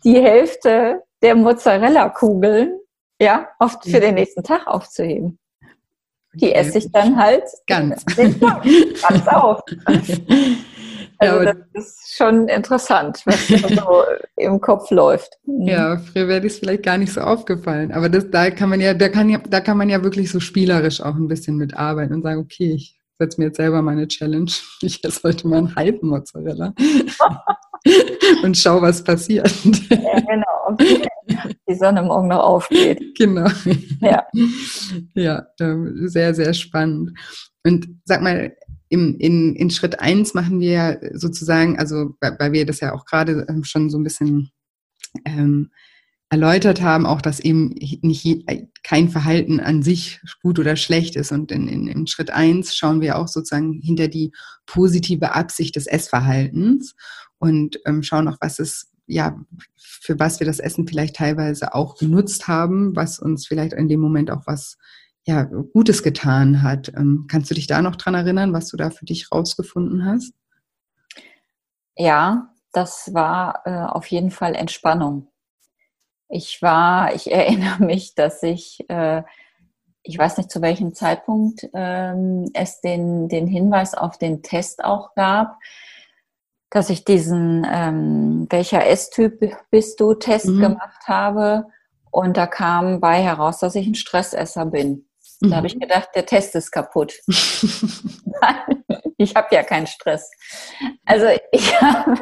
die 0.04 0.20
Hälfte 0.20 1.02
der 1.22 1.34
Mozzarella-Kugeln 1.34 2.78
ja, 3.20 3.48
oft 3.58 3.84
für 3.84 3.98
den 3.98 4.14
nächsten 4.14 4.44
Tag 4.44 4.66
aufzuheben. 4.68 5.38
Die 6.34 6.52
esse 6.52 6.78
ich 6.78 6.92
dann 6.92 7.16
halt 7.16 7.44
ganz, 7.66 8.04
ganz 8.04 9.28
auf. 9.28 9.60
Also 11.20 11.44
das 11.44 11.56
ist 11.74 12.16
schon 12.16 12.46
interessant, 12.46 13.22
was 13.24 13.48
so 13.48 14.04
im 14.36 14.60
Kopf 14.60 14.90
läuft. 14.90 15.38
Mhm. 15.46 15.66
Ja, 15.66 15.98
früher 15.98 16.28
wäre 16.28 16.40
das 16.40 16.58
vielleicht 16.58 16.84
gar 16.84 16.96
nicht 16.96 17.12
so 17.12 17.20
aufgefallen. 17.20 17.90
Aber 17.90 18.08
das, 18.08 18.30
da 18.30 18.50
kann 18.50 18.68
man 18.68 18.80
ja, 18.80 18.94
da 18.94 19.08
kann 19.08 19.28
ja, 19.28 19.38
da 19.38 19.60
kann 19.60 19.76
man 19.76 19.88
ja 19.88 20.02
wirklich 20.04 20.30
so 20.30 20.38
spielerisch 20.38 21.00
auch 21.00 21.16
ein 21.16 21.26
bisschen 21.26 21.56
mitarbeiten 21.56 22.14
und 22.14 22.22
sagen, 22.22 22.40
okay, 22.40 22.72
ich 22.72 23.00
setze 23.18 23.40
mir 23.40 23.48
jetzt 23.48 23.56
selber 23.56 23.82
meine 23.82 24.06
Challenge. 24.06 24.50
Ich 24.80 25.04
esse 25.04 25.20
heute 25.24 25.48
mal 25.48 25.58
einen 25.58 25.74
halben 25.74 26.08
Mozzarella. 26.08 26.72
und 28.44 28.56
schau, 28.56 28.80
was 28.80 29.02
passiert. 29.02 29.52
Ja, 29.90 30.20
genau. 30.20 30.76
Die 31.68 31.74
Sonne 31.74 32.02
morgen 32.02 32.28
noch 32.28 32.42
aufgeht. 32.42 33.16
Genau. 33.16 33.48
Ja. 34.00 34.26
Ja, 35.14 35.46
ähm, 35.60 36.08
sehr, 36.08 36.34
sehr 36.34 36.54
spannend. 36.54 37.18
Und 37.64 37.88
sag 38.04 38.22
mal, 38.22 38.56
im, 38.88 39.16
in, 39.18 39.54
in 39.56 39.70
Schritt 39.70 40.00
eins 40.00 40.34
machen 40.34 40.60
wir 40.60 41.00
sozusagen, 41.14 41.78
also 41.78 42.14
weil 42.20 42.52
wir 42.52 42.64
das 42.64 42.80
ja 42.80 42.94
auch 42.94 43.04
gerade 43.04 43.46
ähm, 43.48 43.64
schon 43.64 43.90
so 43.90 43.98
ein 43.98 44.04
bisschen 44.04 44.50
ähm, 45.24 45.70
erläutert 46.30 46.82
haben, 46.82 47.06
auch 47.06 47.22
dass 47.22 47.40
eben 47.40 47.74
nicht 48.02 48.44
kein 48.82 49.08
Verhalten 49.08 49.60
an 49.60 49.82
sich 49.82 50.20
gut 50.42 50.58
oder 50.58 50.76
schlecht 50.76 51.16
ist. 51.16 51.32
Und 51.32 51.50
in, 51.50 51.68
in, 51.68 51.88
in 51.88 52.06
Schritt 52.06 52.30
eins 52.30 52.76
schauen 52.76 53.00
wir 53.00 53.18
auch 53.18 53.28
sozusagen 53.28 53.80
hinter 53.82 54.08
die 54.08 54.32
positive 54.66 55.34
Absicht 55.34 55.76
des 55.76 55.86
Essverhaltens 55.86 56.94
und 57.38 57.78
ähm, 57.86 58.02
schauen 58.02 58.28
auch, 58.28 58.36
was 58.40 58.58
es 58.58 58.87
ja, 59.08 59.40
für 59.76 60.18
was 60.18 60.38
wir 60.38 60.46
das 60.46 60.60
Essen 60.60 60.86
vielleicht 60.86 61.16
teilweise 61.16 61.74
auch 61.74 61.96
genutzt 61.96 62.46
haben, 62.46 62.94
was 62.94 63.18
uns 63.18 63.46
vielleicht 63.46 63.72
in 63.72 63.88
dem 63.88 64.00
Moment 64.00 64.30
auch 64.30 64.46
was 64.46 64.76
ja, 65.26 65.42
Gutes 65.42 66.02
getan 66.02 66.62
hat. 66.62 66.88
Ähm, 66.96 67.26
kannst 67.28 67.50
du 67.50 67.54
dich 67.54 67.66
da 67.66 67.82
noch 67.82 67.96
dran 67.96 68.14
erinnern, 68.14 68.52
was 68.52 68.68
du 68.68 68.76
da 68.76 68.90
für 68.90 69.04
dich 69.04 69.32
rausgefunden 69.32 70.04
hast? 70.04 70.32
Ja, 71.96 72.50
das 72.72 73.12
war 73.12 73.62
äh, 73.64 73.70
auf 73.70 74.06
jeden 74.06 74.30
Fall 74.30 74.54
Entspannung. 74.54 75.28
Ich 76.28 76.62
war, 76.62 77.14
ich 77.14 77.30
erinnere 77.32 77.82
mich, 77.82 78.14
dass 78.14 78.42
ich, 78.42 78.88
äh, 78.88 79.22
ich 80.02 80.16
weiß 80.16 80.38
nicht 80.38 80.50
zu 80.50 80.62
welchem 80.62 80.94
Zeitpunkt 80.94 81.68
ähm, 81.74 82.46
es 82.54 82.80
den, 82.80 83.28
den 83.28 83.46
Hinweis 83.46 83.94
auf 83.94 84.16
den 84.16 84.42
Test 84.42 84.84
auch 84.84 85.14
gab, 85.14 85.58
dass 86.70 86.90
ich 86.90 87.04
diesen 87.04 87.66
ähm, 87.70 88.46
welcher 88.50 88.86
S-Typ 88.86 89.56
bist 89.70 90.00
du 90.00 90.14
Test 90.14 90.46
mhm. 90.46 90.60
gemacht 90.60 91.06
habe 91.06 91.66
und 92.10 92.36
da 92.36 92.46
kam 92.46 93.00
bei 93.00 93.22
heraus, 93.22 93.58
dass 93.58 93.74
ich 93.74 93.86
ein 93.86 93.94
Stressesser 93.94 94.66
bin. 94.66 95.06
Da 95.40 95.56
habe 95.56 95.68
ich 95.68 95.76
mhm. 95.76 95.80
gedacht, 95.80 96.08
der 96.14 96.26
Test 96.26 96.54
ist 96.56 96.72
kaputt. 96.72 97.14
ich 99.18 99.34
habe 99.34 99.54
ja 99.54 99.62
keinen 99.62 99.86
Stress. 99.86 100.30
Also 101.04 101.26
ich 101.52 101.74
habe 101.80 102.14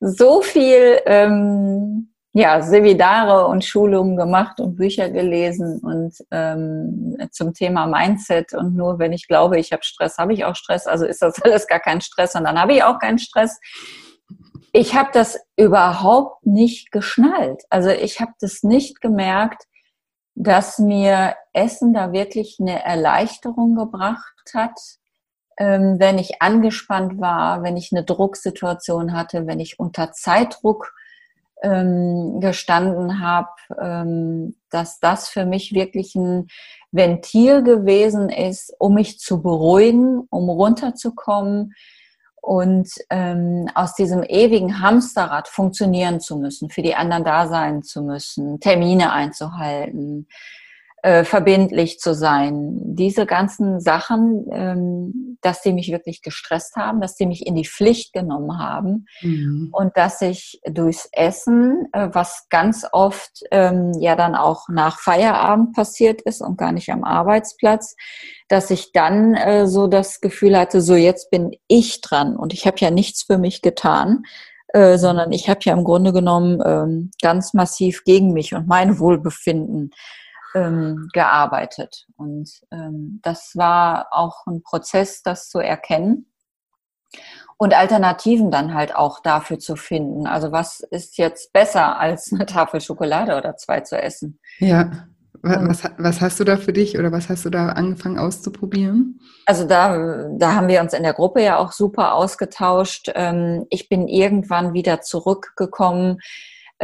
so 0.00 0.42
viel 0.42 1.00
ähm, 1.06 2.13
ja, 2.36 2.60
Seminare 2.62 3.46
und 3.46 3.64
Schulungen 3.64 4.16
gemacht 4.16 4.58
und 4.58 4.74
Bücher 4.74 5.08
gelesen 5.08 5.78
und 5.78 6.16
ähm, 6.32 7.16
zum 7.30 7.54
Thema 7.54 7.86
Mindset. 7.86 8.54
Und 8.54 8.74
nur 8.74 8.98
wenn 8.98 9.12
ich 9.12 9.28
glaube, 9.28 9.56
ich 9.60 9.72
habe 9.72 9.84
Stress, 9.84 10.18
habe 10.18 10.34
ich 10.34 10.44
auch 10.44 10.56
Stress. 10.56 10.88
Also 10.88 11.06
ist 11.06 11.22
das 11.22 11.40
alles 11.42 11.68
gar 11.68 11.78
kein 11.78 12.00
Stress 12.00 12.34
und 12.34 12.42
dann 12.42 12.60
habe 12.60 12.74
ich 12.74 12.82
auch 12.82 12.98
keinen 12.98 13.20
Stress. 13.20 13.60
Ich 14.72 14.96
habe 14.96 15.10
das 15.12 15.38
überhaupt 15.56 16.44
nicht 16.44 16.90
geschnallt. 16.90 17.62
Also 17.70 17.90
ich 17.90 18.20
habe 18.20 18.32
das 18.40 18.64
nicht 18.64 19.00
gemerkt, 19.00 19.62
dass 20.34 20.80
mir 20.80 21.36
Essen 21.52 21.94
da 21.94 22.10
wirklich 22.10 22.56
eine 22.58 22.84
Erleichterung 22.84 23.76
gebracht 23.76 24.50
hat, 24.52 24.80
ähm, 25.56 26.00
wenn 26.00 26.18
ich 26.18 26.42
angespannt 26.42 27.20
war, 27.20 27.62
wenn 27.62 27.76
ich 27.76 27.92
eine 27.92 28.02
Drucksituation 28.02 29.12
hatte, 29.12 29.46
wenn 29.46 29.60
ich 29.60 29.78
unter 29.78 30.10
Zeitdruck 30.10 30.92
ähm, 31.64 32.40
gestanden 32.40 33.20
habe, 33.20 33.48
ähm, 33.80 34.54
dass 34.70 35.00
das 35.00 35.28
für 35.28 35.46
mich 35.46 35.72
wirklich 35.72 36.14
ein 36.14 36.48
Ventil 36.92 37.62
gewesen 37.62 38.28
ist, 38.28 38.72
um 38.78 38.94
mich 38.94 39.18
zu 39.18 39.42
beruhigen, 39.42 40.26
um 40.30 40.48
runterzukommen 40.48 41.74
und 42.40 42.88
ähm, 43.08 43.68
aus 43.74 43.94
diesem 43.94 44.22
ewigen 44.22 44.80
Hamsterrad 44.80 45.48
funktionieren 45.48 46.20
zu 46.20 46.36
müssen, 46.36 46.68
für 46.68 46.82
die 46.82 46.94
anderen 46.94 47.24
da 47.24 47.48
sein 47.48 47.82
zu 47.82 48.02
müssen, 48.02 48.60
Termine 48.60 49.12
einzuhalten, 49.12 50.28
äh, 51.04 51.24
verbindlich 51.24 51.98
zu 51.98 52.14
sein. 52.14 52.78
Diese 52.82 53.26
ganzen 53.26 53.78
Sachen, 53.78 54.46
ähm, 54.50 55.36
dass 55.42 55.60
die 55.60 55.74
mich 55.74 55.92
wirklich 55.92 56.22
gestresst 56.22 56.76
haben, 56.76 57.02
dass 57.02 57.14
die 57.14 57.26
mich 57.26 57.46
in 57.46 57.54
die 57.56 57.66
Pflicht 57.66 58.14
genommen 58.14 58.58
haben 58.58 59.04
mhm. 59.20 59.68
und 59.72 59.94
dass 59.98 60.22
ich 60.22 60.62
durchs 60.64 61.06
Essen, 61.12 61.88
äh, 61.92 62.08
was 62.12 62.46
ganz 62.48 62.86
oft 62.90 63.42
ähm, 63.50 63.92
ja 64.00 64.16
dann 64.16 64.34
auch 64.34 64.70
nach 64.70 64.98
Feierabend 64.98 65.74
passiert 65.74 66.22
ist 66.22 66.40
und 66.40 66.56
gar 66.56 66.72
nicht 66.72 66.88
am 66.90 67.04
Arbeitsplatz, 67.04 67.96
dass 68.48 68.70
ich 68.70 68.92
dann 68.92 69.34
äh, 69.34 69.66
so 69.66 69.88
das 69.88 70.22
Gefühl 70.22 70.56
hatte, 70.56 70.80
so 70.80 70.94
jetzt 70.94 71.30
bin 71.30 71.54
ich 71.68 72.00
dran 72.00 72.34
und 72.34 72.54
ich 72.54 72.66
habe 72.66 72.78
ja 72.78 72.90
nichts 72.90 73.24
für 73.24 73.36
mich 73.36 73.60
getan. 73.60 74.22
Äh, 74.68 74.96
sondern 74.96 75.30
ich 75.30 75.48
habe 75.48 75.60
ja 75.62 75.72
im 75.72 75.84
Grunde 75.84 76.12
genommen 76.12 76.60
ähm, 76.66 77.10
ganz 77.22 77.54
massiv 77.54 78.02
gegen 78.02 78.32
mich 78.32 78.54
und 78.54 78.66
mein 78.66 78.98
Wohlbefinden 78.98 79.92
ähm, 80.54 81.08
gearbeitet. 81.12 82.06
Und 82.16 82.50
ähm, 82.70 83.20
das 83.22 83.52
war 83.54 84.08
auch 84.10 84.46
ein 84.46 84.62
Prozess, 84.62 85.22
das 85.22 85.48
zu 85.48 85.58
erkennen 85.58 86.26
und 87.56 87.74
Alternativen 87.74 88.50
dann 88.50 88.74
halt 88.74 88.94
auch 88.94 89.20
dafür 89.20 89.58
zu 89.58 89.76
finden. 89.76 90.26
Also 90.26 90.52
was 90.52 90.80
ist 90.80 91.18
jetzt 91.18 91.52
besser 91.52 91.98
als 91.98 92.32
eine 92.32 92.46
Tafel 92.46 92.80
Schokolade 92.80 93.36
oder 93.36 93.56
zwei 93.56 93.80
zu 93.80 94.00
essen? 94.00 94.38
Ja. 94.58 95.08
Was, 95.46 95.82
was 95.98 96.22
hast 96.22 96.40
du 96.40 96.44
da 96.44 96.56
für 96.56 96.72
dich 96.72 96.98
oder 96.98 97.12
was 97.12 97.28
hast 97.28 97.44
du 97.44 97.50
da 97.50 97.68
angefangen 97.68 98.18
auszuprobieren? 98.18 99.20
Also 99.44 99.66
da, 99.66 100.30
da 100.38 100.54
haben 100.54 100.68
wir 100.68 100.80
uns 100.80 100.94
in 100.94 101.02
der 101.02 101.12
Gruppe 101.12 101.42
ja 101.42 101.58
auch 101.58 101.72
super 101.72 102.14
ausgetauscht. 102.14 103.10
Ähm, 103.14 103.66
ich 103.68 103.90
bin 103.90 104.08
irgendwann 104.08 104.72
wieder 104.72 105.02
zurückgekommen 105.02 106.18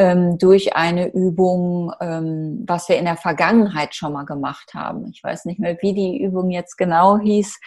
ähm, 0.00 0.38
durch 0.38 0.74
eine 0.74 1.12
Übung, 1.12 1.92
ähm, 2.00 2.64
was 2.66 2.88
wir 2.88 2.96
in 2.96 3.04
der 3.04 3.18
Vergangenheit 3.18 3.94
schon 3.94 4.14
mal 4.14 4.24
gemacht 4.24 4.72
haben. 4.72 5.06
Ich 5.12 5.22
weiß 5.22 5.44
nicht 5.44 5.60
mehr, 5.60 5.76
wie 5.82 5.92
die 5.92 6.22
Übung 6.22 6.50
jetzt 6.50 6.78
genau 6.78 7.18
hieß. 7.18 7.60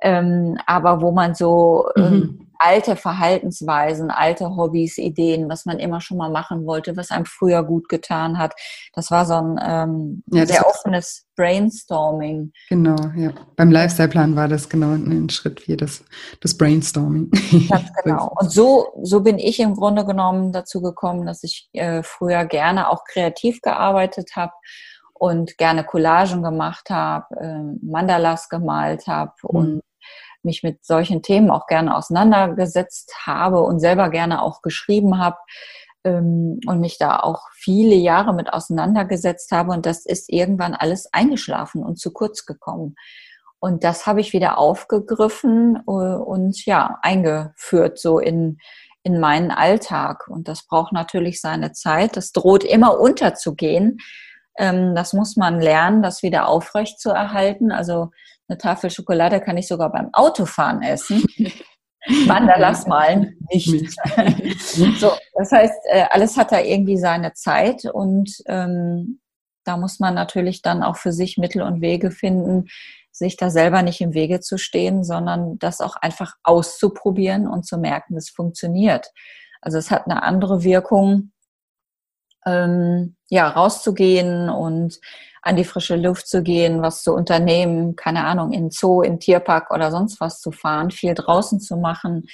Ähm, 0.00 0.58
aber 0.66 1.00
wo 1.00 1.10
man 1.10 1.34
so 1.34 1.88
ähm, 1.96 2.12
mhm. 2.12 2.46
alte 2.58 2.94
Verhaltensweisen, 2.96 4.10
alte 4.10 4.56
Hobbys, 4.56 4.98
Ideen, 4.98 5.48
was 5.48 5.64
man 5.64 5.78
immer 5.78 6.00
schon 6.00 6.18
mal 6.18 6.30
machen 6.30 6.66
wollte, 6.66 6.96
was 6.96 7.10
einem 7.10 7.26
früher 7.26 7.64
gut 7.64 7.88
getan 7.88 8.38
hat. 8.38 8.54
Das 8.94 9.10
war 9.10 9.26
so 9.26 9.34
ein 9.34 9.60
ähm, 9.62 10.22
ja, 10.32 10.46
sehr 10.46 10.66
offenes 10.66 11.26
Brainstorming. 11.36 12.52
Genau, 12.68 12.96
ja. 13.16 13.32
Beim 13.56 13.70
Lifestyle-Plan 13.70 14.36
war 14.36 14.48
das 14.48 14.68
genau 14.68 14.92
ein 14.92 15.30
Schritt 15.30 15.66
wie 15.66 15.76
das, 15.76 16.04
das 16.40 16.56
Brainstorming. 16.56 17.30
Ganz 17.68 17.90
genau. 18.04 18.32
Und 18.38 18.50
so, 18.50 18.88
so 19.02 19.20
bin 19.20 19.38
ich 19.38 19.58
im 19.60 19.74
Grunde 19.74 20.04
genommen 20.04 20.52
dazu 20.52 20.80
gekommen, 20.80 21.26
dass 21.26 21.42
ich 21.42 21.68
äh, 21.72 22.02
früher 22.04 22.44
gerne 22.44 22.88
auch 22.88 23.04
kreativ 23.04 23.60
gearbeitet 23.62 24.36
habe 24.36 24.52
und 25.18 25.58
gerne 25.58 25.84
Collagen 25.84 26.42
gemacht 26.42 26.90
habe, 26.90 27.26
äh, 27.40 27.84
Mandalas 27.84 28.48
gemalt 28.48 29.06
habe 29.06 29.32
mhm. 29.42 29.58
und 29.58 29.82
mich 30.44 30.62
mit 30.62 30.84
solchen 30.84 31.22
Themen 31.22 31.50
auch 31.50 31.66
gerne 31.66 31.96
auseinandergesetzt 31.96 33.14
habe 33.26 33.60
und 33.60 33.80
selber 33.80 34.10
gerne 34.10 34.42
auch 34.42 34.62
geschrieben 34.62 35.18
habe 35.18 35.36
ähm, 36.04 36.60
und 36.66 36.80
mich 36.80 36.98
da 36.98 37.18
auch 37.18 37.48
viele 37.52 37.94
Jahre 37.94 38.34
mit 38.34 38.52
auseinandergesetzt 38.52 39.52
habe. 39.52 39.72
Und 39.72 39.86
das 39.86 40.06
ist 40.06 40.30
irgendwann 40.30 40.74
alles 40.74 41.12
eingeschlafen 41.12 41.82
und 41.82 41.98
zu 41.98 42.12
kurz 42.12 42.46
gekommen. 42.46 42.94
Und 43.60 43.82
das 43.82 44.06
habe 44.06 44.20
ich 44.20 44.32
wieder 44.32 44.58
aufgegriffen 44.58 45.82
äh, 45.86 45.90
und 45.90 46.64
ja, 46.64 46.98
eingeführt 47.02 47.98
so 47.98 48.18
in, 48.18 48.58
in 49.02 49.18
meinen 49.18 49.50
Alltag. 49.50 50.28
Und 50.28 50.48
das 50.48 50.66
braucht 50.66 50.92
natürlich 50.92 51.40
seine 51.40 51.72
Zeit. 51.72 52.16
Das 52.16 52.32
droht 52.32 52.62
immer 52.62 53.00
unterzugehen. 53.00 53.98
Ähm, 54.56 54.94
das 54.94 55.12
muss 55.12 55.36
man 55.36 55.60
lernen, 55.60 56.02
das 56.02 56.22
wieder 56.22 56.46
aufrecht 56.46 57.00
zu 57.00 57.10
erhalten. 57.10 57.72
Also 57.72 58.10
eine 58.48 58.58
Tafel 58.58 58.90
Schokolade 58.90 59.40
kann 59.40 59.56
ich 59.56 59.68
sogar 59.68 59.92
beim 59.92 60.10
Autofahren 60.12 60.82
essen. 60.82 61.24
Mandalas 62.26 62.86
malen 62.86 63.36
nicht. 63.50 63.90
so, 64.98 65.12
das 65.34 65.52
heißt, 65.52 65.80
äh, 65.90 66.04
alles 66.10 66.36
hat 66.36 66.52
da 66.52 66.60
irgendwie 66.60 66.96
seine 66.96 67.34
Zeit 67.34 67.84
und 67.84 68.30
ähm, 68.46 69.20
da 69.64 69.76
muss 69.76 70.00
man 70.00 70.14
natürlich 70.14 70.62
dann 70.62 70.82
auch 70.82 70.96
für 70.96 71.12
sich 71.12 71.36
Mittel 71.36 71.60
und 71.60 71.82
Wege 71.82 72.10
finden, 72.10 72.68
sich 73.12 73.36
da 73.36 73.50
selber 73.50 73.82
nicht 73.82 74.00
im 74.00 74.14
Wege 74.14 74.40
zu 74.40 74.56
stehen, 74.56 75.04
sondern 75.04 75.58
das 75.58 75.80
auch 75.80 75.96
einfach 75.96 76.34
auszuprobieren 76.42 77.46
und 77.46 77.66
zu 77.66 77.76
merken, 77.76 78.14
das 78.14 78.30
funktioniert. 78.30 79.10
Also 79.60 79.76
es 79.76 79.90
hat 79.90 80.06
eine 80.06 80.22
andere 80.22 80.62
Wirkung, 80.62 81.32
ähm, 82.46 83.16
ja, 83.28 83.48
rauszugehen 83.48 84.48
und 84.48 84.98
an 85.48 85.56
die 85.56 85.64
frische 85.64 85.96
Luft 85.96 86.28
zu 86.28 86.42
gehen, 86.42 86.82
was 86.82 87.02
zu 87.02 87.14
unternehmen, 87.14 87.96
keine 87.96 88.24
Ahnung, 88.26 88.52
in 88.52 88.70
Zoo, 88.70 89.00
in 89.00 89.18
Tierpark 89.18 89.70
oder 89.70 89.90
sonst 89.90 90.20
was 90.20 90.42
zu 90.42 90.52
fahren, 90.52 90.90
viel 90.90 91.14
draußen 91.14 91.58
zu 91.58 91.78
machen. 91.78 92.26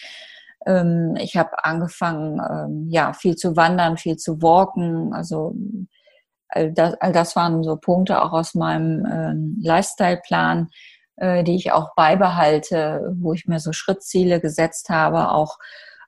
Ähm, 0.67 1.15
ich 1.21 1.37
habe 1.37 1.65
angefangen, 1.65 2.41
ähm, 2.41 2.89
ja, 2.91 3.13
viel 3.13 3.37
zu 3.37 3.55
wandern, 3.55 3.99
viel 3.99 4.17
zu 4.17 4.43
walken. 4.43 5.15
Also 5.15 5.55
all 6.49 6.73
das, 6.73 6.95
all 6.95 7.13
das 7.13 7.37
waren 7.37 7.63
so 7.63 7.77
Punkte 7.77 8.21
auch 8.21 8.33
aus 8.33 8.57
meinem 8.57 9.07
ähm, 9.07 9.61
Lifestyle-Plan, 9.63 10.71
äh, 11.17 11.45
die 11.45 11.55
ich 11.55 11.71
auch 11.71 11.95
beibehalte, 11.95 13.15
wo 13.21 13.33
ich 13.33 13.47
mir 13.47 13.61
so 13.61 13.73
Schrittziele 13.73 14.41
gesetzt 14.41 14.89
habe, 14.89 15.31
auch 15.31 15.59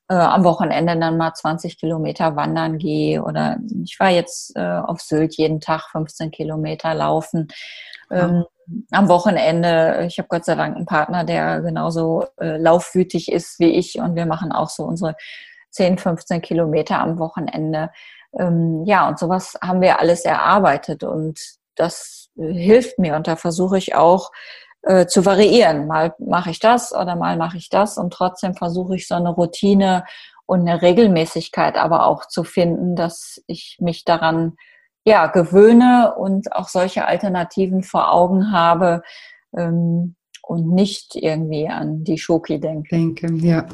äh, 0.09 0.15
am 0.15 0.45
Wochenende 0.45 0.99
dann 0.99 1.17
mal 1.17 1.35
20 1.35 1.79
Kilometer 1.79 2.37
wandern 2.37 2.79
gehe 2.79 3.23
oder 3.23 3.59
ich 3.85 3.99
war 3.99 4.11
jetzt 4.11 4.57
äh, 4.57 4.61
auf 4.61 5.01
Sylt 5.01 5.37
jeden 5.37 5.61
Tag 5.61 5.91
15 5.91 6.31
Kilometer 6.31 6.95
laufen. 6.95 7.49
Ähm, 8.11 8.45
am 8.91 9.09
Wochenende, 9.09 10.05
ich 10.07 10.19
habe 10.19 10.29
Gott 10.29 10.45
sei 10.45 10.55
Dank 10.55 10.77
einen 10.77 10.87
Partner, 10.87 11.25
der 11.25 11.61
genauso 11.61 12.27
äh, 12.41 12.57
laufwütig 12.57 13.31
ist 13.31 13.59
wie 13.59 13.71
ich 13.71 13.99
und 13.99 14.15
wir 14.15 14.27
machen 14.27 14.53
auch 14.53 14.69
so 14.69 14.85
unsere 14.85 15.17
10, 15.71 15.99
15 15.99 16.43
Kilometer 16.43 17.01
am 17.01 17.19
Wochenende. 17.19 17.91
Ähm, 18.39 18.85
ja, 18.85 19.09
und 19.09 19.19
sowas 19.19 19.59
haben 19.63 19.81
wir 19.81 20.01
alles 20.01 20.25
erarbeitet 20.25 21.05
und 21.05 21.41
das 21.75 22.31
äh, 22.37 22.53
hilft 22.53 22.99
mir 22.99 23.15
und 23.17 23.27
da 23.27 23.37
versuche 23.37 23.79
ich 23.79 23.95
auch 23.95 24.31
äh, 24.87 25.07
zu 25.07 25.27
variieren. 25.27 25.87
Mal 25.87 26.15
mache 26.19 26.51
ich 26.51 26.61
das 26.61 26.95
oder 26.95 27.17
mal 27.17 27.37
mache 27.37 27.57
ich 27.59 27.69
das 27.69 27.99
und 27.99 28.13
trotzdem 28.13 28.55
versuche 28.55 28.97
ich 28.97 29.09
so 29.09 29.17
eine 29.17 29.31
Routine 29.31 30.05
und 30.47 30.61
eine 30.61 30.81
Regelmäßigkeit 30.81 31.77
aber 31.77 32.07
auch 32.07 32.27
zu 32.27 32.45
finden, 32.45 32.95
dass 32.95 33.43
ich 33.47 33.79
mich 33.81 34.05
daran 34.05 34.57
ja 35.05 35.27
gewöhne 35.27 36.15
und 36.17 36.53
auch 36.53 36.69
solche 36.69 37.07
Alternativen 37.07 37.83
vor 37.83 38.13
Augen 38.13 38.53
habe, 38.53 39.03
ähm, 39.57 40.15
und 40.47 40.73
nicht 40.73 41.17
irgendwie 41.17 41.67
an 41.67 42.05
die 42.05 42.19
Schoki 42.19 42.61
denke. 42.61 42.89
Denke, 42.93 43.35
ja. 43.45 43.67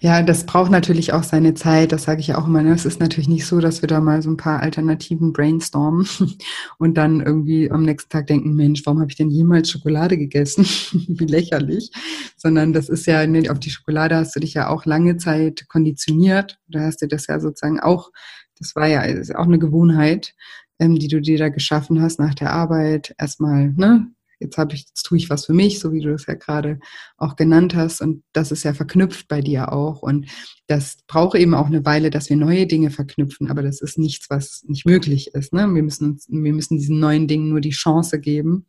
Ja, 0.00 0.22
das 0.22 0.44
braucht 0.44 0.70
natürlich 0.70 1.14
auch 1.14 1.22
seine 1.22 1.54
Zeit, 1.54 1.90
das 1.90 2.02
sage 2.02 2.20
ich 2.20 2.34
auch 2.34 2.46
immer. 2.46 2.62
Ne? 2.62 2.74
Es 2.74 2.84
ist 2.84 3.00
natürlich 3.00 3.30
nicht 3.30 3.46
so, 3.46 3.60
dass 3.60 3.80
wir 3.80 3.86
da 3.86 4.02
mal 4.02 4.20
so 4.20 4.28
ein 4.28 4.36
paar 4.36 4.60
Alternativen 4.60 5.32
brainstormen 5.32 6.06
und 6.78 6.98
dann 6.98 7.22
irgendwie 7.22 7.70
am 7.70 7.82
nächsten 7.82 8.10
Tag 8.10 8.26
denken, 8.26 8.54
Mensch, 8.54 8.82
warum 8.84 9.00
habe 9.00 9.10
ich 9.10 9.16
denn 9.16 9.30
jemals 9.30 9.70
Schokolade 9.70 10.18
gegessen? 10.18 10.64
Wie 11.08 11.24
lächerlich. 11.24 11.90
Sondern 12.36 12.74
das 12.74 12.90
ist 12.90 13.06
ja, 13.06 13.26
ne, 13.26 13.48
auf 13.48 13.58
die 13.58 13.70
Schokolade 13.70 14.14
hast 14.14 14.36
du 14.36 14.40
dich 14.40 14.52
ja 14.52 14.68
auch 14.68 14.84
lange 14.84 15.16
Zeit 15.16 15.66
konditioniert. 15.68 16.58
Da 16.68 16.80
hast 16.80 17.00
du 17.00 17.08
das 17.08 17.26
ja 17.26 17.40
sozusagen 17.40 17.80
auch, 17.80 18.10
das 18.58 18.76
war 18.76 18.86
ja 18.86 19.00
auch 19.36 19.46
eine 19.46 19.58
Gewohnheit, 19.58 20.34
ähm, 20.78 20.96
die 20.98 21.08
du 21.08 21.22
dir 21.22 21.38
da 21.38 21.48
geschaffen 21.48 22.02
hast 22.02 22.20
nach 22.20 22.34
der 22.34 22.52
Arbeit. 22.52 23.14
Erstmal, 23.18 23.72
ne, 23.72 24.08
jetzt 24.40 24.58
habe 24.58 24.74
ich, 24.74 24.86
jetzt 24.88 25.02
tue 25.04 25.18
ich 25.18 25.30
was 25.30 25.46
für 25.46 25.52
mich, 25.52 25.80
so 25.80 25.92
wie 25.92 26.00
du 26.00 26.10
das 26.10 26.26
ja 26.26 26.34
gerade 26.34 26.78
auch 27.16 27.36
genannt 27.36 27.74
hast. 27.74 28.00
Und 28.00 28.22
das 28.32 28.52
ist 28.52 28.62
ja 28.62 28.74
verknüpft 28.74 29.28
bei 29.28 29.40
dir 29.40 29.72
auch. 29.72 30.02
Und 30.02 30.26
das 30.66 30.98
braucht 31.06 31.36
eben 31.36 31.54
auch 31.54 31.66
eine 31.66 31.84
Weile, 31.84 32.10
dass 32.10 32.30
wir 32.30 32.36
neue 32.36 32.66
Dinge 32.66 32.90
verknüpfen. 32.90 33.50
Aber 33.50 33.62
das 33.62 33.80
ist 33.80 33.98
nichts, 33.98 34.30
was 34.30 34.64
nicht 34.66 34.86
möglich 34.86 35.34
ist. 35.34 35.52
Ne? 35.52 35.66
Wir 35.72 35.82
müssen 35.82 36.12
uns, 36.12 36.26
wir 36.28 36.52
müssen 36.52 36.78
diesen 36.78 37.00
neuen 37.00 37.26
Dingen 37.26 37.48
nur 37.48 37.60
die 37.60 37.70
Chance 37.70 38.20
geben, 38.20 38.66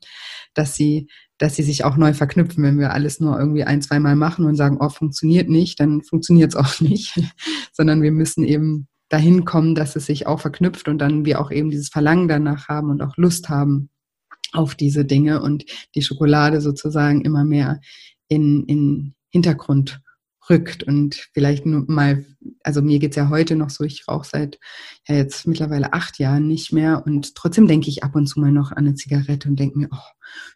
dass 0.53 0.75
sie, 0.75 1.07
dass 1.37 1.55
sie 1.55 1.63
sich 1.63 1.83
auch 1.83 1.97
neu 1.97 2.13
verknüpfen. 2.13 2.63
Wenn 2.63 2.79
wir 2.79 2.93
alles 2.93 3.19
nur 3.19 3.37
irgendwie 3.37 3.63
ein, 3.63 3.81
zweimal 3.81 4.15
machen 4.15 4.45
und 4.45 4.55
sagen, 4.55 4.77
oh, 4.79 4.89
funktioniert 4.89 5.49
nicht, 5.49 5.79
dann 5.79 6.01
funktioniert 6.01 6.53
es 6.53 6.55
auch 6.55 6.79
nicht. 6.81 7.19
Sondern 7.73 8.01
wir 8.01 8.11
müssen 8.11 8.43
eben 8.43 8.87
dahin 9.09 9.43
kommen, 9.43 9.75
dass 9.75 9.95
es 9.95 10.05
sich 10.05 10.27
auch 10.27 10.39
verknüpft 10.39 10.87
und 10.87 10.99
dann 10.99 11.25
wir 11.25 11.41
auch 11.41 11.51
eben 11.51 11.71
dieses 11.71 11.89
Verlangen 11.89 12.27
danach 12.27 12.67
haben 12.67 12.91
und 12.91 13.01
auch 13.01 13.17
Lust 13.17 13.49
haben, 13.49 13.89
auf 14.53 14.75
diese 14.75 15.05
Dinge 15.05 15.41
und 15.41 15.65
die 15.95 16.01
Schokolade 16.01 16.61
sozusagen 16.61 17.21
immer 17.21 17.43
mehr 17.43 17.79
in, 18.27 18.65
in 18.65 19.15
Hintergrund 19.29 20.01
rückt 20.49 20.83
und 20.83 21.29
vielleicht 21.33 21.65
nur 21.65 21.85
mal, 21.87 22.25
also 22.63 22.81
mir 22.81 22.99
geht's 22.99 23.15
ja 23.15 23.29
heute 23.29 23.55
noch 23.55 23.69
so, 23.69 23.83
ich 23.83 24.07
rauche 24.07 24.27
seit 24.27 24.59
ja 25.07 25.15
jetzt 25.15 25.45
mittlerweile 25.45 25.93
acht 25.93 26.17
Jahren 26.17 26.47
nicht 26.47 26.73
mehr 26.73 27.03
und 27.05 27.35
trotzdem 27.35 27.67
denke 27.67 27.89
ich 27.89 28.03
ab 28.03 28.15
und 28.15 28.27
zu 28.27 28.39
mal 28.39 28.51
noch 28.51 28.71
an 28.71 28.79
eine 28.79 28.95
Zigarette 28.95 29.47
und 29.47 29.59
denke 29.59 29.77
mir, 29.77 29.89
oh, 29.91 29.97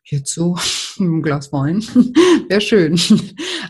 jetzt 0.04 0.34
so 0.34 0.58
ein 1.00 1.22
Glas 1.22 1.52
Wein, 1.52 1.82
wäre 2.50 2.62
schön. 2.62 3.00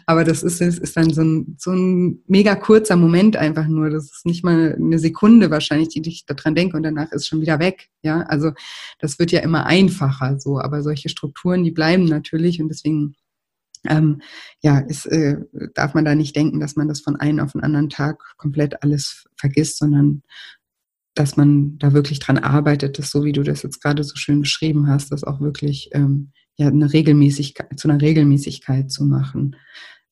Aber 0.06 0.24
das 0.24 0.44
ist, 0.44 0.62
ist 0.62 0.98
dann 0.98 1.14
so 1.14 1.22
ein, 1.22 1.56
so 1.58 1.72
ein 1.72 2.24
mega 2.28 2.56
kurzer 2.56 2.96
Moment 2.96 3.38
einfach 3.38 3.68
nur. 3.68 3.90
Das 3.90 4.06
ist 4.06 4.26
nicht 4.26 4.44
mal 4.44 4.76
eine 4.76 5.00
Sekunde 5.00 5.50
wahrscheinlich, 5.52 5.90
die 5.90 6.02
ich 6.08 6.26
daran 6.26 6.56
denke 6.56 6.78
und 6.78 6.84
danach 6.84 7.12
ist 7.12 7.28
schon 7.28 7.42
wieder 7.42 7.60
weg. 7.60 7.90
Ja, 8.02 8.22
also 8.24 8.52
das 9.00 9.20
wird 9.20 9.32
ja 9.32 9.40
immer 9.42 9.66
einfacher 9.66 10.40
so, 10.40 10.60
aber 10.60 10.84
solche 10.84 11.10
Strukturen, 11.10 11.64
die 11.64 11.72
bleiben 11.72 12.06
natürlich 12.06 12.62
und 12.62 12.70
deswegen 12.70 13.16
ähm, 13.86 14.22
ja, 14.62 14.80
ist, 14.80 15.06
äh, 15.06 15.38
darf 15.74 15.94
man 15.94 16.06
da 16.06 16.16
nicht 16.16 16.36
denken, 16.36 16.60
dass 16.60 16.76
man 16.76 16.88
das 16.88 17.02
von 17.02 17.16
einem 17.18 17.40
auf 17.40 17.52
den 17.52 17.64
anderen 17.64 17.90
Tag 17.90 18.22
komplett 18.38 18.82
alles 18.82 19.26
vergisst, 19.36 19.78
sondern 19.78 20.24
dass 21.16 21.38
man 21.38 21.78
da 21.78 21.94
wirklich 21.94 22.20
dran 22.20 22.38
arbeitet, 22.38 22.98
dass 22.98 23.12
so 23.12 23.24
wie 23.24 23.34
du 23.34 23.44
das 23.44 23.64
jetzt 23.64 23.82
gerade 23.82 24.04
so 24.04 24.16
schön 24.16 24.42
beschrieben 24.42 24.88
hast, 24.88 25.12
das 25.12 25.24
auch 25.24 25.42
wirklich 25.42 25.90
ähm, 25.94 26.32
ja 26.56 26.68
eine 26.68 26.92
Regelmäßigkeit 26.92 27.78
zu 27.80 27.90
einer 27.90 28.02
Regelmäßigkeit 28.02 28.92
zu 28.92 29.06
machen, 29.06 29.56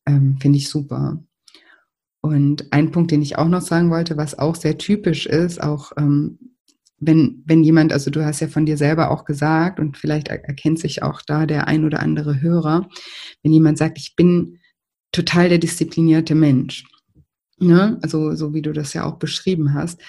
ähm, 0.05 0.37
finde 0.39 0.57
ich 0.57 0.69
super. 0.69 1.23
Und 2.21 2.71
ein 2.71 2.91
Punkt, 2.91 3.11
den 3.11 3.21
ich 3.21 3.37
auch 3.37 3.47
noch 3.47 3.61
sagen 3.61 3.89
wollte, 3.89 4.15
was 4.17 4.37
auch 4.37 4.55
sehr 4.55 4.77
typisch 4.77 5.25
ist, 5.25 5.61
auch 5.61 5.91
ähm, 5.97 6.37
wenn, 6.99 7.41
wenn 7.45 7.63
jemand, 7.63 7.91
also 7.91 8.11
du 8.11 8.23
hast 8.23 8.41
ja 8.41 8.47
von 8.47 8.65
dir 8.65 8.77
selber 8.77 9.09
auch 9.09 9.25
gesagt 9.25 9.79
und 9.79 9.97
vielleicht 9.97 10.27
erkennt 10.27 10.79
sich 10.79 11.01
auch 11.01 11.21
da 11.25 11.47
der 11.47 11.67
ein 11.67 11.83
oder 11.83 11.99
andere 11.99 12.41
Hörer, 12.41 12.87
wenn 13.41 13.51
jemand 13.51 13.79
sagt, 13.79 13.97
ich 13.97 14.15
bin 14.15 14.59
total 15.11 15.49
der 15.49 15.57
disziplinierte 15.57 16.35
Mensch, 16.35 16.85
ne? 17.57 17.97
also 18.03 18.35
so 18.35 18.53
wie 18.53 18.61
du 18.61 18.71
das 18.71 18.93
ja 18.93 19.03
auch 19.03 19.17
beschrieben 19.17 19.73
hast 19.73 19.99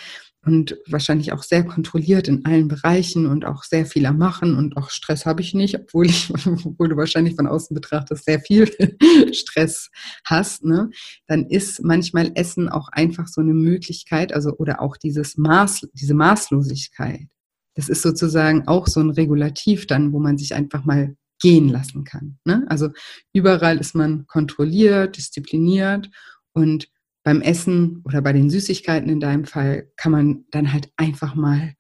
und 0.45 0.76
wahrscheinlich 0.86 1.32
auch 1.32 1.43
sehr 1.43 1.64
kontrolliert 1.64 2.26
in 2.26 2.45
allen 2.45 2.68
Bereichen 2.68 3.26
und 3.26 3.45
auch 3.45 3.62
sehr 3.62 3.86
viel 3.86 4.07
am 4.07 4.18
Machen 4.18 4.57
und 4.57 4.76
auch 4.76 4.90
Stress 4.90 5.24
habe 5.24 5.40
ich 5.40 5.55
nicht, 5.55 5.78
obwohl 5.78 6.07
ich, 6.07 6.30
obwohl 6.64 6.88
du 6.88 6.97
wahrscheinlich 6.97 7.36
von 7.36 7.47
außen 7.47 7.74
betrachtest, 7.74 8.24
sehr 8.24 8.40
viel 8.40 8.70
Stress 9.32 9.90
hast, 10.24 10.64
ne? 10.64 10.90
dann 11.28 11.47
ist 11.47 11.84
manchmal 11.84 12.32
Essen 12.34 12.68
auch 12.68 12.88
einfach 12.88 13.28
so 13.28 13.40
eine 13.40 13.55
Möglichkeit, 13.55 14.32
also 14.32 14.57
oder 14.57 14.82
auch 14.82 14.97
dieses 14.97 15.36
Maß, 15.36 15.88
diese 15.95 16.14
Maßlosigkeit. 16.14 17.28
Das 17.74 17.88
ist 17.88 18.03
sozusagen 18.03 18.68
auch 18.68 18.86
so 18.86 19.01
ein 19.01 19.11
Regulativ 19.11 19.86
dann, 19.86 20.12
wo 20.12 20.18
man 20.18 20.36
sich 20.38 20.55
einfach 20.55 20.84
mal 20.84 21.16
gehen 21.40 21.68
lassen 21.68 22.05
kann. 22.05 22.38
Ne? 22.45 22.64
Also 22.68 22.90
überall 23.32 23.78
ist 23.78 23.95
man 23.95 24.26
kontrolliert, 24.26 25.16
diszipliniert 25.16 26.11
und 26.53 26.88
beim 27.23 27.41
Essen 27.41 28.03
oder 28.05 28.20
bei 28.20 28.33
den 28.33 28.51
Süßigkeiten 28.51 29.09
in 29.09 29.20
deinem 29.20 29.45
Fall 29.45 29.91
kann 29.97 30.12
man 30.12 30.45
dann 30.51 30.73
halt 30.73 30.91
einfach 30.97 31.35
mal, 31.35 31.75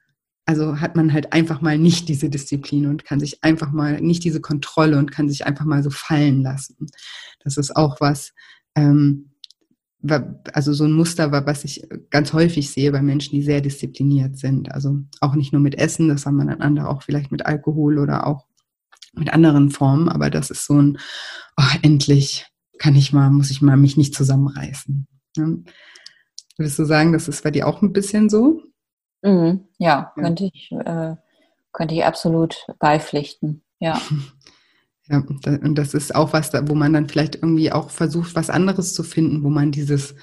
also 0.46 0.80
hat 0.80 0.96
man 0.96 1.12
halt 1.12 1.32
einfach 1.32 1.60
mal 1.60 1.78
nicht 1.78 2.08
diese 2.08 2.30
Disziplin 2.30 2.86
und 2.86 3.04
kann 3.04 3.20
sich 3.20 3.42
einfach 3.42 3.72
mal 3.72 4.00
nicht 4.00 4.24
diese 4.24 4.40
Kontrolle 4.40 4.98
und 4.98 5.10
kann 5.10 5.28
sich 5.28 5.46
einfach 5.46 5.64
mal 5.64 5.82
so 5.82 5.90
fallen 5.90 6.42
lassen. 6.42 6.86
Das 7.42 7.56
ist 7.56 7.74
auch 7.74 8.00
was, 8.00 8.32
ähm, 8.76 9.30
also 10.52 10.72
so 10.72 10.84
ein 10.84 10.92
Muster, 10.92 11.30
was 11.30 11.64
ich 11.64 11.86
ganz 12.10 12.32
häufig 12.32 12.70
sehe 12.70 12.90
bei 12.90 13.02
Menschen, 13.02 13.36
die 13.36 13.42
sehr 13.42 13.60
diszipliniert 13.60 14.36
sind. 14.36 14.72
Also 14.72 14.98
auch 15.20 15.34
nicht 15.34 15.52
nur 15.52 15.62
mit 15.62 15.76
Essen, 15.76 16.08
das 16.08 16.26
haben 16.26 16.36
wir 16.36 16.44
dann 16.44 16.60
andere 16.60 16.88
auch 16.88 17.02
vielleicht 17.02 17.30
mit 17.30 17.46
Alkohol 17.46 17.98
oder 17.98 18.26
auch 18.26 18.46
mit 19.14 19.32
anderen 19.32 19.70
Formen, 19.70 20.08
aber 20.08 20.30
das 20.30 20.50
ist 20.50 20.66
so 20.66 20.80
ein, 20.80 20.98
oh, 21.56 21.76
endlich 21.82 22.46
kann 22.78 22.96
ich 22.96 23.12
mal, 23.12 23.30
muss 23.30 23.50
ich 23.50 23.62
mal 23.62 23.76
mich 23.76 23.96
nicht 23.96 24.14
zusammenreißen. 24.14 25.06
Ne? 25.36 25.64
Würdest 26.56 26.78
du 26.78 26.84
sagen, 26.84 27.12
das 27.12 27.28
ist 27.28 27.42
bei 27.42 27.50
dir 27.50 27.66
auch 27.66 27.82
ein 27.82 27.92
bisschen 27.92 28.28
so? 28.28 28.62
Mhm, 29.22 29.68
ja, 29.78 30.12
ja, 30.16 30.22
könnte 30.22 30.50
ich, 30.52 30.72
äh, 30.72 31.16
könnte 31.72 31.94
ich 31.94 32.04
absolut 32.04 32.66
beipflichten. 32.78 33.62
Ja. 33.78 34.00
Ja, 35.08 35.18
und 35.18 35.74
das 35.74 35.94
ist 35.94 36.14
auch 36.14 36.32
was, 36.32 36.52
wo 36.52 36.76
man 36.76 36.92
dann 36.92 37.08
vielleicht 37.08 37.34
irgendwie 37.34 37.72
auch 37.72 37.90
versucht, 37.90 38.36
was 38.36 38.50
anderes 38.50 38.94
zu 38.94 39.02
finden, 39.02 39.42
wo 39.42 39.50
man 39.50 39.72
dieses 39.72 40.14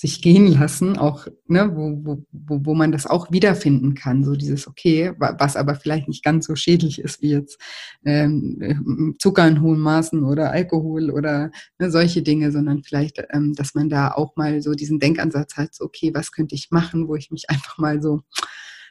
sich 0.00 0.22
gehen 0.22 0.46
lassen, 0.46 0.96
auch, 0.96 1.26
ne, 1.48 1.72
wo, 1.74 1.98
wo, 2.30 2.60
wo, 2.64 2.74
man 2.74 2.92
das 2.92 3.04
auch 3.04 3.32
wiederfinden 3.32 3.94
kann. 3.94 4.22
So 4.22 4.36
dieses, 4.36 4.68
okay, 4.68 5.12
was 5.18 5.56
aber 5.56 5.74
vielleicht 5.74 6.06
nicht 6.06 6.22
ganz 6.22 6.46
so 6.46 6.54
schädlich 6.54 7.00
ist 7.00 7.20
wie 7.20 7.30
jetzt 7.30 7.60
ähm, 8.04 9.16
Zucker 9.18 9.48
in 9.48 9.60
hohen 9.60 9.80
Maßen 9.80 10.22
oder 10.22 10.52
Alkohol 10.52 11.10
oder 11.10 11.50
ne, 11.80 11.90
solche 11.90 12.22
Dinge, 12.22 12.52
sondern 12.52 12.84
vielleicht, 12.84 13.20
ähm, 13.30 13.54
dass 13.54 13.74
man 13.74 13.88
da 13.88 14.12
auch 14.12 14.36
mal 14.36 14.62
so 14.62 14.72
diesen 14.74 15.00
Denkansatz 15.00 15.56
hat, 15.56 15.74
so, 15.74 15.86
okay, 15.86 16.14
was 16.14 16.30
könnte 16.30 16.54
ich 16.54 16.70
machen, 16.70 17.08
wo 17.08 17.16
ich 17.16 17.32
mich 17.32 17.50
einfach 17.50 17.78
mal 17.78 18.00
so 18.00 18.20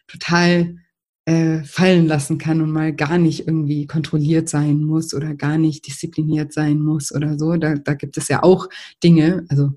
total 0.08 0.76
äh, 1.24 1.64
fallen 1.64 2.05
lassen 2.05 2.38
kann 2.38 2.60
und 2.60 2.72
mal 2.72 2.93
gar 2.93 3.18
nicht 3.18 3.47
irgendwie 3.47 3.88
kontrolliert 3.88 4.49
sein 4.49 4.84
muss 4.84 5.14
oder 5.14 5.36
gar 5.36 5.58
nicht 5.58 5.88
diszipliniert 5.88 6.51
sein 6.51 6.80
muss 6.80 7.16
oder 7.16 7.39
so. 7.39 7.55
Da, 7.55 7.76
da 7.76 7.93
gibt 7.93 8.18
es 8.18 8.28
ja 8.28 8.43
auch 8.43 8.68
Dinge, 9.01 9.45
also 9.47 9.72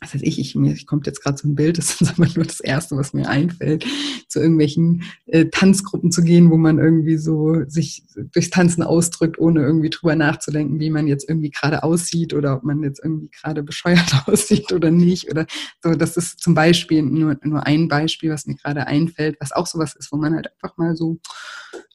was 0.00 0.14
weiß 0.14 0.22
ich, 0.22 0.38
ich 0.38 0.54
mir 0.54 0.72
ich 0.72 0.86
kommt 0.86 1.06
jetzt 1.06 1.22
gerade 1.22 1.38
so 1.38 1.48
ein 1.48 1.54
Bild, 1.54 1.78
das 1.78 2.00
ist 2.00 2.10
aber 2.10 2.26
nur 2.34 2.44
das 2.44 2.60
Erste, 2.60 2.96
was 2.96 3.12
mir 3.12 3.28
einfällt, 3.28 3.86
zu 4.28 4.40
irgendwelchen 4.40 5.04
äh, 5.26 5.46
Tanzgruppen 5.46 6.10
zu 6.10 6.22
gehen, 6.22 6.50
wo 6.50 6.56
man 6.56 6.78
irgendwie 6.78 7.16
so 7.16 7.64
sich 7.66 8.04
durchs 8.32 8.50
Tanzen 8.50 8.82
ausdrückt, 8.82 9.38
ohne 9.38 9.60
irgendwie 9.60 9.90
drüber 9.90 10.16
nachzudenken, 10.16 10.80
wie 10.80 10.90
man 10.90 11.06
jetzt 11.06 11.28
irgendwie 11.28 11.50
gerade 11.50 11.82
aussieht 11.82 12.34
oder 12.34 12.56
ob 12.56 12.64
man 12.64 12.82
jetzt 12.82 13.00
irgendwie 13.02 13.30
gerade 13.30 13.62
bescheuert 13.62 14.12
aussieht 14.26 14.72
oder 14.72 14.90
nicht. 14.90 15.30
Oder 15.30 15.46
so, 15.82 15.92
das 15.92 16.16
ist 16.16 16.40
zum 16.40 16.54
Beispiel 16.54 17.02
nur, 17.02 17.38
nur 17.42 17.66
ein 17.66 17.88
Beispiel, 17.88 18.30
was 18.30 18.46
mir 18.46 18.56
gerade 18.56 18.86
einfällt, 18.86 19.36
was 19.40 19.52
auch 19.52 19.66
sowas 19.66 19.94
ist, 19.96 20.12
wo 20.12 20.16
man 20.16 20.34
halt 20.34 20.48
einfach 20.52 20.76
mal 20.76 20.96
so 20.96 21.18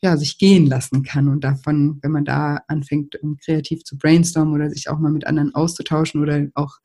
ja, 0.02 0.18
sich 0.18 0.38
gehen 0.38 0.66
lassen 0.66 1.04
kann 1.04 1.28
und 1.28 1.44
davon, 1.44 2.00
wenn 2.02 2.12
man 2.12 2.26
da 2.26 2.62
anfängt, 2.68 3.20
kreativ 3.44 3.84
zu 3.84 3.98
brainstormen 3.98 4.54
oder 4.54 4.70
sich 4.70 4.90
auch 4.90 5.00
mal 5.00 5.12
mit 5.12 5.28
anderen 5.28 5.54
auszutauschen 5.54 6.22
oder 6.22 6.48
auch 6.56 6.78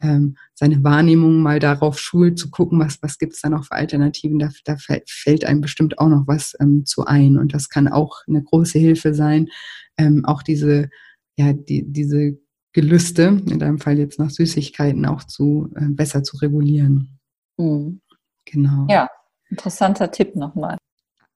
ähm, 0.00 0.36
seine 0.54 0.82
Wahrnehmung 0.84 1.42
mal 1.42 1.58
darauf 1.58 1.98
schult, 1.98 2.38
zu 2.38 2.50
gucken, 2.50 2.78
was, 2.78 3.02
was 3.02 3.18
gibt 3.18 3.34
es 3.34 3.40
da 3.40 3.48
noch 3.48 3.64
für 3.64 3.72
Alternativen. 3.72 4.38
Da, 4.38 4.50
da 4.64 4.76
fällt 5.06 5.44
einem 5.44 5.60
bestimmt 5.60 5.98
auch 5.98 6.08
noch 6.08 6.26
was 6.26 6.54
ähm, 6.60 6.84
zu 6.84 7.06
ein. 7.06 7.36
Und 7.36 7.54
das 7.54 7.68
kann 7.68 7.88
auch 7.88 8.22
eine 8.26 8.42
große 8.42 8.78
Hilfe 8.78 9.14
sein, 9.14 9.48
ähm, 9.96 10.24
auch 10.24 10.42
diese, 10.42 10.90
ja, 11.36 11.52
die, 11.52 11.84
diese 11.90 12.38
Gelüste, 12.72 13.42
in 13.46 13.58
deinem 13.58 13.78
Fall 13.78 13.98
jetzt 13.98 14.18
nach 14.18 14.30
Süßigkeiten, 14.30 15.06
auch 15.06 15.24
zu 15.24 15.70
äh, 15.74 15.86
besser 15.88 16.22
zu 16.22 16.36
regulieren. 16.36 17.18
Mhm. 17.56 18.00
Genau. 18.44 18.86
Ja, 18.88 19.08
interessanter 19.50 20.10
Tipp 20.10 20.36
nochmal. 20.36 20.78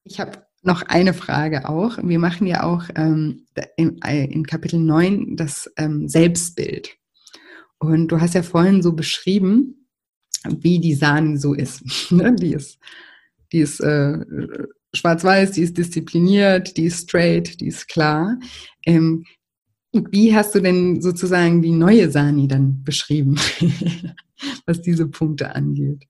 Ich 0.04 0.20
habe 0.20 0.46
noch 0.62 0.82
eine 0.82 1.14
Frage 1.14 1.68
auch. 1.68 1.98
Wir 2.02 2.18
machen 2.18 2.46
ja 2.46 2.62
auch 2.62 2.84
ähm, 2.94 3.46
in, 3.76 3.98
in, 3.98 4.46
Kapitel 4.46 4.78
9 4.78 5.36
das 5.36 5.70
ähm, 5.76 6.08
Selbstbild. 6.08 6.96
Und 7.83 8.09
du 8.09 8.20
hast 8.20 8.35
ja 8.35 8.43
vorhin 8.45 8.80
so 8.80 8.93
beschrieben, 8.93 9.89
wie 10.49 10.78
die 10.78 10.95
Sahne 10.95 11.37
so 11.37 11.53
ist. 11.53 11.83
Ne? 12.12 12.35
die 12.35 12.53
ist, 12.53 12.78
die 13.51 13.59
ist 13.59 13.80
äh, 13.80 14.18
schwarz-weiß, 14.95 15.53
die 15.53 15.62
ist 15.62 15.76
diszipliniert, 15.76 16.76
die 16.76 16.85
ist 16.85 17.09
straight, 17.09 17.61
die 17.61 17.66
ist 17.66 17.89
klar. 17.89 18.39
Ähm, 18.87 19.24
wie 19.93 20.35
hast 20.35 20.55
du 20.55 20.61
denn 20.61 21.03
sozusagen 21.03 21.61
die 21.61 21.72
neue 21.72 22.11
Sani 22.11 22.47
dann 22.47 22.85
beschrieben, 22.85 23.35
was 24.66 24.80
diese 24.80 25.09
Punkte 25.09 25.55
angeht? 25.55 26.07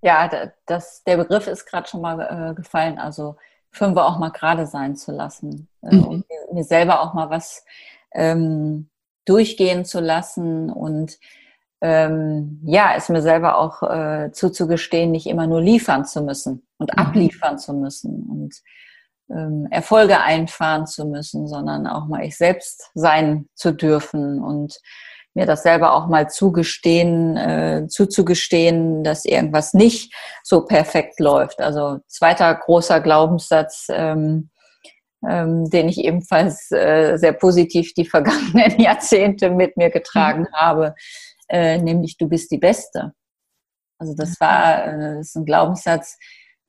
Ja, 0.00 0.30
das, 0.66 1.04
der 1.04 1.18
Begriff 1.18 1.46
ist 1.46 1.66
gerade 1.66 1.88
schon 1.88 2.00
mal 2.00 2.20
äh, 2.20 2.54
gefallen. 2.54 2.98
Also 2.98 3.36
fünf 3.70 3.98
auch 3.98 4.18
mal 4.18 4.30
gerade 4.30 4.66
sein 4.66 4.96
zu 4.96 5.12
lassen 5.12 5.68
äh, 5.82 5.94
mhm. 5.94 6.04
und 6.04 6.28
mir, 6.28 6.54
mir, 6.54 6.64
selber 6.64 7.02
auch 7.02 7.12
mal 7.12 7.28
was 7.28 7.64
ähm, 8.14 8.88
durchgehen 9.24 9.84
zu 9.84 10.00
lassen 10.00 10.70
und 10.70 11.18
ähm, 11.80 12.60
ja, 12.64 12.92
es 12.96 13.08
mir 13.08 13.22
selber 13.22 13.58
auch 13.58 13.82
äh, 13.82 14.30
zuzugestehen, 14.32 15.10
nicht 15.10 15.26
immer 15.26 15.48
nur 15.48 15.60
liefern 15.60 16.04
zu 16.04 16.22
müssen 16.22 16.66
und 16.78 16.92
mhm. 16.92 16.98
abliefern 16.98 17.58
zu 17.58 17.74
müssen 17.74 18.22
und 18.30 18.54
ähm, 19.30 19.66
Erfolge 19.70 20.20
einfahren 20.20 20.86
zu 20.86 21.06
müssen, 21.06 21.48
sondern 21.48 21.86
auch 21.86 22.06
mal 22.06 22.24
ich 22.24 22.36
selbst 22.36 22.90
sein 22.94 23.48
zu 23.54 23.72
dürfen 23.72 24.40
und 24.40 24.78
mir 25.34 25.46
das 25.46 25.62
selber 25.62 25.94
auch 25.94 26.08
mal 26.08 26.28
zugestehen, 26.28 27.36
äh, 27.36 27.86
zuzugestehen, 27.88 29.02
dass 29.02 29.24
irgendwas 29.24 29.74
nicht 29.74 30.14
so 30.44 30.64
perfekt 30.64 31.18
läuft. 31.18 31.60
Also 31.60 31.98
zweiter 32.06 32.54
großer 32.54 33.00
Glaubenssatz, 33.00 33.86
ähm, 33.90 34.50
ähm, 35.28 35.68
den 35.70 35.88
ich 35.88 35.98
ebenfalls 35.98 36.70
äh, 36.70 37.16
sehr 37.16 37.32
positiv 37.32 37.94
die 37.94 38.04
vergangenen 38.08 38.80
Jahrzehnte 38.80 39.50
mit 39.50 39.76
mir 39.76 39.90
getragen 39.90 40.42
mhm. 40.42 40.54
habe, 40.54 40.94
äh, 41.48 41.78
nämlich 41.78 42.16
du 42.16 42.28
bist 42.28 42.50
die 42.50 42.58
Beste. 42.58 43.12
Also 43.98 44.14
das 44.14 44.40
war 44.40 44.86
äh, 44.86 45.16
das 45.18 45.28
ist 45.28 45.36
ein 45.36 45.44
Glaubenssatz, 45.44 46.18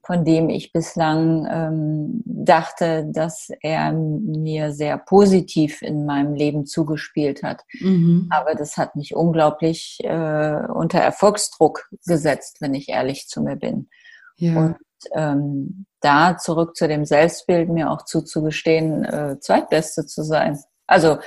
von 0.05 0.25
dem 0.25 0.49
ich 0.49 0.73
bislang 0.73 1.47
ähm, 1.49 2.21
dachte, 2.25 3.05
dass 3.09 3.49
er 3.61 3.93
mir 3.93 4.73
sehr 4.73 4.97
positiv 4.97 5.81
in 5.81 6.05
meinem 6.05 6.35
Leben 6.35 6.65
zugespielt 6.65 7.41
hat. 7.41 7.63
Mhm. 7.79 8.27
Aber 8.29 8.53
das 8.53 8.75
hat 8.75 8.97
mich 8.97 9.15
unglaublich 9.15 9.99
äh, 10.03 10.57
unter 10.73 10.99
Erfolgsdruck 10.99 11.89
gesetzt, 12.05 12.57
wenn 12.59 12.73
ich 12.73 12.89
ehrlich 12.89 13.27
zu 13.27 13.41
mir 13.41 13.55
bin. 13.55 13.87
Ja. 14.35 14.57
Und 14.57 14.77
ähm, 15.13 15.85
da 16.01 16.37
zurück 16.37 16.75
zu 16.75 16.87
dem 16.87 17.05
Selbstbild 17.05 17.69
mir 17.69 17.91
auch 17.91 18.03
zuzugestehen, 18.05 19.03
äh, 19.05 19.39
Zweitbeste 19.39 20.05
zu 20.05 20.23
sein. 20.23 20.59
Also 20.87 21.17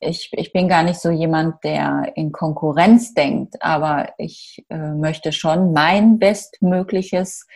ich, 0.00 0.30
ich 0.32 0.52
bin 0.52 0.68
gar 0.68 0.82
nicht 0.82 1.00
so 1.00 1.10
jemand, 1.10 1.62
der 1.64 2.12
in 2.14 2.32
Konkurrenz 2.32 3.14
denkt, 3.14 3.56
aber 3.60 4.10
ich 4.18 4.64
äh, 4.68 4.92
möchte 4.92 5.32
schon 5.32 5.72
mein 5.72 6.18
Bestmögliches 6.18 7.46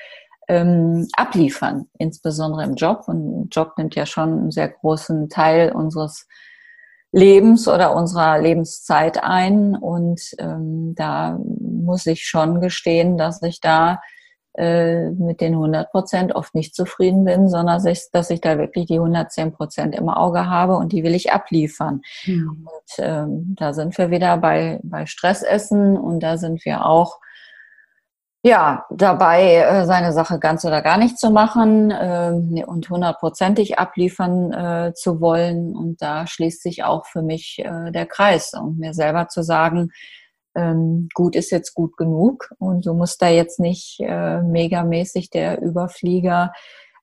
ähm, 0.48 1.06
abliefern, 1.12 1.88
insbesondere 1.98 2.64
im 2.64 2.74
Job. 2.74 3.04
Und 3.06 3.50
Job 3.50 3.72
nimmt 3.76 3.94
ja 3.94 4.06
schon 4.06 4.32
einen 4.32 4.50
sehr 4.50 4.68
großen 4.68 5.28
Teil 5.28 5.72
unseres 5.72 6.26
Lebens 7.12 7.68
oder 7.68 7.94
unserer 7.94 8.38
Lebenszeit 8.40 9.22
ein. 9.22 9.76
Und 9.76 10.20
ähm, 10.38 10.94
da 10.96 11.38
muss 11.60 12.06
ich 12.06 12.24
schon 12.24 12.60
gestehen, 12.60 13.18
dass 13.18 13.42
ich 13.42 13.60
da 13.60 14.00
äh, 14.54 15.10
mit 15.10 15.40
den 15.40 15.54
100 15.54 15.90
Prozent 15.90 16.34
oft 16.34 16.54
nicht 16.54 16.74
zufrieden 16.74 17.24
bin, 17.24 17.48
sondern 17.48 17.82
dass 18.12 18.30
ich 18.30 18.40
da 18.40 18.58
wirklich 18.58 18.86
die 18.86 18.98
110 18.98 19.52
Prozent 19.52 19.94
im 19.94 20.08
Auge 20.08 20.48
habe 20.48 20.76
und 20.76 20.92
die 20.92 21.04
will 21.04 21.14
ich 21.14 21.32
abliefern. 21.32 22.02
Mhm. 22.24 22.66
Und 22.66 23.04
ähm, 23.04 23.54
da 23.56 23.72
sind 23.72 23.96
wir 23.98 24.10
wieder 24.10 24.36
bei, 24.38 24.80
bei 24.82 25.06
Stressessen 25.06 25.96
und 25.96 26.20
da 26.20 26.36
sind 26.36 26.64
wir 26.64 26.86
auch 26.86 27.18
ja, 28.44 28.86
dabei, 28.90 29.56
äh, 29.56 29.84
seine 29.84 30.12
Sache 30.12 30.38
ganz 30.38 30.64
oder 30.64 30.80
gar 30.80 30.96
nicht 30.96 31.18
zu 31.18 31.30
machen 31.30 31.90
äh, 31.90 32.64
und 32.64 32.88
hundertprozentig 32.88 33.78
abliefern 33.78 34.52
äh, 34.52 34.92
zu 34.94 35.20
wollen. 35.20 35.76
Und 35.76 36.00
da 36.00 36.26
schließt 36.26 36.62
sich 36.62 36.84
auch 36.84 37.04
für 37.06 37.22
mich 37.22 37.58
äh, 37.58 37.90
der 37.90 38.06
Kreis 38.06 38.54
und 38.54 38.78
mir 38.78 38.94
selber 38.94 39.28
zu 39.28 39.42
sagen, 39.42 39.90
ähm, 40.58 41.08
gut 41.14 41.36
ist 41.36 41.50
jetzt 41.50 41.74
gut 41.74 41.96
genug 41.96 42.50
und 42.58 42.84
du 42.84 42.92
musst 42.92 43.22
da 43.22 43.28
jetzt 43.28 43.60
nicht 43.60 44.00
äh, 44.00 44.42
megamäßig 44.42 45.30
der 45.30 45.62
Überflieger 45.62 46.52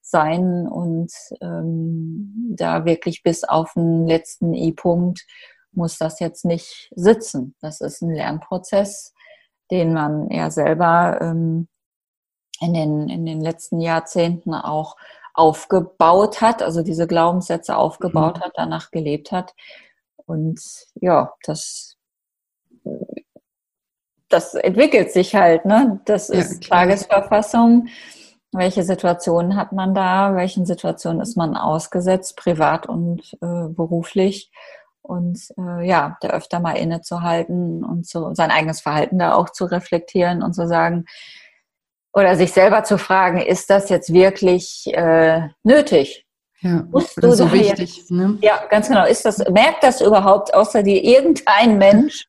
sein 0.01 0.68
und 0.68 1.12
ähm, 1.41 2.53
da 2.56 2.86
wirklich 2.86 3.24
bis 3.24 3.43
auf 3.43 3.74
den 3.74 4.06
letzten 4.06 4.53
I-Punkt 4.53 5.26
muss 5.72 5.97
das 5.97 6.20
jetzt 6.20 6.45
nicht 6.45 6.91
sitzen. 6.95 7.56
Das 7.62 7.82
ist 7.82 8.01
ein 8.01 8.14
Lernprozess, 8.14 9.14
den 9.72 9.93
man 9.93 10.30
ja 10.30 10.51
selber 10.51 11.20
ähm, 11.22 11.68
in, 12.60 12.74
den, 12.74 13.10
in 13.10 13.26
den 13.26 13.41
letzten 13.41 13.80
Jahrzehnten 13.80 14.53
auch 14.53 14.95
aufgebaut 15.34 16.41
hat, 16.41 16.62
also 16.62 16.82
diese 16.82 17.08
Glaubenssätze 17.08 17.76
aufgebaut 17.76 18.38
mhm. 18.38 18.41
hat, 18.41 18.51
danach 18.56 18.91
gelebt 18.91 19.32
hat. 19.32 19.53
Und 20.26 20.62
ja, 20.95 21.34
das, 21.43 21.97
das 24.30 24.53
entwickelt 24.53 25.11
sich 25.11 25.36
halt, 25.36 25.65
ne? 25.65 25.99
Das 26.05 26.30
ja, 26.30 26.36
ist 26.36 26.61
klar. 26.61 26.82
Tagesverfassung. 26.82 27.88
Welche 28.51 28.84
Situationen 28.84 29.55
hat 29.55 29.73
man 29.73 29.93
da? 29.93 30.36
Welchen 30.36 30.65
Situationen 30.65 31.21
ist 31.21 31.36
man 31.36 31.57
ausgesetzt, 31.57 32.38
privat 32.38 32.88
und 32.88 33.34
äh, 33.41 33.67
beruflich? 33.67 34.51
Und 35.01 35.39
äh, 35.57 35.86
ja, 35.86 36.17
da 36.21 36.30
öfter 36.30 36.59
mal 36.59 36.78
innezuhalten 36.78 37.84
und 37.84 38.07
so 38.07 38.34
sein 38.34 38.51
eigenes 38.51 38.82
Verhalten 38.82 39.19
da 39.19 39.36
auch 39.36 39.49
zu 39.49 39.65
reflektieren 39.65 40.41
und 40.41 40.53
zu 40.53 40.67
sagen, 40.67 41.05
oder 42.15 42.36
sich 42.36 42.53
selber 42.53 42.84
zu 42.84 42.97
fragen, 42.97 43.39
ist 43.41 43.69
das 43.69 43.89
jetzt 43.89 44.13
wirklich 44.13 44.88
äh, 44.93 45.49
nötig? 45.63 46.24
Ja, 46.66 46.84
Musst 46.89 47.22
du 47.22 47.32
so 47.32 47.51
wichtig. 47.51 48.09
Ne? 48.09 48.39
Ja, 48.41 48.59
ganz 48.72 48.88
genau. 48.88 49.05
Ist 49.05 49.24
das, 49.24 49.38
merkt 49.51 49.84
das 49.84 50.01
überhaupt 50.01 50.51
außer 50.51 50.82
dir 50.82 51.03
irgendein 51.03 51.78
Mensch, 51.78 52.26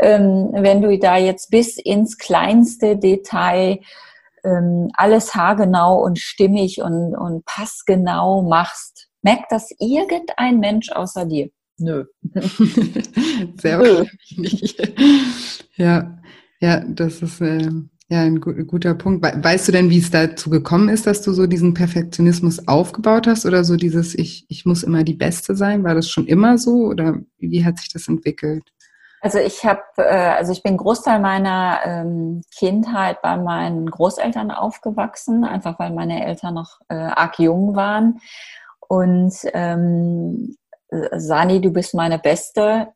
ähm, 0.00 0.48
wenn 0.52 0.82
du 0.82 0.98
da 0.98 1.16
jetzt 1.16 1.48
bis 1.48 1.76
ins 1.76 2.18
kleinste 2.18 2.96
Detail 2.96 3.78
ähm, 4.42 4.90
alles 4.94 5.32
haargenau 5.36 6.02
und 6.02 6.18
stimmig 6.18 6.82
und, 6.82 7.14
und 7.14 7.44
passgenau 7.44 8.42
machst? 8.42 9.06
Merkt 9.22 9.52
das 9.52 9.70
irgendein 9.78 10.58
Mensch 10.58 10.90
außer 10.90 11.24
dir? 11.24 11.48
Nö. 11.78 12.06
Sehr 13.60 13.78
wahrscheinlich 13.78 14.36
nicht. 14.36 14.92
Ja, 15.76 16.18
ja, 16.58 16.80
das 16.80 17.22
ist. 17.22 17.40
Äh 17.40 17.70
ja, 18.10 18.22
ein 18.22 18.40
guter 18.40 18.94
Punkt. 18.94 19.22
Weißt 19.22 19.68
du 19.68 19.72
denn, 19.72 19.90
wie 19.90 19.98
es 19.98 20.10
dazu 20.10 20.48
gekommen 20.48 20.88
ist, 20.88 21.06
dass 21.06 21.20
du 21.20 21.32
so 21.32 21.46
diesen 21.46 21.74
Perfektionismus 21.74 22.66
aufgebaut 22.66 23.26
hast 23.26 23.44
oder 23.44 23.64
so 23.64 23.76
dieses 23.76 24.14
ich, 24.14 24.46
ich 24.48 24.64
muss 24.64 24.82
immer 24.82 25.04
die 25.04 25.14
Beste 25.14 25.54
sein? 25.54 25.84
War 25.84 25.94
das 25.94 26.08
schon 26.08 26.26
immer 26.26 26.56
so 26.56 26.86
oder 26.86 27.18
wie 27.38 27.66
hat 27.66 27.78
sich 27.78 27.92
das 27.92 28.08
entwickelt? 28.08 28.64
Also 29.20 29.38
ich 29.38 29.64
habe, 29.64 29.82
äh, 29.98 30.30
also 30.36 30.52
ich 30.52 30.62
bin 30.62 30.78
Großteil 30.78 31.20
meiner 31.20 31.80
ähm, 31.84 32.42
Kindheit 32.56 33.20
bei 33.20 33.36
meinen 33.36 33.90
Großeltern 33.90 34.52
aufgewachsen, 34.52 35.44
einfach 35.44 35.78
weil 35.78 35.92
meine 35.92 36.24
Eltern 36.24 36.54
noch 36.54 36.80
äh, 36.88 36.94
arg 36.94 37.38
jung 37.38 37.76
waren. 37.76 38.20
Und 38.86 39.34
ähm, 39.52 40.56
Sani, 41.12 41.60
du 41.60 41.72
bist 41.72 41.94
meine 41.94 42.18
Beste. 42.18 42.88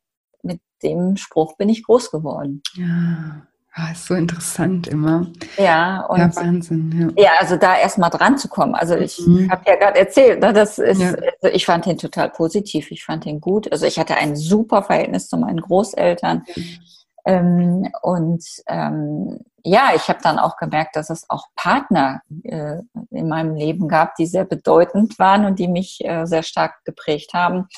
Mit 0.42 0.60
dem 0.82 1.16
Spruch 1.16 1.56
bin 1.58 1.68
ich 1.68 1.82
groß 1.82 2.10
geworden. 2.10 2.62
Ja. 2.74 3.42
Ah, 3.74 3.92
ist 3.92 4.04
so 4.04 4.14
interessant 4.14 4.86
immer. 4.86 5.26
Ja, 5.56 6.04
und 6.06 6.18
ja, 6.18 6.36
Wahnsinn. 6.36 7.14
Ja, 7.16 7.24
ja 7.24 7.30
also 7.40 7.56
da 7.56 7.78
erstmal 7.78 8.10
dran 8.10 8.36
zu 8.36 8.48
kommen. 8.48 8.74
Also 8.74 8.96
ich 8.96 9.18
mhm. 9.26 9.50
habe 9.50 9.62
ja 9.66 9.76
gerade 9.76 9.98
erzählt, 9.98 10.40
ne, 10.40 10.52
das 10.52 10.78
ist, 10.78 11.00
ja. 11.00 11.14
also 11.40 11.54
ich 11.54 11.64
fand 11.64 11.86
ihn 11.86 11.96
total 11.96 12.28
positiv, 12.28 12.90
ich 12.90 13.02
fand 13.02 13.24
ihn 13.24 13.40
gut. 13.40 13.72
Also 13.72 13.86
ich 13.86 13.98
hatte 13.98 14.14
ein 14.16 14.36
super 14.36 14.82
Verhältnis 14.82 15.28
zu 15.28 15.38
meinen 15.38 15.62
Großeltern. 15.62 16.44
Mhm. 16.54 16.78
Ähm, 17.24 17.88
und 18.02 18.44
ähm, 18.66 19.40
ja, 19.64 19.92
ich 19.94 20.08
habe 20.08 20.18
dann 20.22 20.38
auch 20.38 20.58
gemerkt, 20.58 20.96
dass 20.96 21.08
es 21.08 21.30
auch 21.30 21.46
Partner 21.54 22.20
äh, 22.44 22.78
in 23.10 23.28
meinem 23.28 23.54
Leben 23.54 23.88
gab, 23.88 24.16
die 24.16 24.26
sehr 24.26 24.44
bedeutend 24.44 25.18
waren 25.18 25.46
und 25.46 25.58
die 25.58 25.68
mich 25.68 26.04
äh, 26.04 26.26
sehr 26.26 26.42
stark 26.42 26.84
geprägt 26.84 27.32
haben, 27.32 27.68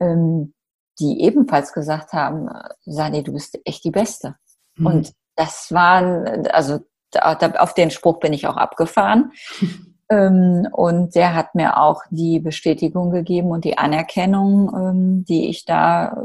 ähm, 0.00 0.54
die 0.98 1.22
ebenfalls 1.22 1.72
gesagt 1.72 2.14
haben, 2.14 2.48
Sani, 2.84 3.22
du 3.22 3.32
bist 3.32 3.60
echt 3.64 3.84
die 3.84 3.92
Beste. 3.92 4.34
Mhm. 4.76 4.86
Und 4.86 5.12
das 5.40 5.72
waren, 5.72 6.46
also 6.48 6.80
da, 7.10 7.32
auf 7.58 7.72
den 7.72 7.90
Spruch 7.90 8.20
bin 8.20 8.32
ich 8.32 8.46
auch 8.46 8.56
abgefahren. 8.56 9.32
ähm, 10.10 10.68
und 10.70 11.14
der 11.14 11.34
hat 11.34 11.54
mir 11.54 11.78
auch 11.78 12.02
die 12.10 12.40
Bestätigung 12.40 13.10
gegeben 13.10 13.50
und 13.50 13.64
die 13.64 13.78
Anerkennung, 13.78 14.70
ähm, 14.74 15.24
die 15.24 15.48
ich 15.48 15.64
da 15.64 16.24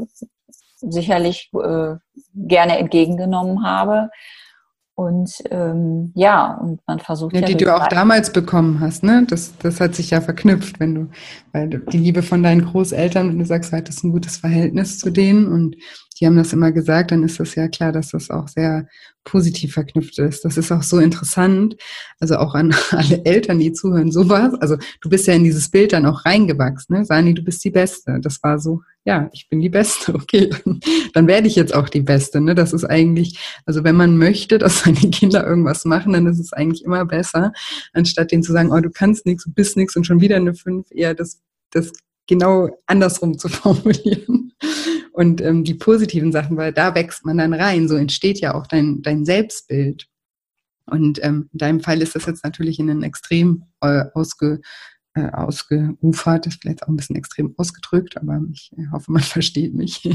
sicherlich 0.80 1.50
äh, 1.54 1.94
gerne 2.34 2.78
entgegengenommen 2.78 3.64
habe. 3.64 4.10
Und 4.94 5.42
ähm, 5.50 6.12
ja, 6.14 6.54
und 6.54 6.80
man 6.86 7.00
versucht 7.00 7.34
ja. 7.34 7.42
Die 7.42 7.56
du 7.56 7.74
auch 7.74 7.86
damals 7.88 8.32
bekommen 8.32 8.80
hast, 8.80 9.02
ne? 9.02 9.26
Das, 9.28 9.56
das 9.58 9.78
hat 9.78 9.94
sich 9.94 10.10
ja 10.10 10.22
verknüpft, 10.22 10.80
wenn 10.80 10.94
du, 10.94 11.08
weil 11.52 11.68
die 11.68 11.98
Liebe 11.98 12.22
von 12.22 12.42
deinen 12.42 12.64
Großeltern, 12.64 13.28
wenn 13.28 13.38
du 13.38 13.44
sagst, 13.44 13.72
du 13.72 13.76
hattest 13.76 14.04
ein 14.04 14.12
gutes 14.12 14.38
Verhältnis 14.38 14.98
zu 14.98 15.10
denen 15.10 15.52
und 15.52 15.76
die 16.18 16.26
haben 16.26 16.36
das 16.36 16.52
immer 16.52 16.72
gesagt, 16.72 17.10
dann 17.10 17.22
ist 17.22 17.38
das 17.38 17.54
ja 17.54 17.68
klar, 17.68 17.92
dass 17.92 18.10
das 18.10 18.30
auch 18.30 18.48
sehr 18.48 18.88
positiv 19.24 19.74
verknüpft 19.74 20.18
ist. 20.18 20.44
Das 20.44 20.56
ist 20.56 20.72
auch 20.72 20.82
so 20.82 20.98
interessant. 20.98 21.76
Also 22.20 22.36
auch 22.36 22.54
an 22.54 22.74
alle 22.90 23.24
Eltern, 23.24 23.58
die 23.58 23.72
zuhören, 23.72 24.10
sowas. 24.10 24.54
Also 24.54 24.76
du 25.00 25.10
bist 25.10 25.26
ja 25.26 25.34
in 25.34 25.44
dieses 25.44 25.68
Bild 25.68 25.92
dann 25.92 26.06
auch 26.06 26.24
reingewachsen, 26.24 26.96
ne? 26.96 27.04
Sani, 27.04 27.34
du 27.34 27.42
bist 27.42 27.62
die 27.64 27.70
Beste. 27.70 28.18
Das 28.22 28.42
war 28.42 28.58
so, 28.58 28.82
ja, 29.04 29.28
ich 29.32 29.48
bin 29.48 29.60
die 29.60 29.68
Beste, 29.68 30.14
okay. 30.14 30.50
Dann 31.12 31.26
werde 31.26 31.48
ich 31.48 31.56
jetzt 31.56 31.74
auch 31.74 31.88
die 31.88 32.00
Beste. 32.00 32.40
Ne? 32.40 32.54
Das 32.54 32.72
ist 32.72 32.84
eigentlich, 32.84 33.38
also 33.66 33.84
wenn 33.84 33.96
man 33.96 34.16
möchte, 34.16 34.58
dass 34.58 34.80
seine 34.84 35.10
Kinder 35.10 35.46
irgendwas 35.46 35.84
machen, 35.84 36.14
dann 36.14 36.26
ist 36.26 36.38
es 36.38 36.52
eigentlich 36.52 36.84
immer 36.84 37.04
besser, 37.04 37.52
anstatt 37.92 38.32
denen 38.32 38.42
zu 38.42 38.52
sagen, 38.52 38.72
oh, 38.72 38.80
du 38.80 38.90
kannst 38.90 39.26
nichts, 39.26 39.44
du 39.44 39.52
bist 39.52 39.76
nichts 39.76 39.96
und 39.96 40.06
schon 40.06 40.20
wieder 40.20 40.36
eine 40.36 40.54
Fünf, 40.54 40.86
eher 40.90 41.14
das, 41.14 41.40
das 41.70 41.92
genau 42.26 42.68
andersrum 42.86 43.38
zu 43.38 43.48
formulieren 43.48 44.52
und 45.12 45.40
ähm, 45.40 45.64
die 45.64 45.74
positiven 45.74 46.30
Sachen, 46.30 46.56
weil 46.56 46.72
da 46.72 46.94
wächst 46.94 47.24
man 47.24 47.38
dann 47.38 47.54
rein. 47.54 47.88
So 47.88 47.96
entsteht 47.96 48.40
ja 48.40 48.54
auch 48.54 48.66
dein, 48.66 49.02
dein 49.02 49.24
Selbstbild. 49.24 50.06
Und 50.84 51.22
ähm, 51.24 51.48
in 51.52 51.58
deinem 51.58 51.80
Fall 51.80 52.02
ist 52.02 52.14
das 52.14 52.26
jetzt 52.26 52.44
natürlich 52.44 52.78
in 52.78 52.90
einem 52.90 53.02
extrem 53.02 53.64
äh, 53.80 54.04
ausge, 54.14 54.60
äh, 55.14 55.30
ausgeufert, 55.30 56.46
ist 56.46 56.60
vielleicht 56.60 56.82
auch 56.82 56.88
ein 56.88 56.96
bisschen 56.96 57.16
extrem 57.16 57.54
ausgedrückt, 57.56 58.16
aber 58.18 58.40
ich 58.52 58.70
äh, 58.76 58.86
hoffe, 58.92 59.10
man 59.10 59.22
versteht 59.22 59.74
mich. 59.74 60.08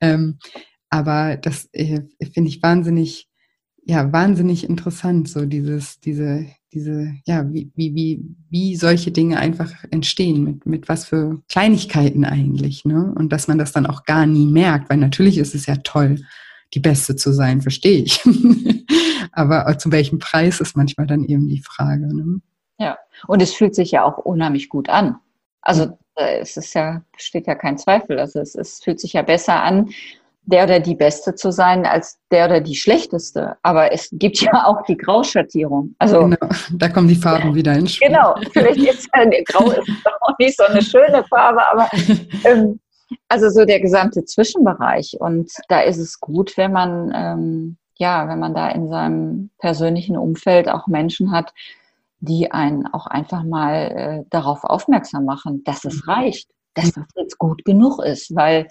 ähm, 0.00 0.38
aber 0.88 1.36
das 1.36 1.68
äh, 1.72 2.02
finde 2.32 2.50
ich 2.50 2.62
wahnsinnig, 2.62 3.29
ja, 3.84 4.12
wahnsinnig 4.12 4.68
interessant, 4.68 5.28
so 5.28 5.46
dieses, 5.46 6.00
diese, 6.00 6.46
diese, 6.72 7.12
ja, 7.26 7.50
wie, 7.52 7.70
wie, 7.74 7.94
wie, 7.94 8.24
wie 8.48 8.76
solche 8.76 9.10
Dinge 9.10 9.38
einfach 9.38 9.72
entstehen, 9.90 10.44
mit, 10.44 10.66
mit 10.66 10.88
was 10.88 11.04
für 11.04 11.42
Kleinigkeiten 11.48 12.24
eigentlich, 12.24 12.84
ne? 12.84 13.12
Und 13.16 13.32
dass 13.32 13.48
man 13.48 13.58
das 13.58 13.72
dann 13.72 13.86
auch 13.86 14.04
gar 14.04 14.26
nie 14.26 14.46
merkt, 14.46 14.90
weil 14.90 14.98
natürlich 14.98 15.38
ist 15.38 15.54
es 15.54 15.66
ja 15.66 15.76
toll, 15.76 16.20
die 16.74 16.80
Beste 16.80 17.16
zu 17.16 17.32
sein, 17.32 17.62
verstehe 17.62 18.02
ich. 18.02 18.22
Aber 19.32 19.76
zu 19.78 19.90
welchem 19.92 20.18
Preis 20.18 20.60
ist 20.60 20.76
manchmal 20.76 21.06
dann 21.06 21.24
eben 21.24 21.48
die 21.48 21.62
Frage. 21.62 22.14
Ne? 22.14 22.40
Ja, 22.78 22.98
und 23.26 23.42
es 23.42 23.54
fühlt 23.54 23.74
sich 23.74 23.90
ja 23.90 24.04
auch 24.04 24.18
unheimlich 24.18 24.68
gut 24.68 24.88
an. 24.88 25.16
Also 25.62 25.98
äh, 26.14 26.38
es 26.40 26.56
ist 26.56 26.74
ja, 26.74 27.02
steht 27.16 27.46
ja 27.46 27.54
kein 27.54 27.78
Zweifel. 27.78 28.18
Also 28.18 28.40
es, 28.40 28.54
es 28.54 28.80
fühlt 28.82 29.00
sich 29.00 29.14
ja 29.14 29.22
besser 29.22 29.62
an, 29.62 29.90
der 30.42 30.64
oder 30.64 30.80
die 30.80 30.94
Beste 30.94 31.34
zu 31.34 31.52
sein 31.52 31.86
als 31.86 32.18
der 32.30 32.46
oder 32.46 32.60
die 32.60 32.74
Schlechteste. 32.74 33.56
Aber 33.62 33.92
es 33.92 34.08
gibt 34.12 34.40
ja 34.40 34.52
auch 34.66 34.82
die 34.82 34.96
Grauschattierung. 34.96 35.94
Also, 35.98 36.20
genau, 36.20 36.36
da 36.72 36.88
kommen 36.88 37.08
die 37.08 37.14
Farben 37.14 37.54
wieder 37.54 37.74
ins 37.74 37.94
Spiel. 37.94 38.08
Genau, 38.08 38.34
vielleicht 38.52 38.78
ist 38.78 39.08
äh, 39.12 39.42
Grau 39.44 39.70
ist 39.70 39.88
auch 40.20 40.38
nicht 40.38 40.56
so 40.56 40.64
eine 40.64 40.82
schöne 40.82 41.24
Farbe, 41.24 41.60
aber 41.70 41.88
ähm, 42.44 42.80
also 43.28 43.48
so 43.50 43.64
der 43.64 43.80
gesamte 43.80 44.24
Zwischenbereich. 44.24 45.16
Und 45.18 45.50
da 45.68 45.80
ist 45.80 45.98
es 45.98 46.20
gut, 46.20 46.56
wenn 46.56 46.72
man, 46.72 47.12
ähm, 47.14 47.76
ja, 47.98 48.28
wenn 48.28 48.38
man 48.38 48.54
da 48.54 48.68
in 48.70 48.88
seinem 48.88 49.50
persönlichen 49.58 50.16
Umfeld 50.16 50.68
auch 50.68 50.86
Menschen 50.86 51.32
hat, 51.32 51.52
die 52.20 52.50
einen 52.50 52.86
auch 52.86 53.06
einfach 53.06 53.44
mal 53.44 53.74
äh, 53.74 54.24
darauf 54.30 54.64
aufmerksam 54.64 55.24
machen, 55.24 55.64
dass 55.64 55.84
es 55.84 56.06
mhm. 56.06 56.12
reicht, 56.12 56.50
dass 56.74 56.92
das 56.92 57.06
jetzt 57.16 57.38
gut 57.38 57.64
genug 57.64 58.02
ist, 58.02 58.34
weil 58.34 58.68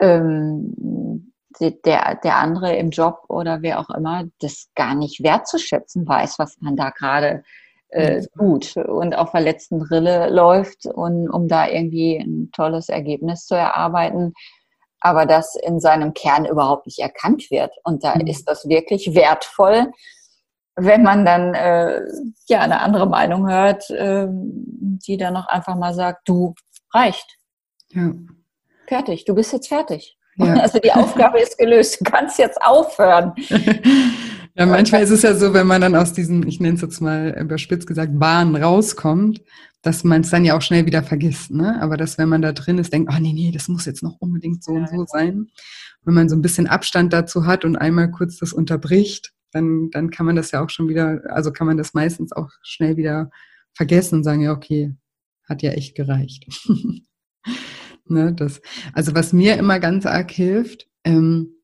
ähm, 0.00 1.32
der, 1.60 2.16
der 2.16 2.36
andere 2.36 2.76
im 2.76 2.90
Job 2.90 3.24
oder 3.28 3.62
wer 3.62 3.78
auch 3.78 3.90
immer 3.90 4.24
das 4.40 4.68
gar 4.74 4.94
nicht 4.94 5.22
wertzuschätzen 5.22 6.06
weiß, 6.06 6.38
was 6.38 6.56
man 6.60 6.76
da 6.76 6.90
gerade 6.90 7.44
äh, 7.88 8.22
tut 8.36 8.76
und 8.76 9.14
auf 9.14 9.32
der 9.32 9.42
letzten 9.42 9.82
Rille 9.82 10.30
läuft, 10.30 10.86
und, 10.86 11.28
um 11.28 11.48
da 11.48 11.68
irgendwie 11.68 12.16
ein 12.16 12.50
tolles 12.52 12.88
Ergebnis 12.88 13.46
zu 13.46 13.54
erarbeiten, 13.54 14.32
aber 15.00 15.26
das 15.26 15.56
in 15.56 15.78
seinem 15.78 16.14
Kern 16.14 16.46
überhaupt 16.46 16.86
nicht 16.86 17.00
erkannt 17.00 17.50
wird. 17.50 17.72
Und 17.84 18.04
da 18.04 18.14
mhm. 18.14 18.26
ist 18.26 18.48
das 18.48 18.68
wirklich 18.68 19.14
wertvoll, 19.14 19.92
wenn 20.76 21.02
man 21.02 21.26
dann 21.26 21.54
äh, 21.54 22.00
ja 22.48 22.60
eine 22.60 22.80
andere 22.80 23.06
Meinung 23.06 23.48
hört, 23.48 23.90
äh, 23.90 24.26
die 24.30 25.18
dann 25.18 25.34
noch 25.34 25.48
einfach 25.48 25.76
mal 25.76 25.92
sagt, 25.92 26.26
du 26.28 26.54
reicht. 26.94 27.36
Ja 27.90 28.12
fertig, 28.92 29.24
du 29.24 29.34
bist 29.34 29.52
jetzt 29.52 29.68
fertig. 29.68 30.18
Ja. 30.36 30.54
Also 30.62 30.78
die 30.78 30.92
Aufgabe 30.92 31.40
ist 31.40 31.56
gelöst, 31.58 32.00
du 32.00 32.04
kannst 32.04 32.38
jetzt 32.38 32.60
aufhören. 32.62 33.32
Ja, 34.54 34.66
manchmal 34.66 35.02
ist 35.02 35.08
es 35.08 35.22
ja 35.22 35.34
so, 35.34 35.54
wenn 35.54 35.66
man 35.66 35.80
dann 35.80 35.96
aus 35.96 36.12
diesem, 36.12 36.46
ich 36.46 36.60
nenne 36.60 36.74
es 36.74 36.82
jetzt 36.82 37.00
mal 37.00 37.34
überspitzt 37.40 37.86
gesagt, 37.86 38.18
Bahn 38.18 38.54
rauskommt, 38.54 39.40
dass 39.80 40.04
man 40.04 40.20
es 40.20 40.28
dann 40.28 40.44
ja 40.44 40.54
auch 40.54 40.60
schnell 40.60 40.84
wieder 40.84 41.02
vergisst. 41.02 41.50
Ne? 41.52 41.80
Aber 41.80 41.96
dass, 41.96 42.18
wenn 42.18 42.28
man 42.28 42.42
da 42.42 42.52
drin 42.52 42.76
ist, 42.76 42.92
denkt, 42.92 43.10
oh 43.10 43.18
nee, 43.18 43.32
nee, 43.32 43.50
das 43.50 43.68
muss 43.68 43.86
jetzt 43.86 44.02
noch 44.02 44.16
unbedingt 44.20 44.62
so 44.62 44.74
ja, 44.74 44.80
und 44.80 44.90
so 44.90 45.06
sein. 45.06 45.46
Wenn 46.04 46.12
man 46.12 46.28
so 46.28 46.36
ein 46.36 46.42
bisschen 46.42 46.66
Abstand 46.66 47.14
dazu 47.14 47.46
hat 47.46 47.64
und 47.64 47.76
einmal 47.76 48.10
kurz 48.10 48.36
das 48.36 48.52
unterbricht, 48.52 49.32
dann, 49.52 49.88
dann 49.90 50.10
kann 50.10 50.26
man 50.26 50.36
das 50.36 50.50
ja 50.50 50.62
auch 50.62 50.68
schon 50.68 50.86
wieder, 50.86 51.22
also 51.30 51.50
kann 51.50 51.66
man 51.66 51.78
das 51.78 51.94
meistens 51.94 52.32
auch 52.32 52.50
schnell 52.60 52.98
wieder 52.98 53.30
vergessen 53.72 54.16
und 54.16 54.24
sagen, 54.24 54.42
ja, 54.42 54.52
okay, 54.52 54.94
hat 55.48 55.62
ja 55.62 55.70
echt 55.70 55.94
gereicht. 55.94 56.44
ne, 58.06 58.32
das, 58.32 58.60
also 58.92 59.14
was 59.14 59.32
mir 59.32 59.56
immer 59.56 59.80
ganz 59.80 60.06
arg 60.06 60.30
hilft, 60.30 60.88
ähm, 61.04 61.56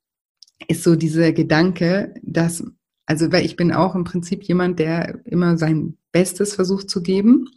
ist 0.67 0.83
so 0.83 0.97
dieser 0.97 1.33
Gedanke, 1.33 2.15
dass, 2.23 2.65
also 3.07 3.31
weil 3.31 3.45
ich 3.45 3.57
bin 3.57 3.73
auch 3.73 3.95
im 3.95 4.05
Prinzip 4.05 4.43
jemand, 4.45 4.79
der 4.79 5.25
immer 5.25 5.57
sein 5.57 5.97
Bestes 6.13 6.55
versucht 6.55 6.91
zu 6.91 7.03
geben. 7.03 7.49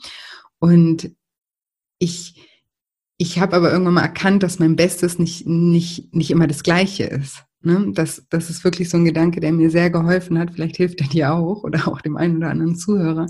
Und 0.60 1.12
ich, 1.98 2.48
ich 3.18 3.40
habe 3.40 3.56
aber 3.56 3.72
irgendwann 3.72 3.96
mal 3.96 4.02
erkannt, 4.02 4.44
dass 4.44 4.60
mein 4.60 4.76
Bestes 4.76 5.18
nicht, 5.20 5.48
nicht, 5.48 6.14
nicht 6.14 6.32
immer 6.32 6.48
das 6.48 6.64
Gleiche 6.64 7.06
ist. 7.06 7.44
Ne? 7.64 7.92
Das, 7.94 8.26
das 8.30 8.50
ist 8.50 8.64
wirklich 8.64 8.90
so 8.90 8.98
ein 8.98 9.06
Gedanke, 9.06 9.40
der 9.40 9.52
mir 9.52 9.70
sehr 9.70 9.92
geholfen 9.92 10.40
hat. 10.40 10.52
Vielleicht 10.52 10.78
hilft 10.78 11.00
er 11.02 11.08
dir 11.08 11.34
auch 11.34 11.64
oder 11.64 11.88
auch 11.88 12.02
dem 12.02 12.18
einen 12.18 12.38
oder 12.38 12.50
anderen 12.50 12.76
Zuhörer, 12.76 13.28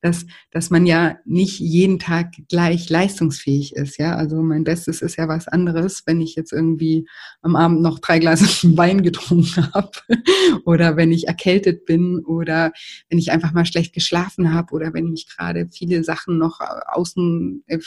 dass, 0.00 0.24
dass 0.50 0.70
man 0.70 0.86
ja 0.86 1.16
nicht 1.26 1.60
jeden 1.60 1.98
Tag 1.98 2.32
gleich 2.48 2.88
leistungsfähig 2.88 3.76
ist. 3.76 3.98
Ja, 3.98 4.16
also 4.16 4.42
mein 4.42 4.64
Bestes 4.64 5.02
ist 5.02 5.16
ja 5.16 5.28
was 5.28 5.48
anderes, 5.48 6.02
wenn 6.06 6.22
ich 6.22 6.34
jetzt 6.34 6.52
irgendwie 6.52 7.06
am 7.42 7.56
Abend 7.56 7.82
noch 7.82 7.98
drei 7.98 8.18
Gläser 8.20 8.46
Wein 8.76 9.02
getrunken 9.02 9.70
habe 9.74 9.90
oder 10.64 10.96
wenn 10.96 11.12
ich 11.12 11.28
erkältet 11.28 11.84
bin 11.84 12.20
oder 12.20 12.72
wenn 13.10 13.18
ich 13.18 13.32
einfach 13.32 13.52
mal 13.52 13.66
schlecht 13.66 13.92
geschlafen 13.92 14.54
habe 14.54 14.72
oder 14.72 14.94
wenn 14.94 15.10
mich 15.10 15.28
gerade 15.28 15.68
viele 15.70 16.04
Sachen 16.04 16.38
noch 16.38 16.60
außen 16.86 17.64
äh, 17.66 17.78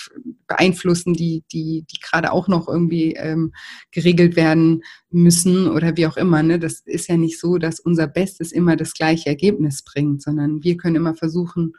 beeinflussen, 0.45 1.13
die, 1.13 1.43
die, 1.51 1.85
die 1.91 1.99
gerade 1.99 2.31
auch 2.31 2.47
noch 2.47 2.67
irgendwie 2.67 3.13
ähm, 3.13 3.51
geregelt 3.91 4.35
werden 4.35 4.83
müssen 5.21 5.67
oder 5.67 5.97
wie 5.97 6.07
auch 6.07 6.17
immer. 6.17 6.43
Ne? 6.43 6.59
Das 6.59 6.81
ist 6.85 7.07
ja 7.07 7.17
nicht 7.17 7.39
so, 7.39 7.57
dass 7.57 7.79
unser 7.79 8.07
Bestes 8.07 8.51
immer 8.51 8.75
das 8.75 8.93
gleiche 8.93 9.29
Ergebnis 9.29 9.83
bringt, 9.83 10.21
sondern 10.21 10.63
wir 10.63 10.77
können 10.77 10.95
immer 10.95 11.15
versuchen, 11.15 11.73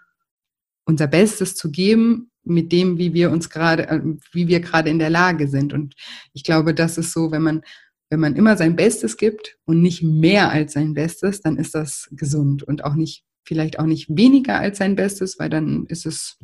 unser 0.84 1.06
Bestes 1.06 1.54
zu 1.54 1.70
geben 1.70 2.30
mit 2.44 2.72
dem, 2.72 2.98
wie 2.98 3.12
wir 3.14 3.30
uns 3.30 3.50
gerade, 3.50 3.88
äh, 3.88 4.00
wie 4.32 4.48
wir 4.48 4.60
gerade 4.60 4.90
in 4.90 4.98
der 4.98 5.10
Lage 5.10 5.48
sind. 5.48 5.72
Und 5.72 5.94
ich 6.32 6.44
glaube, 6.44 6.74
das 6.74 6.98
ist 6.98 7.12
so, 7.12 7.30
wenn 7.30 7.42
man, 7.42 7.62
wenn 8.10 8.20
man 8.20 8.36
immer 8.36 8.56
sein 8.56 8.74
Bestes 8.76 9.16
gibt 9.16 9.58
und 9.64 9.82
nicht 9.82 10.02
mehr 10.02 10.50
als 10.50 10.72
sein 10.72 10.94
Bestes, 10.94 11.40
dann 11.40 11.56
ist 11.56 11.74
das 11.74 12.08
gesund 12.12 12.62
und 12.62 12.84
auch 12.84 12.94
nicht, 12.94 13.24
vielleicht 13.44 13.78
auch 13.78 13.86
nicht 13.86 14.08
weniger 14.08 14.58
als 14.58 14.78
sein 14.78 14.96
Bestes, 14.96 15.38
weil 15.38 15.50
dann 15.50 15.86
ist 15.86 16.06
es 16.06 16.38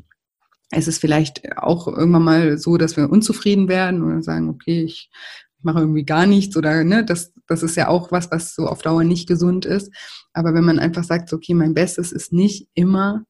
ist 0.72 0.88
es 0.88 0.98
vielleicht 0.98 1.56
auch 1.58 1.86
irgendwann 1.86 2.24
mal 2.24 2.58
so, 2.58 2.76
dass 2.76 2.96
wir 2.96 3.10
unzufrieden 3.10 3.68
werden 3.68 4.02
oder 4.02 4.22
sagen, 4.22 4.48
okay, 4.48 4.82
ich 4.82 5.10
mache 5.64 5.80
irgendwie 5.80 6.04
gar 6.04 6.26
nichts 6.26 6.56
oder 6.56 6.84
ne, 6.84 7.04
das, 7.04 7.32
das 7.46 7.62
ist 7.62 7.76
ja 7.76 7.88
auch 7.88 8.12
was, 8.12 8.30
was 8.30 8.54
so 8.54 8.66
auf 8.66 8.82
Dauer 8.82 9.04
nicht 9.04 9.28
gesund 9.28 9.64
ist. 9.64 9.92
Aber 10.32 10.54
wenn 10.54 10.64
man 10.64 10.78
einfach 10.78 11.04
sagt, 11.04 11.32
okay, 11.32 11.54
mein 11.54 11.74
Bestes 11.74 12.12
ist 12.12 12.32
nicht 12.32 12.68
immer 12.74 13.24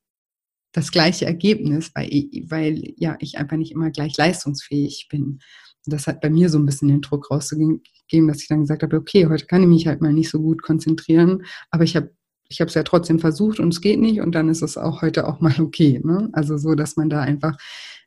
das 0.72 0.91
gleiche 0.91 1.24
Ergebnis, 1.24 1.93
weil, 1.95 2.11
weil 2.49 2.95
ja 2.97 3.16
ich 3.20 3.39
einfach 3.39 3.57
nicht 3.57 3.72
immer 3.72 3.91
gleich 3.91 4.16
leistungsfähig 4.16 5.07
bin. 5.09 5.39
Das 5.87 6.07
hat 6.07 6.20
bei 6.20 6.30
mir 6.30 6.51
so 6.51 6.59
ein 6.59 6.66
bisschen 6.66 6.89
den 6.89 7.01
Druck 7.01 7.30
rauszugeben, 7.30 7.80
dass 8.26 8.43
ich 8.43 8.49
dann 8.49 8.62
gesagt 8.62 8.82
habe, 8.82 8.97
okay, 8.97 9.26
heute 9.26 9.47
kann 9.47 9.62
ich 9.62 9.68
mich 9.68 9.87
halt 9.87 10.01
mal 10.01 10.12
nicht 10.12 10.30
so 10.30 10.41
gut 10.41 10.62
konzentrieren, 10.62 11.45
aber 11.70 11.85
ich 11.85 11.95
habe 11.97 12.11
ich 12.49 12.61
habe 12.61 12.68
es 12.68 12.74
ja 12.74 12.82
trotzdem 12.82 13.20
versucht 13.20 13.59
und 13.59 13.72
es 13.72 13.80
geht 13.80 13.99
nicht 13.99 14.20
und 14.20 14.35
dann 14.35 14.49
ist 14.49 14.62
es 14.62 14.76
auch 14.76 15.03
heute 15.03 15.26
auch 15.26 15.41
mal 15.41 15.59
okay. 15.61 16.01
Ne? 16.05 16.28
Also 16.32 16.57
so, 16.57 16.74
dass 16.74 16.97
man 16.97 17.09
da 17.09 17.20
einfach 17.20 17.57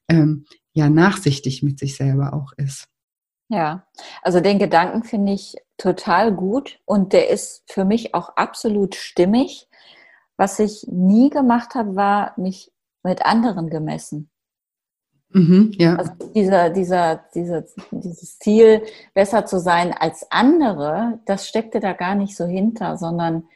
ähm, 0.09 0.45
ja 0.73 0.89
nachsichtig 0.89 1.63
mit 1.63 1.79
sich 1.79 1.95
selber 1.95 2.33
auch 2.33 2.53
ist. 2.57 2.87
Ja, 3.49 3.87
also 4.21 4.41
den 4.41 4.59
Gedanken 4.59 5.03
finde 5.03 5.31
ich 5.31 5.55
total 5.77 6.33
gut 6.33 6.79
und 6.85 7.13
der 7.13 7.29
ist 7.29 7.63
für 7.71 7.85
mich 7.85 8.13
auch 8.13 8.29
absolut 8.35 8.95
stimmig. 8.95 9.69
Was 10.35 10.59
ich 10.59 10.85
nie 10.89 11.29
gemacht 11.29 11.73
habe, 11.73 11.95
war 11.95 12.33
mich 12.37 12.71
mit 13.03 13.25
anderen 13.25 13.69
gemessen. 13.69 14.29
Mhm, 15.29 15.71
ja. 15.75 15.95
Also 15.95 16.11
dieser, 16.35 16.69
dieser, 16.69 17.23
dieser, 17.33 17.63
dieses 17.91 18.39
Ziel, 18.39 18.83
besser 19.13 19.45
zu 19.45 19.59
sein 19.59 19.93
als 19.93 20.29
andere, 20.29 21.19
das 21.25 21.47
steckte 21.47 21.79
da 21.79 21.93
gar 21.93 22.15
nicht 22.15 22.35
so 22.35 22.45
hinter, 22.45 22.97
sondern 22.97 23.47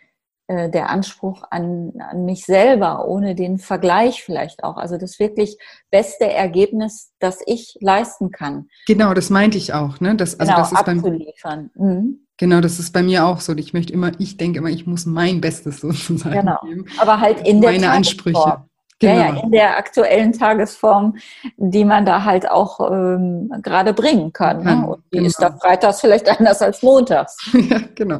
äh, 0.52 0.70
der 0.70 0.90
Anspruch 0.90 1.44
an, 1.50 1.94
an 2.00 2.26
mich 2.26 2.44
selber, 2.46 3.08
ohne 3.08 3.36
den 3.36 3.58
Vergleich 3.58 4.22
vielleicht 4.22 4.66
auch. 4.66 4.76
Also 4.76 4.98
das 4.98 5.18
wirklich 5.18 5.58
beste 5.90 6.30
Ergebnis, 6.30 7.14
das 7.20 7.40
ich 7.46 7.78
leisten 7.80 8.32
kann. 8.32 8.68
Genau, 8.86 9.14
das 9.14 9.30
meinte 9.30 9.58
ich 9.58 9.74
auch. 9.74 10.02
Ne? 10.02 10.16
Das, 10.16 10.38
also 10.40 10.52
genau, 10.52 10.62
das 10.62 10.72
ist 10.74 10.78
abzuliefern. 10.78 11.72
Beim, 11.74 11.88
mhm. 11.88 12.28
Genau, 12.36 12.60
das 12.60 12.80
ist 12.80 12.92
bei 12.92 13.02
mir 13.02 13.26
auch 13.26 13.40
so. 13.40 13.56
Ich 13.56 13.72
möchte 13.72 13.94
immer, 13.94 14.12
ich 14.18 14.36
denke 14.36 14.60
immer, 14.60 14.70
ich 14.70 14.86
muss 14.86 15.06
mein 15.06 15.40
Bestes 15.40 15.80
sozusagen 15.82 16.42
genau. 16.42 16.58
geben. 16.64 16.86
Aber 17.00 17.22
halt 17.22 17.48
in 17.48 17.62
der 17.62 17.72
Meine 17.72 17.92
Ansprüche. 17.92 18.64
Genau. 19.00 19.14
Ja, 19.14 19.34
ja, 19.34 19.42
in 19.42 19.52
der 19.52 19.78
aktuellen 19.78 20.32
Tagesform, 20.32 21.16
die 21.58 21.86
man 21.86 22.06
da 22.06 22.24
halt 22.24 22.50
auch 22.50 22.80
ähm, 22.92 23.52
gerade 23.64 23.94
bringen 23.94 24.32
kann. 24.32 24.64
Ne? 24.64 24.88
Und 24.88 25.04
die 25.12 25.18
genau. 25.18 25.28
ist 25.28 25.42
da 25.42 25.52
freitags 25.52 26.02
vielleicht 26.02 26.30
anders 26.40 26.62
als 26.62 26.84
montags. 26.84 27.36
ja, 27.70 27.80
genau. 27.96 28.20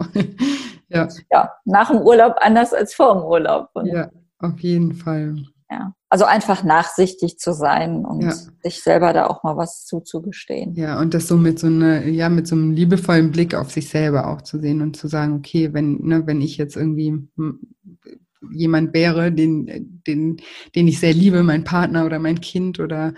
Ja. 0.94 1.08
ja, 1.32 1.52
nach 1.66 1.90
dem 1.90 2.02
Urlaub 2.02 2.36
anders 2.40 2.74
als 2.74 2.94
vor 2.94 3.14
dem 3.14 3.24
Urlaub. 3.24 3.70
Und 3.74 3.88
ja, 3.88 4.10
auf 4.40 4.60
jeden 4.60 4.94
Fall. 4.94 5.36
Ja, 5.70 5.94
also 6.10 6.26
einfach 6.26 6.64
nachsichtig 6.64 7.40
zu 7.40 7.54
sein 7.54 8.06
und 8.06 8.24
ja. 8.24 8.34
sich 8.62 8.84
selber 8.84 9.14
da 9.14 9.28
auch 9.28 9.44
mal 9.44 9.56
was 9.56 9.86
zuzugestehen. 9.86 10.76
Ja, 10.76 11.00
und 11.00 11.14
das 11.14 11.30
so 11.30 11.38
mit 11.38 11.60
so 11.60 11.68
einer, 11.68 12.06
ja, 12.06 12.28
mit 12.28 12.46
so 12.46 12.56
einem 12.56 12.72
liebevollen 12.72 13.32
Blick 13.32 13.56
auf 13.56 13.72
sich 13.72 13.88
selber 13.88 14.28
auch 14.28 14.42
zu 14.42 14.60
sehen 14.60 14.82
und 14.82 14.98
zu 14.98 15.08
sagen, 15.08 15.36
okay, 15.36 15.74
wenn, 15.74 16.02
ne, 16.02 16.28
wenn 16.28 16.42
ich 16.42 16.58
jetzt 16.58 16.76
irgendwie 16.76 17.26
jemand 18.52 18.94
wäre, 18.94 19.32
den, 19.32 20.02
den, 20.06 20.42
den 20.76 20.88
ich 20.88 21.00
sehr 21.00 21.14
liebe, 21.14 21.44
mein 21.44 21.64
Partner 21.64 22.06
oder 22.06 22.20
mein 22.20 22.42
Kind 22.42 22.82
oder 22.82 23.14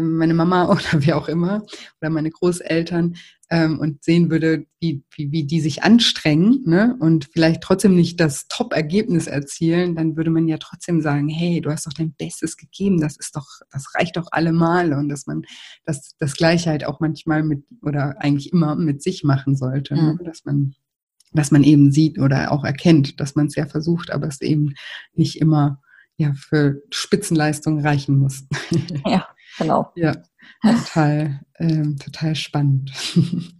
meine 0.00 0.34
Mama 0.34 0.68
oder 0.70 1.04
wer 1.04 1.16
auch 1.16 1.28
immer 1.28 1.64
oder 2.00 2.10
meine 2.10 2.30
Großeltern 2.30 3.16
ähm, 3.50 3.78
und 3.78 4.02
sehen 4.02 4.30
würde, 4.30 4.66
wie, 4.80 5.04
wie, 5.14 5.30
wie 5.30 5.44
die 5.44 5.60
sich 5.60 5.82
anstrengen 5.82 6.62
ne, 6.66 6.96
und 6.98 7.28
vielleicht 7.32 7.62
trotzdem 7.62 7.94
nicht 7.94 8.18
das 8.18 8.48
Top-Ergebnis 8.48 9.26
erzielen, 9.26 9.94
dann 9.94 10.16
würde 10.16 10.30
man 10.30 10.48
ja 10.48 10.58
trotzdem 10.58 11.00
sagen, 11.00 11.28
hey, 11.28 11.60
du 11.60 11.70
hast 11.70 11.86
doch 11.86 11.92
dein 11.92 12.12
Bestes 12.12 12.56
gegeben, 12.56 13.00
das 13.00 13.16
ist 13.16 13.36
doch, 13.36 13.46
das 13.70 13.94
reicht 13.94 14.16
doch 14.16 14.28
allemal 14.32 14.92
und 14.92 15.08
dass 15.08 15.26
man 15.26 15.42
das, 15.84 16.16
das 16.18 16.34
Gleiche 16.34 16.70
halt 16.70 16.84
auch 16.84 17.00
manchmal 17.00 17.42
mit 17.42 17.64
oder 17.82 18.16
eigentlich 18.20 18.52
immer 18.52 18.74
mit 18.74 19.02
sich 19.02 19.22
machen 19.22 19.56
sollte, 19.56 19.94
ne, 19.94 20.02
mhm. 20.02 20.18
ne, 20.18 20.24
dass 20.24 20.44
man 20.44 20.74
dass 21.32 21.50
man 21.50 21.64
eben 21.64 21.92
sieht 21.92 22.18
oder 22.18 22.50
auch 22.50 22.64
erkennt, 22.64 23.20
dass 23.20 23.34
man 23.34 23.46
es 23.46 23.56
ja 23.56 23.66
versucht, 23.66 24.10
aber 24.10 24.26
es 24.26 24.40
eben 24.40 24.74
nicht 25.12 25.38
immer 25.40 25.82
ja 26.16 26.32
für 26.34 26.82
Spitzenleistungen 26.90 27.84
reichen 27.84 28.18
muss. 28.18 28.44
Ja, 29.06 29.28
genau. 29.58 29.92
Ja, 29.96 30.12
total, 30.62 31.40
ähm, 31.58 31.96
total 31.98 32.34
spannend. 32.34 32.92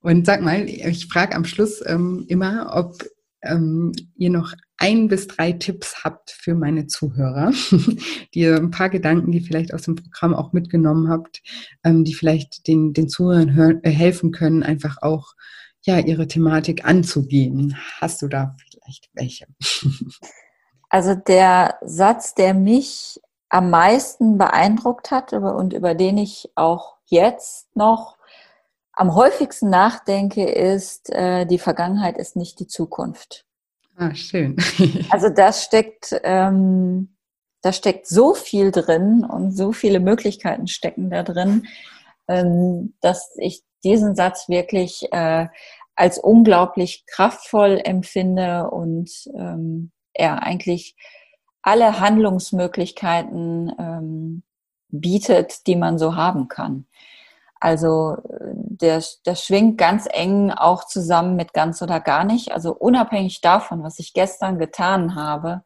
Und 0.00 0.26
sag 0.26 0.42
mal, 0.42 0.68
ich 0.68 1.06
frage 1.06 1.36
am 1.36 1.44
Schluss 1.44 1.82
ähm, 1.86 2.24
immer, 2.28 2.72
ob 2.74 3.04
ähm, 3.42 3.92
ihr 4.16 4.30
noch 4.30 4.52
ein 4.76 5.08
bis 5.08 5.28
drei 5.28 5.52
Tipps 5.52 6.02
habt 6.04 6.30
für 6.30 6.54
meine 6.54 6.86
Zuhörer, 6.88 7.52
die 8.34 8.40
ihr 8.40 8.56
ein 8.56 8.70
paar 8.70 8.90
Gedanken, 8.90 9.30
die 9.30 9.40
vielleicht 9.40 9.72
aus 9.72 9.82
dem 9.82 9.96
Programm 9.96 10.34
auch 10.34 10.52
mitgenommen 10.52 11.08
habt, 11.08 11.42
ähm, 11.84 12.04
die 12.04 12.14
vielleicht 12.14 12.66
den, 12.66 12.92
den 12.92 13.08
Zuhörern 13.08 13.80
äh, 13.82 13.90
helfen 13.90 14.32
können, 14.32 14.62
einfach 14.62 14.98
auch 15.02 15.34
ja, 15.82 15.98
ihre 15.98 16.26
Thematik 16.26 16.84
anzugehen. 16.84 17.76
Hast 18.00 18.22
du 18.22 18.28
da 18.28 18.56
vielleicht 18.58 19.10
welche? 19.14 19.46
Also 20.94 21.14
der 21.14 21.78
Satz, 21.80 22.34
der 22.34 22.52
mich 22.52 23.18
am 23.52 23.68
meisten 23.68 24.38
beeindruckt 24.38 25.10
hat 25.10 25.34
und 25.34 25.74
über 25.74 25.94
den 25.94 26.16
ich 26.16 26.50
auch 26.54 26.96
jetzt 27.04 27.76
noch 27.76 28.16
am 28.94 29.14
häufigsten 29.14 29.68
nachdenke, 29.68 30.46
ist, 30.46 31.10
äh, 31.10 31.44
die 31.44 31.58
Vergangenheit 31.58 32.16
ist 32.16 32.34
nicht 32.34 32.60
die 32.60 32.66
Zukunft. 32.66 33.44
Ah, 33.96 34.14
schön. 34.14 34.56
also 35.10 35.28
da 35.28 35.52
steckt, 35.52 36.18
ähm, 36.24 37.14
da 37.60 37.74
steckt 37.74 38.06
so 38.06 38.32
viel 38.32 38.70
drin 38.70 39.22
und 39.22 39.52
so 39.52 39.72
viele 39.72 40.00
Möglichkeiten 40.00 40.66
stecken 40.66 41.10
da 41.10 41.22
drin, 41.22 41.66
ähm, 42.28 42.94
dass 43.02 43.34
ich 43.36 43.62
diesen 43.84 44.16
Satz 44.16 44.48
wirklich 44.48 45.12
äh, 45.12 45.48
als 45.94 46.18
unglaublich 46.18 47.04
kraftvoll 47.06 47.82
empfinde 47.84 48.70
und 48.70 49.10
ähm, 49.36 49.92
er 50.14 50.42
eigentlich 50.42 50.96
alle 51.62 52.00
Handlungsmöglichkeiten 52.00 53.72
ähm, 53.78 54.42
bietet, 54.88 55.66
die 55.66 55.76
man 55.76 55.98
so 55.98 56.16
haben 56.16 56.48
kann. 56.48 56.86
Also 57.60 58.16
der, 58.26 59.02
der 59.24 59.36
schwingt 59.36 59.78
ganz 59.78 60.08
eng 60.10 60.50
auch 60.50 60.84
zusammen 60.84 61.36
mit 61.36 61.52
ganz 61.52 61.80
oder 61.80 62.00
gar 62.00 62.24
nicht. 62.24 62.50
Also 62.50 62.74
unabhängig 62.74 63.40
davon, 63.40 63.84
was 63.84 64.00
ich 64.00 64.12
gestern 64.12 64.58
getan 64.58 65.14
habe, 65.14 65.62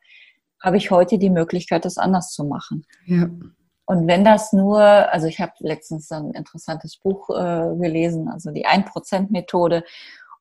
habe 0.63 0.77
ich 0.77 0.91
heute 0.91 1.17
die 1.19 1.31
Möglichkeit, 1.31 1.87
das 1.87 1.97
anders 1.97 2.33
zu 2.33 2.45
machen. 2.45 2.85
Ja. 3.07 3.29
Und 3.87 4.09
wenn 4.09 4.25
das 4.25 4.53
nur, 4.53 4.81
also 4.81 5.27
ich 5.27 5.41
habe 5.41 5.53
letztens 5.61 6.11
ein 6.11 6.33
interessantes 6.33 6.99
Buch 6.99 7.31
äh, 7.31 7.75
gelesen, 7.77 8.29
also 8.29 8.51
die 8.51 8.67
1%-Methode. 8.67 9.85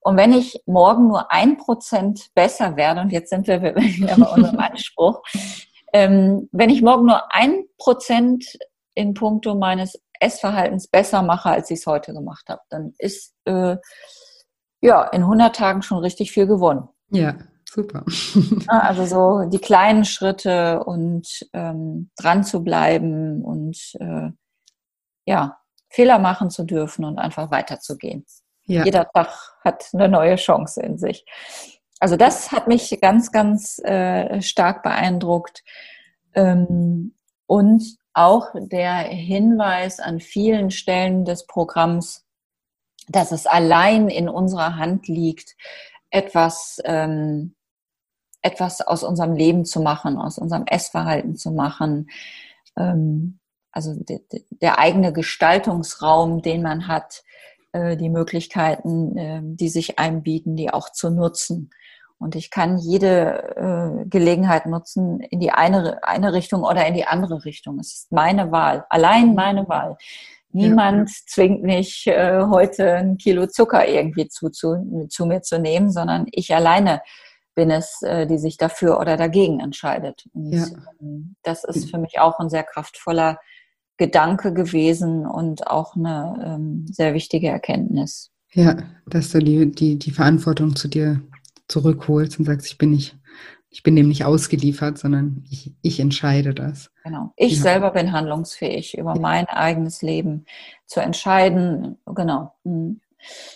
Und 0.05 0.17
wenn 0.17 0.33
ich 0.33 0.61
morgen 0.67 1.07
nur 1.07 1.31
ein 1.31 1.57
Prozent 1.57 2.29
besser 2.35 2.75
werde, 2.75 3.01
und 3.01 3.11
jetzt 3.11 3.31
sind 3.31 3.47
wir 3.47 3.63
wieder 3.63 4.15
bei 4.17 4.27
unserem 4.27 4.59
Anspruch, 4.59 5.23
ähm, 5.93 6.47
wenn 6.51 6.69
ich 6.69 6.83
morgen 6.83 7.07
nur 7.07 7.33
ein 7.33 7.65
Prozent 7.79 8.45
in 8.93 9.15
puncto 9.15 9.55
meines 9.55 9.99
Essverhaltens 10.19 10.87
besser 10.87 11.23
mache, 11.23 11.49
als 11.49 11.71
ich 11.71 11.79
es 11.79 11.87
heute 11.87 12.13
gemacht 12.13 12.49
habe, 12.49 12.61
dann 12.69 12.93
ist 12.99 13.33
äh, 13.45 13.77
ja 14.79 15.07
in 15.07 15.23
100 15.23 15.55
Tagen 15.55 15.81
schon 15.81 15.97
richtig 15.97 16.31
viel 16.31 16.45
gewonnen. 16.45 16.87
Ja, 17.09 17.35
super. 17.67 18.05
also 18.67 19.05
so 19.05 19.49
die 19.49 19.59
kleinen 19.59 20.05
Schritte 20.05 20.83
und 20.83 21.47
ähm, 21.51 22.11
dran 22.15 22.43
zu 22.43 22.63
bleiben 22.63 23.41
und 23.43 23.95
äh, 23.99 24.29
ja, 25.25 25.57
Fehler 25.89 26.19
machen 26.19 26.51
zu 26.51 26.63
dürfen 26.63 27.05
und 27.05 27.17
einfach 27.17 27.49
weiterzugehen. 27.49 28.23
Ja. 28.65 28.83
Jeder 28.83 29.09
Tag 29.11 29.29
hat 29.63 29.89
eine 29.93 30.09
neue 30.09 30.35
Chance 30.35 30.81
in 30.81 30.97
sich. 30.97 31.25
Also 31.99 32.17
das 32.17 32.51
hat 32.51 32.67
mich 32.67 32.97
ganz, 33.01 33.31
ganz 33.31 33.79
äh, 33.79 34.41
stark 34.41 34.83
beeindruckt. 34.83 35.63
Ähm, 36.33 37.13
und 37.47 37.97
auch 38.13 38.49
der 38.55 38.95
Hinweis 38.99 39.99
an 39.99 40.19
vielen 40.19 40.71
Stellen 40.71 41.25
des 41.25 41.45
Programms, 41.45 42.25
dass 43.07 43.31
es 43.31 43.45
allein 43.45 44.09
in 44.09 44.29
unserer 44.29 44.77
Hand 44.77 45.07
liegt, 45.07 45.55
etwas, 46.09 46.81
ähm, 46.85 47.55
etwas 48.41 48.81
aus 48.81 49.03
unserem 49.03 49.33
Leben 49.33 49.65
zu 49.65 49.81
machen, 49.81 50.17
aus 50.17 50.37
unserem 50.37 50.65
Essverhalten 50.65 51.35
zu 51.35 51.51
machen. 51.51 52.09
Ähm, 52.77 53.39
also 53.71 53.93
de, 53.93 54.21
de, 54.31 54.45
der 54.49 54.79
eigene 54.79 55.11
Gestaltungsraum, 55.11 56.41
den 56.41 56.61
man 56.61 56.87
hat, 56.87 57.23
äh, 57.75 57.97
die 57.97 58.09
Möglichkeiten, 58.09 59.17
äh, 59.17 59.41
die 59.43 59.67
sich 59.67 59.99
einem 59.99 60.23
bieten, 60.23 60.55
die 60.55 60.71
auch 60.71 60.91
zu 60.91 61.09
nutzen. 61.09 61.71
Und 62.17 62.35
ich 62.35 62.49
kann 62.49 62.77
jede 62.77 63.55
äh, 63.57 64.05
Gelegenheit 64.07 64.65
nutzen 64.65 65.19
in 65.19 65.41
die 65.41 65.51
eine, 65.51 66.01
eine 66.03 66.31
Richtung 66.31 66.63
oder 66.63 66.87
in 66.87 66.93
die 66.93 67.05
andere 67.05 67.43
Richtung. 67.43 67.77
Es 67.79 67.93
ist 67.93 68.11
meine 68.13 68.51
Wahl, 68.51 68.85
allein 68.89 69.29
mhm. 69.29 69.35
meine 69.35 69.67
Wahl. 69.67 69.97
Niemand 70.51 71.09
ja. 71.09 71.15
zwingt 71.27 71.63
mich, 71.63 72.07
äh, 72.07 72.45
heute 72.49 72.93
ein 72.93 73.17
Kilo 73.17 73.47
Zucker 73.47 73.85
irgendwie 73.85 74.29
zu, 74.29 74.49
zu, 74.49 75.07
zu 75.09 75.25
mir 75.25 75.41
zu 75.41 75.59
nehmen, 75.59 75.91
sondern 75.91 76.27
ich 76.31 76.55
alleine 76.55 77.01
bin 77.55 77.71
es, 77.71 78.01
äh, 78.03 78.25
die 78.25 78.37
sich 78.37 78.55
dafür 78.55 79.01
oder 79.01 79.17
dagegen 79.17 79.59
entscheidet. 79.59 80.25
Und 80.33 80.53
ja. 80.53 80.65
ähm, 81.01 81.35
das 81.43 81.65
ist 81.65 81.91
für 81.91 81.97
mich 81.97 82.19
auch 82.19 82.39
ein 82.39 82.49
sehr 82.49 82.63
kraftvoller 82.63 83.37
Gedanke 83.97 84.53
gewesen 84.53 85.25
und 85.25 85.67
auch 85.67 85.95
eine 85.95 86.55
ähm, 86.55 86.85
sehr 86.89 87.13
wichtige 87.13 87.47
Erkenntnis. 87.47 88.31
Ja, 88.53 88.77
dass 89.05 89.31
du 89.31 89.39
die, 89.39 89.71
die, 89.71 89.99
die 89.99 90.11
Verantwortung 90.11 90.75
zu 90.75 90.87
dir 90.87 91.21
zurückholst 91.67 92.39
und 92.39 92.45
sagst, 92.45 92.67
ich 92.67 92.77
bin 92.77 92.91
nicht, 92.91 93.17
ich 93.69 93.83
bin 93.83 93.95
dem 93.95 94.07
nicht 94.07 94.23
ausgeliefert, 94.23 94.97
sondern 94.97 95.43
ich, 95.49 95.73
ich 95.81 95.99
entscheide 95.99 96.53
das. 96.53 96.91
Genau. 97.03 97.33
Ich 97.35 97.57
ja. 97.57 97.61
selber 97.61 97.91
bin 97.91 98.11
handlungsfähig, 98.11 98.97
über 98.97 99.15
ja. 99.15 99.21
mein 99.21 99.47
eigenes 99.47 100.01
Leben 100.01 100.45
zu 100.85 101.01
entscheiden. 101.01 101.97
Genau. 102.05 102.53
Mhm. 102.63 103.01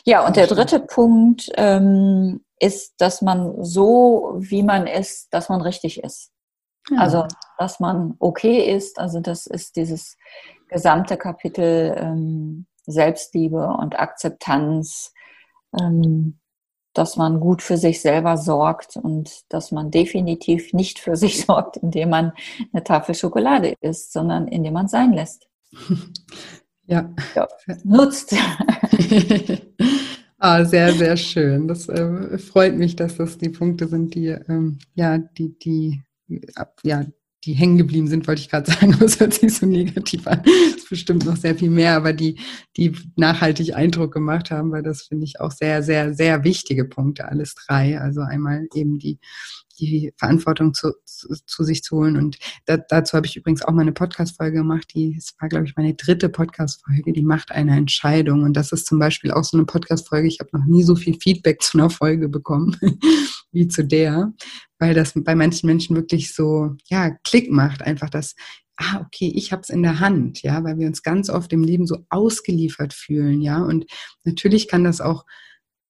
Ja, 0.03 0.25
und 0.25 0.35
der 0.35 0.47
dritte 0.47 0.79
Punkt 0.79 1.49
ähm, 1.55 2.41
ist, 2.59 2.95
dass 2.97 3.21
man 3.21 3.63
so, 3.63 4.35
wie 4.39 4.63
man 4.63 4.87
ist, 4.87 5.33
dass 5.33 5.49
man 5.49 5.61
richtig 5.61 6.03
ist. 6.03 6.31
Ja. 6.89 6.97
Also, 6.97 7.27
dass 7.59 7.79
man 7.79 8.15
okay 8.19 8.75
ist. 8.75 8.99
Also, 8.99 9.19
das 9.19 9.45
ist 9.45 9.75
dieses 9.75 10.17
gesamte 10.67 11.17
Kapitel 11.17 11.95
ähm, 11.97 12.65
Selbstliebe 12.85 13.67
und 13.79 13.99
Akzeptanz. 13.99 15.13
Ähm, 15.79 16.39
dass 16.93 17.15
man 17.15 17.39
gut 17.39 17.61
für 17.61 17.77
sich 17.77 18.01
selber 18.01 18.37
sorgt 18.37 18.97
und 18.97 19.43
dass 19.49 19.71
man 19.71 19.91
definitiv 19.91 20.73
nicht 20.73 20.99
für 20.99 21.15
sich 21.15 21.41
sorgt, 21.45 21.77
indem 21.77 22.09
man 22.09 22.33
eine 22.73 22.83
Tafel 22.83 23.15
Schokolade 23.15 23.75
isst, 23.81 24.11
sondern 24.11 24.47
indem 24.47 24.73
man 24.73 24.85
es 24.85 24.91
sein 24.91 25.13
lässt. 25.13 25.47
Ja. 26.85 27.13
ja. 27.35 27.47
Nutzt. 27.83 28.33
ah, 30.39 30.65
sehr, 30.65 30.91
sehr 30.93 31.17
schön. 31.17 31.67
Das 31.67 31.87
äh, 31.87 32.37
freut 32.39 32.75
mich, 32.75 32.95
dass 32.95 33.17
das 33.17 33.37
die 33.37 33.49
Punkte 33.49 33.87
sind, 33.87 34.15
die, 34.15 34.29
ähm, 34.29 34.79
ja, 34.95 35.19
die, 35.19 35.57
die, 35.59 36.01
ja, 36.83 37.05
die 37.45 37.53
hängen 37.53 37.77
geblieben 37.77 38.07
sind, 38.07 38.27
wollte 38.27 38.41
ich 38.41 38.49
gerade 38.49 38.71
sagen, 38.71 38.95
das 38.99 39.19
hört 39.19 39.33
sich 39.33 39.53
so 39.55 39.65
negativ 39.65 40.27
an. 40.27 40.43
Ist 40.75 40.89
bestimmt 40.89 41.25
noch 41.25 41.37
sehr 41.37 41.55
viel 41.55 41.69
mehr, 41.69 41.95
aber 41.95 42.13
die, 42.13 42.39
die 42.77 42.95
nachhaltig 43.15 43.75
Eindruck 43.75 44.13
gemacht 44.13 44.51
haben, 44.51 44.71
weil 44.71 44.83
das 44.83 45.03
finde 45.03 45.25
ich 45.25 45.39
auch 45.39 45.51
sehr, 45.51 45.83
sehr, 45.83 46.13
sehr 46.13 46.43
wichtige 46.43 46.85
Punkte, 46.85 47.27
alles 47.27 47.55
drei. 47.55 47.99
Also 47.99 48.21
einmal 48.21 48.67
eben 48.73 48.99
die, 48.99 49.19
die 49.79 50.13
Verantwortung 50.17 50.73
zu, 50.73 50.93
zu, 51.05 51.29
zu 51.45 51.63
sich 51.63 51.83
zu 51.83 51.97
holen. 51.97 52.17
Und 52.17 52.37
da, 52.65 52.77
dazu 52.77 53.13
habe 53.15 53.25
ich 53.25 53.37
übrigens 53.37 53.61
auch 53.61 53.71
mal 53.71 53.81
eine 53.81 53.93
Podcast-Folge 53.93 54.57
gemacht, 54.57 54.91
die, 54.93 55.15
es 55.17 55.33
war, 55.39 55.47
glaube 55.47 55.65
ich, 55.65 55.75
meine 55.75 55.93
dritte 55.93 56.29
Podcast-Folge, 56.29 57.13
die 57.13 57.23
macht 57.23 57.51
eine 57.51 57.75
Entscheidung. 57.77 58.43
Und 58.43 58.53
das 58.53 58.71
ist 58.71 58.87
zum 58.87 58.99
Beispiel 58.99 59.31
auch 59.31 59.43
so 59.43 59.57
eine 59.57 59.65
Podcast-Folge. 59.65 60.27
Ich 60.27 60.39
habe 60.39 60.57
noch 60.57 60.65
nie 60.65 60.83
so 60.83 60.95
viel 60.95 61.17
Feedback 61.19 61.61
zu 61.61 61.77
einer 61.77 61.89
Folge 61.89 62.27
bekommen 62.27 62.75
wie 63.51 63.67
zu 63.67 63.83
der, 63.83 64.33
weil 64.79 64.93
das 64.93 65.13
bei 65.15 65.35
manchen 65.35 65.67
Menschen 65.67 65.95
wirklich 65.95 66.33
so, 66.33 66.75
ja, 66.89 67.11
Klick 67.23 67.51
macht, 67.51 67.81
einfach 67.81 68.09
das, 68.09 68.35
ah, 68.77 69.01
okay, 69.01 69.31
ich 69.35 69.51
habe 69.51 69.61
es 69.61 69.69
in 69.69 69.83
der 69.83 69.99
Hand, 69.99 70.41
ja, 70.41 70.63
weil 70.63 70.77
wir 70.77 70.87
uns 70.87 71.03
ganz 71.03 71.29
oft 71.29 71.51
im 71.53 71.63
Leben 71.63 71.85
so 71.85 72.05
ausgeliefert 72.09 72.93
fühlen, 72.93 73.41
ja, 73.41 73.61
und 73.61 73.85
natürlich 74.23 74.67
kann 74.67 74.83
das 74.83 75.01
auch, 75.01 75.25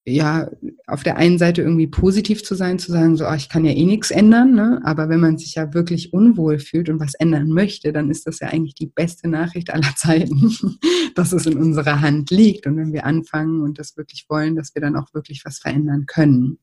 ja, 0.06 0.50
auf 0.88 1.04
der 1.04 1.18
einen 1.18 1.38
Seite 1.38 1.62
irgendwie 1.62 1.86
positiv 1.86 2.44
zu 2.44 2.56
sein, 2.56 2.80
zu 2.80 2.92
sagen, 2.92 3.16
so, 3.16 3.26
ah, 3.26 3.36
ich 3.36 3.48
kann 3.50 3.66
ja 3.66 3.72
eh 3.72 3.86
nichts 3.86 4.10
ändern, 4.10 4.56
ne? 4.56 4.82
aber 4.84 5.08
wenn 5.08 5.20
man 5.20 5.38
sich 5.38 5.56
ja 5.56 5.74
wirklich 5.74 6.14
unwohl 6.14 6.58
fühlt 6.58 6.90
und 6.90 7.00
was 7.00 7.14
ändern 7.14 7.50
möchte, 7.50 7.94
dann 7.94 8.10
ist 8.10 8.26
das 8.26 8.40
ja 8.40 8.48
eigentlich 8.48 8.74
die 8.74 8.88
beste 8.88 9.28
Nachricht 9.28 9.72
aller 9.72 9.94
Zeiten, 9.96 10.56
dass 11.16 11.32
es 11.32 11.46
in 11.46 11.58
unserer 11.58 12.02
Hand 12.02 12.32
liegt 12.32 12.66
und 12.66 12.78
wenn 12.78 12.94
wir 12.94 13.06
anfangen 13.06 13.62
und 13.62 13.78
das 13.78 13.98
wirklich 13.98 14.26
wollen, 14.30 14.56
dass 14.56 14.74
wir 14.74 14.82
dann 14.82 14.96
auch 14.96 15.14
wirklich 15.14 15.44
was 15.46 15.60
verändern 15.60 16.06
können. 16.08 16.58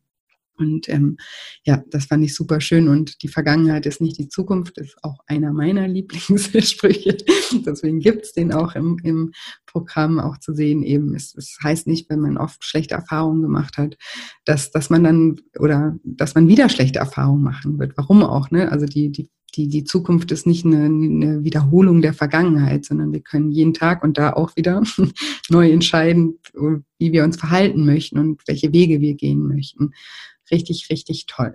Und 0.56 0.88
ähm, 0.88 1.16
ja, 1.64 1.82
das 1.90 2.06
fand 2.06 2.24
ich 2.24 2.34
super 2.34 2.60
schön. 2.60 2.88
Und 2.88 3.22
die 3.22 3.28
Vergangenheit 3.28 3.86
ist 3.86 4.00
nicht 4.00 4.18
die 4.18 4.28
Zukunft, 4.28 4.78
ist 4.78 4.96
auch 5.02 5.18
einer 5.26 5.52
meiner 5.52 5.86
Lieblingssprüche. 5.88 7.16
Deswegen 7.64 8.00
gibt's 8.00 8.32
den 8.32 8.52
auch 8.52 8.74
im, 8.74 8.98
im 9.02 9.32
Programm 9.66 10.18
auch 10.18 10.38
zu 10.38 10.54
sehen. 10.54 10.82
Eben, 10.82 11.14
es, 11.14 11.34
es 11.34 11.58
heißt 11.62 11.86
nicht, 11.86 12.08
wenn 12.10 12.20
man 12.20 12.38
oft 12.38 12.64
schlechte 12.64 12.94
Erfahrungen 12.94 13.42
gemacht 13.42 13.76
hat, 13.78 13.96
dass, 14.44 14.70
dass 14.70 14.90
man 14.90 15.04
dann 15.04 15.40
oder 15.58 15.96
dass 16.04 16.34
man 16.34 16.48
wieder 16.48 16.68
schlechte 16.68 16.98
Erfahrungen 16.98 17.42
machen 17.42 17.78
wird. 17.78 17.96
Warum 17.96 18.22
auch, 18.22 18.50
ne? 18.50 18.70
Also 18.72 18.86
die, 18.86 19.10
die 19.10 19.28
die, 19.56 19.68
die 19.68 19.84
Zukunft 19.84 20.30
ist 20.32 20.46
nicht 20.46 20.66
eine, 20.66 20.84
eine 20.84 21.44
Wiederholung 21.44 22.02
der 22.02 22.12
Vergangenheit, 22.12 22.84
sondern 22.84 23.12
wir 23.12 23.20
können 23.20 23.50
jeden 23.50 23.72
Tag 23.72 24.04
und 24.04 24.18
da 24.18 24.32
auch 24.34 24.54
wieder 24.54 24.82
neu 25.48 25.70
entscheiden, 25.70 26.38
wie 26.98 27.12
wir 27.12 27.24
uns 27.24 27.36
verhalten 27.36 27.86
möchten 27.86 28.18
und 28.18 28.42
welche 28.46 28.72
Wege 28.72 29.00
wir 29.00 29.14
gehen 29.14 29.46
möchten 29.46 29.92
richtig, 30.50 30.88
richtig 30.90 31.26
toll. 31.26 31.54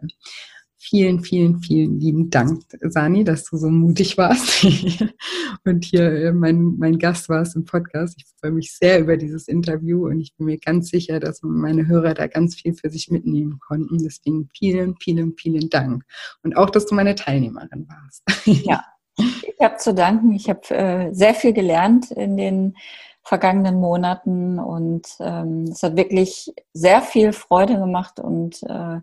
Vielen, 0.83 1.23
vielen, 1.23 1.59
vielen 1.59 1.99
lieben 1.99 2.31
Dank, 2.31 2.63
Sani, 2.81 3.23
dass 3.23 3.43
du 3.43 3.57
so 3.57 3.69
mutig 3.69 4.17
warst 4.17 4.65
und 5.63 5.85
hier 5.85 6.11
äh, 6.11 6.33
mein, 6.33 6.75
mein 6.79 6.97
Gast 6.97 7.29
warst 7.29 7.55
im 7.55 7.65
Podcast. 7.65 8.15
Ich 8.17 8.25
freue 8.39 8.49
mich 8.49 8.73
sehr 8.73 8.99
über 8.99 9.15
dieses 9.15 9.47
Interview 9.47 10.07
und 10.07 10.19
ich 10.19 10.35
bin 10.35 10.47
mir 10.47 10.57
ganz 10.57 10.89
sicher, 10.89 11.19
dass 11.19 11.43
meine 11.43 11.87
Hörer 11.87 12.15
da 12.15 12.25
ganz 12.25 12.55
viel 12.55 12.73
für 12.73 12.89
sich 12.89 13.11
mitnehmen 13.11 13.59
konnten. 13.59 13.99
Deswegen 13.99 14.49
vielen, 14.57 14.95
vielen, 14.99 15.37
vielen 15.37 15.69
Dank. 15.69 16.03
Und 16.41 16.57
auch, 16.57 16.71
dass 16.71 16.87
du 16.87 16.95
meine 16.95 17.13
Teilnehmerin 17.13 17.87
warst. 17.87 18.23
Ja, 18.65 18.83
ich 19.17 19.61
habe 19.61 19.77
zu 19.77 19.93
danken. 19.93 20.33
Ich 20.33 20.49
habe 20.49 20.67
äh, 20.71 21.13
sehr 21.13 21.35
viel 21.35 21.53
gelernt 21.53 22.09
in 22.09 22.37
den 22.37 22.75
vergangenen 23.23 23.79
Monaten 23.79 24.59
und 24.59 25.07
ähm, 25.19 25.65
es 25.71 25.83
hat 25.83 25.95
wirklich 25.95 26.53
sehr 26.73 27.01
viel 27.01 27.33
Freude 27.33 27.77
gemacht 27.77 28.19
und 28.19 28.63
äh, 28.63 28.99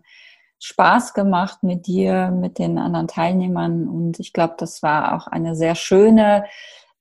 Spaß 0.59 1.13
gemacht 1.13 1.63
mit 1.63 1.87
dir, 1.87 2.31
mit 2.31 2.59
den 2.59 2.77
anderen 2.77 3.07
Teilnehmern 3.07 3.87
und 3.87 4.19
ich 4.19 4.33
glaube, 4.33 4.55
das 4.57 4.83
war 4.83 5.15
auch 5.15 5.27
eine 5.27 5.55
sehr 5.55 5.75
schöne 5.75 6.43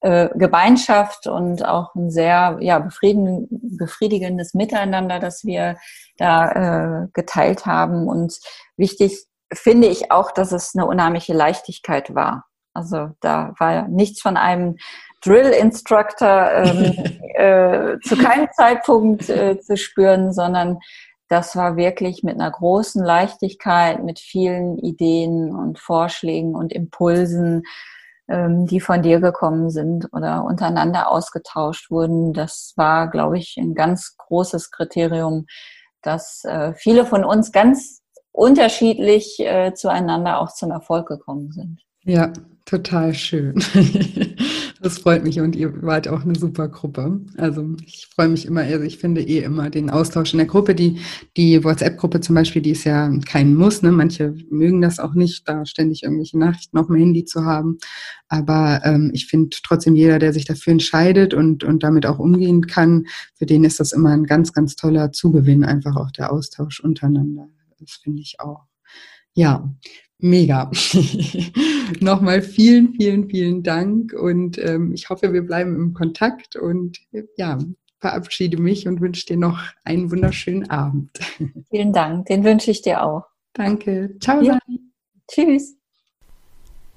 äh, 0.01 0.29
Gemeinschaft 0.37 1.27
und 1.27 1.67
auch 1.67 1.93
ein 1.97 2.09
sehr 2.11 2.59
ja, 2.61 2.79
befriedigen, 2.79 3.49
befriedigendes 3.51 4.55
Miteinander, 4.55 5.19
das 5.19 5.45
wir 5.45 5.77
da 6.19 7.03
äh, 7.03 7.09
geteilt 7.15 7.67
haben. 7.67 8.07
Und 8.07 8.39
wichtig 8.77 9.27
finde 9.53 9.89
ich 9.89 10.13
auch, 10.13 10.31
dass 10.31 10.53
es 10.53 10.77
eine 10.77 10.87
unheimliche 10.87 11.33
Leichtigkeit 11.33 12.15
war. 12.15 12.45
Also 12.75 13.11
da 13.21 13.55
war 13.59 13.89
nichts 13.89 14.21
von 14.21 14.37
einem 14.37 14.77
Drill-Instructor 15.25 16.51
ähm, 16.53 16.95
äh, 17.35 17.99
zu 18.01 18.17
keinem 18.17 18.49
Zeitpunkt 18.57 19.29
äh, 19.29 19.59
zu 19.61 19.77
spüren, 19.77 20.33
sondern 20.33 20.79
das 21.29 21.57
war 21.57 21.77
wirklich 21.77 22.23
mit 22.23 22.35
einer 22.35 22.51
großen 22.51 23.05
Leichtigkeit, 23.05 24.03
mit 24.03 24.19
vielen 24.19 24.79
Ideen 24.79 25.55
und 25.55 25.79
Vorschlägen 25.79 26.55
und 26.55 26.73
Impulsen, 26.73 27.65
ähm, 28.29 28.67
die 28.67 28.81
von 28.81 29.03
dir 29.03 29.21
gekommen 29.21 29.71
sind 29.71 30.09
oder 30.13 30.45
untereinander 30.45 31.11
ausgetauscht 31.11 31.91
wurden. 31.91 32.33
Das 32.33 32.73
war, 32.77 33.11
glaube 33.11 33.39
ich, 33.39 33.57
ein 33.59 33.75
ganz 33.75 34.17
großes 34.17 34.71
Kriterium, 34.71 35.47
dass 36.03 36.45
äh, 36.45 36.73
viele 36.75 37.05
von 37.05 37.25
uns 37.25 37.53
ganz 37.53 38.03
unterschiedlich 38.33 39.39
äh, 39.41 39.75
zueinander 39.75 40.41
auch 40.41 40.53
zum 40.55 40.71
Erfolg 40.71 41.09
gekommen 41.09 41.53
sind. 41.53 41.81
Ja, 42.05 42.33
total 42.65 43.13
schön. 43.13 43.63
Das 44.81 44.99
freut 44.99 45.25
mich 45.25 45.41
und 45.41 45.57
ihr 45.57 45.83
wart 45.83 46.07
auch 46.07 46.23
eine 46.23 46.39
super 46.39 46.69
Gruppe. 46.69 47.21
Also 47.37 47.75
ich 47.85 48.07
freue 48.15 48.29
mich 48.29 48.47
immer, 48.47 48.61
also 48.61 48.85
ich 48.85 48.99
finde 48.99 49.23
eh 49.23 49.43
immer 49.43 49.71
den 49.71 49.91
Austausch 49.91 50.33
in 50.33 50.39
der 50.39 50.47
Gruppe. 50.47 50.75
Die, 50.77 51.01
die 51.37 51.65
WhatsApp-Gruppe 51.65 52.21
zum 52.21 52.37
Beispiel, 52.37 52.63
die 52.63 52.71
ist 52.71 52.85
ja 52.85 53.11
kein 53.27 53.55
Muss. 53.55 53.83
Ne? 53.83 53.91
Manche 53.91 54.35
mögen 54.51 54.81
das 54.81 55.01
auch 55.01 55.15
nicht, 55.15 55.49
da 55.49 55.67
ständig 55.67 56.05
irgendwelche 56.05 56.39
Nachrichten 56.39 56.79
auf 56.79 56.87
dem 56.87 56.97
Handy 56.97 57.25
zu 57.25 57.45
haben. 57.45 57.79
Aber 58.29 58.81
ähm, 58.85 59.11
ich 59.13 59.27
finde 59.27 59.57
trotzdem 59.65 59.97
jeder, 59.97 60.21
der 60.21 60.33
sich 60.33 60.45
dafür 60.45 60.73
entscheidet 60.73 61.35
und, 61.35 61.65
und 61.65 61.83
damit 61.83 62.07
auch 62.07 62.21
umgehen 62.21 62.67
kann, 62.69 63.07
für 63.35 63.47
den 63.47 63.65
ist 63.65 63.81
das 63.81 63.93
immer 63.93 64.11
ein 64.11 64.25
ganz, 64.25 64.53
ganz 64.53 64.77
toller 64.77 65.11
Zugewinn, 65.11 65.65
einfach 65.65 65.97
auch 65.97 66.13
der 66.13 66.33
Austausch 66.33 66.79
untereinander. 66.79 67.49
Das 67.81 67.93
finde 68.03 68.23
ich 68.23 68.37
auch. 68.39 68.65
Ja, 69.35 69.73
Mega. 70.21 70.71
Nochmal 72.01 72.43
vielen, 72.43 72.95
vielen, 72.95 73.31
vielen 73.31 73.63
Dank 73.63 74.13
und 74.13 74.59
ähm, 74.59 74.93
ich 74.93 75.09
hoffe, 75.09 75.33
wir 75.33 75.43
bleiben 75.43 75.77
im 75.77 75.95
Kontakt 75.95 76.57
und 76.57 76.99
ja, 77.37 77.59
verabschiede 78.01 78.61
mich 78.61 78.89
und 78.89 79.01
wünsche 79.01 79.27
dir 79.27 79.37
noch 79.37 79.61
einen 79.85 80.11
wunderschönen 80.11 80.69
Abend. 80.71 81.11
Vielen 81.71 81.93
Dank, 81.93 82.27
den 82.27 82.45
wünsche 82.45 82.71
ich 82.71 82.83
dir 82.83 83.03
auch. 83.03 83.25
Danke. 83.53 84.17
Ciao. 84.21 84.41
Ja. 84.43 84.59
Tschüss. 85.29 85.78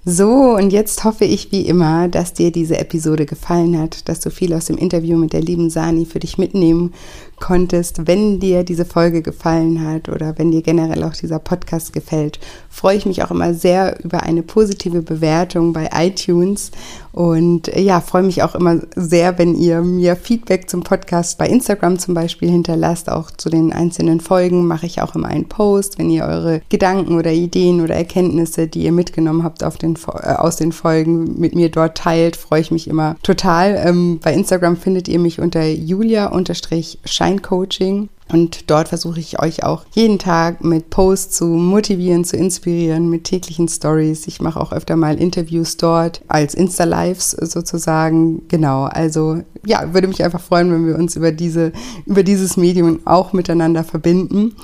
So, 0.03 0.55
und 0.55 0.73
jetzt 0.73 1.03
hoffe 1.03 1.25
ich 1.25 1.51
wie 1.51 1.67
immer, 1.67 2.07
dass 2.07 2.33
dir 2.33 2.51
diese 2.51 2.79
Episode 2.79 3.27
gefallen 3.27 3.77
hat, 3.77 4.09
dass 4.09 4.19
du 4.19 4.31
viel 4.31 4.51
aus 4.55 4.65
dem 4.65 4.77
Interview 4.77 5.15
mit 5.15 5.31
der 5.31 5.41
lieben 5.41 5.69
Sani 5.69 6.07
für 6.07 6.17
dich 6.17 6.39
mitnehmen 6.39 6.91
konntest. 7.39 8.07
Wenn 8.07 8.39
dir 8.39 8.63
diese 8.63 8.85
Folge 8.85 9.21
gefallen 9.21 9.85
hat 9.85 10.09
oder 10.09 10.39
wenn 10.39 10.51
dir 10.51 10.63
generell 10.63 11.03
auch 11.03 11.13
dieser 11.13 11.37
Podcast 11.37 11.93
gefällt, 11.93 12.39
freue 12.69 12.97
ich 12.97 13.05
mich 13.05 13.21
auch 13.21 13.29
immer 13.29 13.53
sehr 13.53 14.03
über 14.03 14.23
eine 14.23 14.41
positive 14.41 15.03
Bewertung 15.03 15.71
bei 15.71 15.89
iTunes 15.93 16.71
und 17.11 17.67
äh, 17.67 17.81
ja, 17.81 17.99
freue 17.99 18.23
mich 18.23 18.41
auch 18.41 18.55
immer 18.55 18.79
sehr, 18.95 19.37
wenn 19.37 19.55
ihr 19.55 19.81
mir 19.81 20.15
Feedback 20.15 20.69
zum 20.69 20.83
Podcast 20.83 21.37
bei 21.37 21.47
Instagram 21.47 21.99
zum 21.99 22.13
Beispiel 22.13 22.49
hinterlasst. 22.49 23.09
Auch 23.09 23.31
zu 23.31 23.49
den 23.49 23.73
einzelnen 23.73 24.21
Folgen 24.21 24.65
mache 24.65 24.85
ich 24.85 25.01
auch 25.01 25.15
immer 25.15 25.27
einen 25.27 25.49
Post, 25.49 25.99
wenn 25.99 26.09
ihr 26.09 26.23
eure 26.23 26.61
Gedanken 26.69 27.17
oder 27.17 27.31
Ideen 27.33 27.81
oder 27.81 27.95
Erkenntnisse, 27.95 28.67
die 28.67 28.83
ihr 28.83 28.93
mitgenommen 28.93 29.43
habt 29.43 29.63
auf 29.63 29.77
den, 29.77 29.90
äh, 29.95 30.33
aus 30.33 30.55
den 30.55 30.71
Folgen 30.71 31.39
mit 31.39 31.55
mir 31.55 31.69
dort 31.69 31.97
teilt, 31.97 32.35
freue 32.35 32.61
ich 32.61 32.71
mich 32.71 32.87
immer 32.87 33.15
total. 33.23 33.81
Ähm, 33.83 34.19
bei 34.23 34.33
Instagram 34.33 34.77
findet 34.77 35.07
ihr 35.07 35.19
mich 35.19 35.39
unter 35.39 35.65
julia-schein 35.65 37.41
Online-Coaching. 37.41 38.09
Und 38.31 38.69
dort 38.69 38.87
versuche 38.87 39.19
ich 39.19 39.41
euch 39.41 39.63
auch 39.63 39.83
jeden 39.91 40.17
Tag 40.17 40.63
mit 40.63 40.89
Posts 40.89 41.35
zu 41.35 41.45
motivieren, 41.47 42.23
zu 42.23 42.37
inspirieren, 42.37 43.09
mit 43.09 43.25
täglichen 43.25 43.67
Stories. 43.67 44.25
Ich 44.25 44.41
mache 44.41 44.59
auch 44.59 44.71
öfter 44.71 44.95
mal 44.95 45.19
Interviews 45.19 45.75
dort 45.75 46.21
als 46.29 46.53
Insta-Lives 46.53 47.31
sozusagen. 47.31 48.47
Genau, 48.47 48.83
also 48.83 49.41
ja, 49.65 49.93
würde 49.93 50.07
mich 50.07 50.23
einfach 50.23 50.39
freuen, 50.39 50.71
wenn 50.71 50.87
wir 50.87 50.95
uns 50.95 51.17
über 51.17 51.33
diese, 51.33 51.73
über 52.05 52.23
dieses 52.23 52.55
Medium 52.55 53.01
auch 53.03 53.33
miteinander 53.33 53.83
verbinden. 53.83 54.55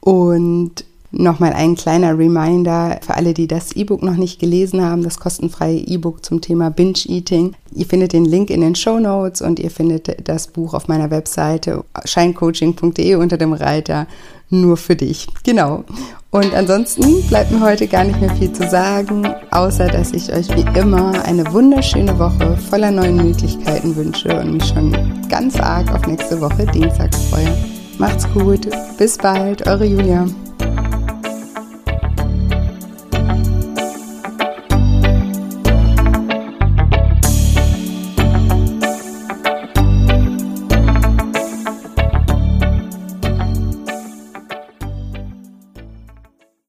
Und 0.00 0.84
Nochmal 1.16 1.52
ein 1.52 1.76
kleiner 1.76 2.18
Reminder 2.18 2.98
für 3.00 3.14
alle, 3.14 3.34
die 3.34 3.46
das 3.46 3.72
E-Book 3.72 4.02
noch 4.02 4.16
nicht 4.16 4.40
gelesen 4.40 4.82
haben, 4.82 5.04
das 5.04 5.20
kostenfreie 5.20 5.78
E-Book 5.78 6.24
zum 6.24 6.40
Thema 6.40 6.70
Binge 6.70 7.06
Eating. 7.06 7.54
Ihr 7.72 7.86
findet 7.86 8.12
den 8.12 8.24
Link 8.24 8.50
in 8.50 8.62
den 8.62 8.74
Show 8.74 8.98
Notes 8.98 9.40
und 9.40 9.60
ihr 9.60 9.70
findet 9.70 10.28
das 10.28 10.48
Buch 10.48 10.74
auf 10.74 10.88
meiner 10.88 11.12
Webseite 11.12 11.84
scheincoaching.de 12.04 13.14
unter 13.14 13.36
dem 13.36 13.52
Reiter 13.52 14.08
nur 14.50 14.76
für 14.76 14.96
dich. 14.96 15.28
Genau. 15.44 15.84
Und 16.30 16.52
ansonsten 16.52 17.22
bleibt 17.28 17.52
mir 17.52 17.60
heute 17.60 17.86
gar 17.86 18.02
nicht 18.02 18.20
mehr 18.20 18.34
viel 18.34 18.52
zu 18.52 18.68
sagen, 18.68 19.24
außer 19.52 19.86
dass 19.86 20.12
ich 20.12 20.32
euch 20.32 20.48
wie 20.56 20.78
immer 20.78 21.24
eine 21.24 21.52
wunderschöne 21.52 22.18
Woche 22.18 22.56
voller 22.68 22.90
neuen 22.90 23.16
Möglichkeiten 23.16 23.94
wünsche 23.94 24.40
und 24.40 24.54
mich 24.54 24.64
schon 24.64 24.92
ganz 25.28 25.60
arg 25.60 25.94
auf 25.94 26.06
nächste 26.08 26.40
Woche 26.40 26.66
Dienstag 26.66 27.14
freue. 27.14 27.56
Macht's 27.98 28.26
gut, 28.34 28.68
bis 28.98 29.16
bald, 29.16 29.64
eure 29.68 29.84
Julia. 29.84 30.26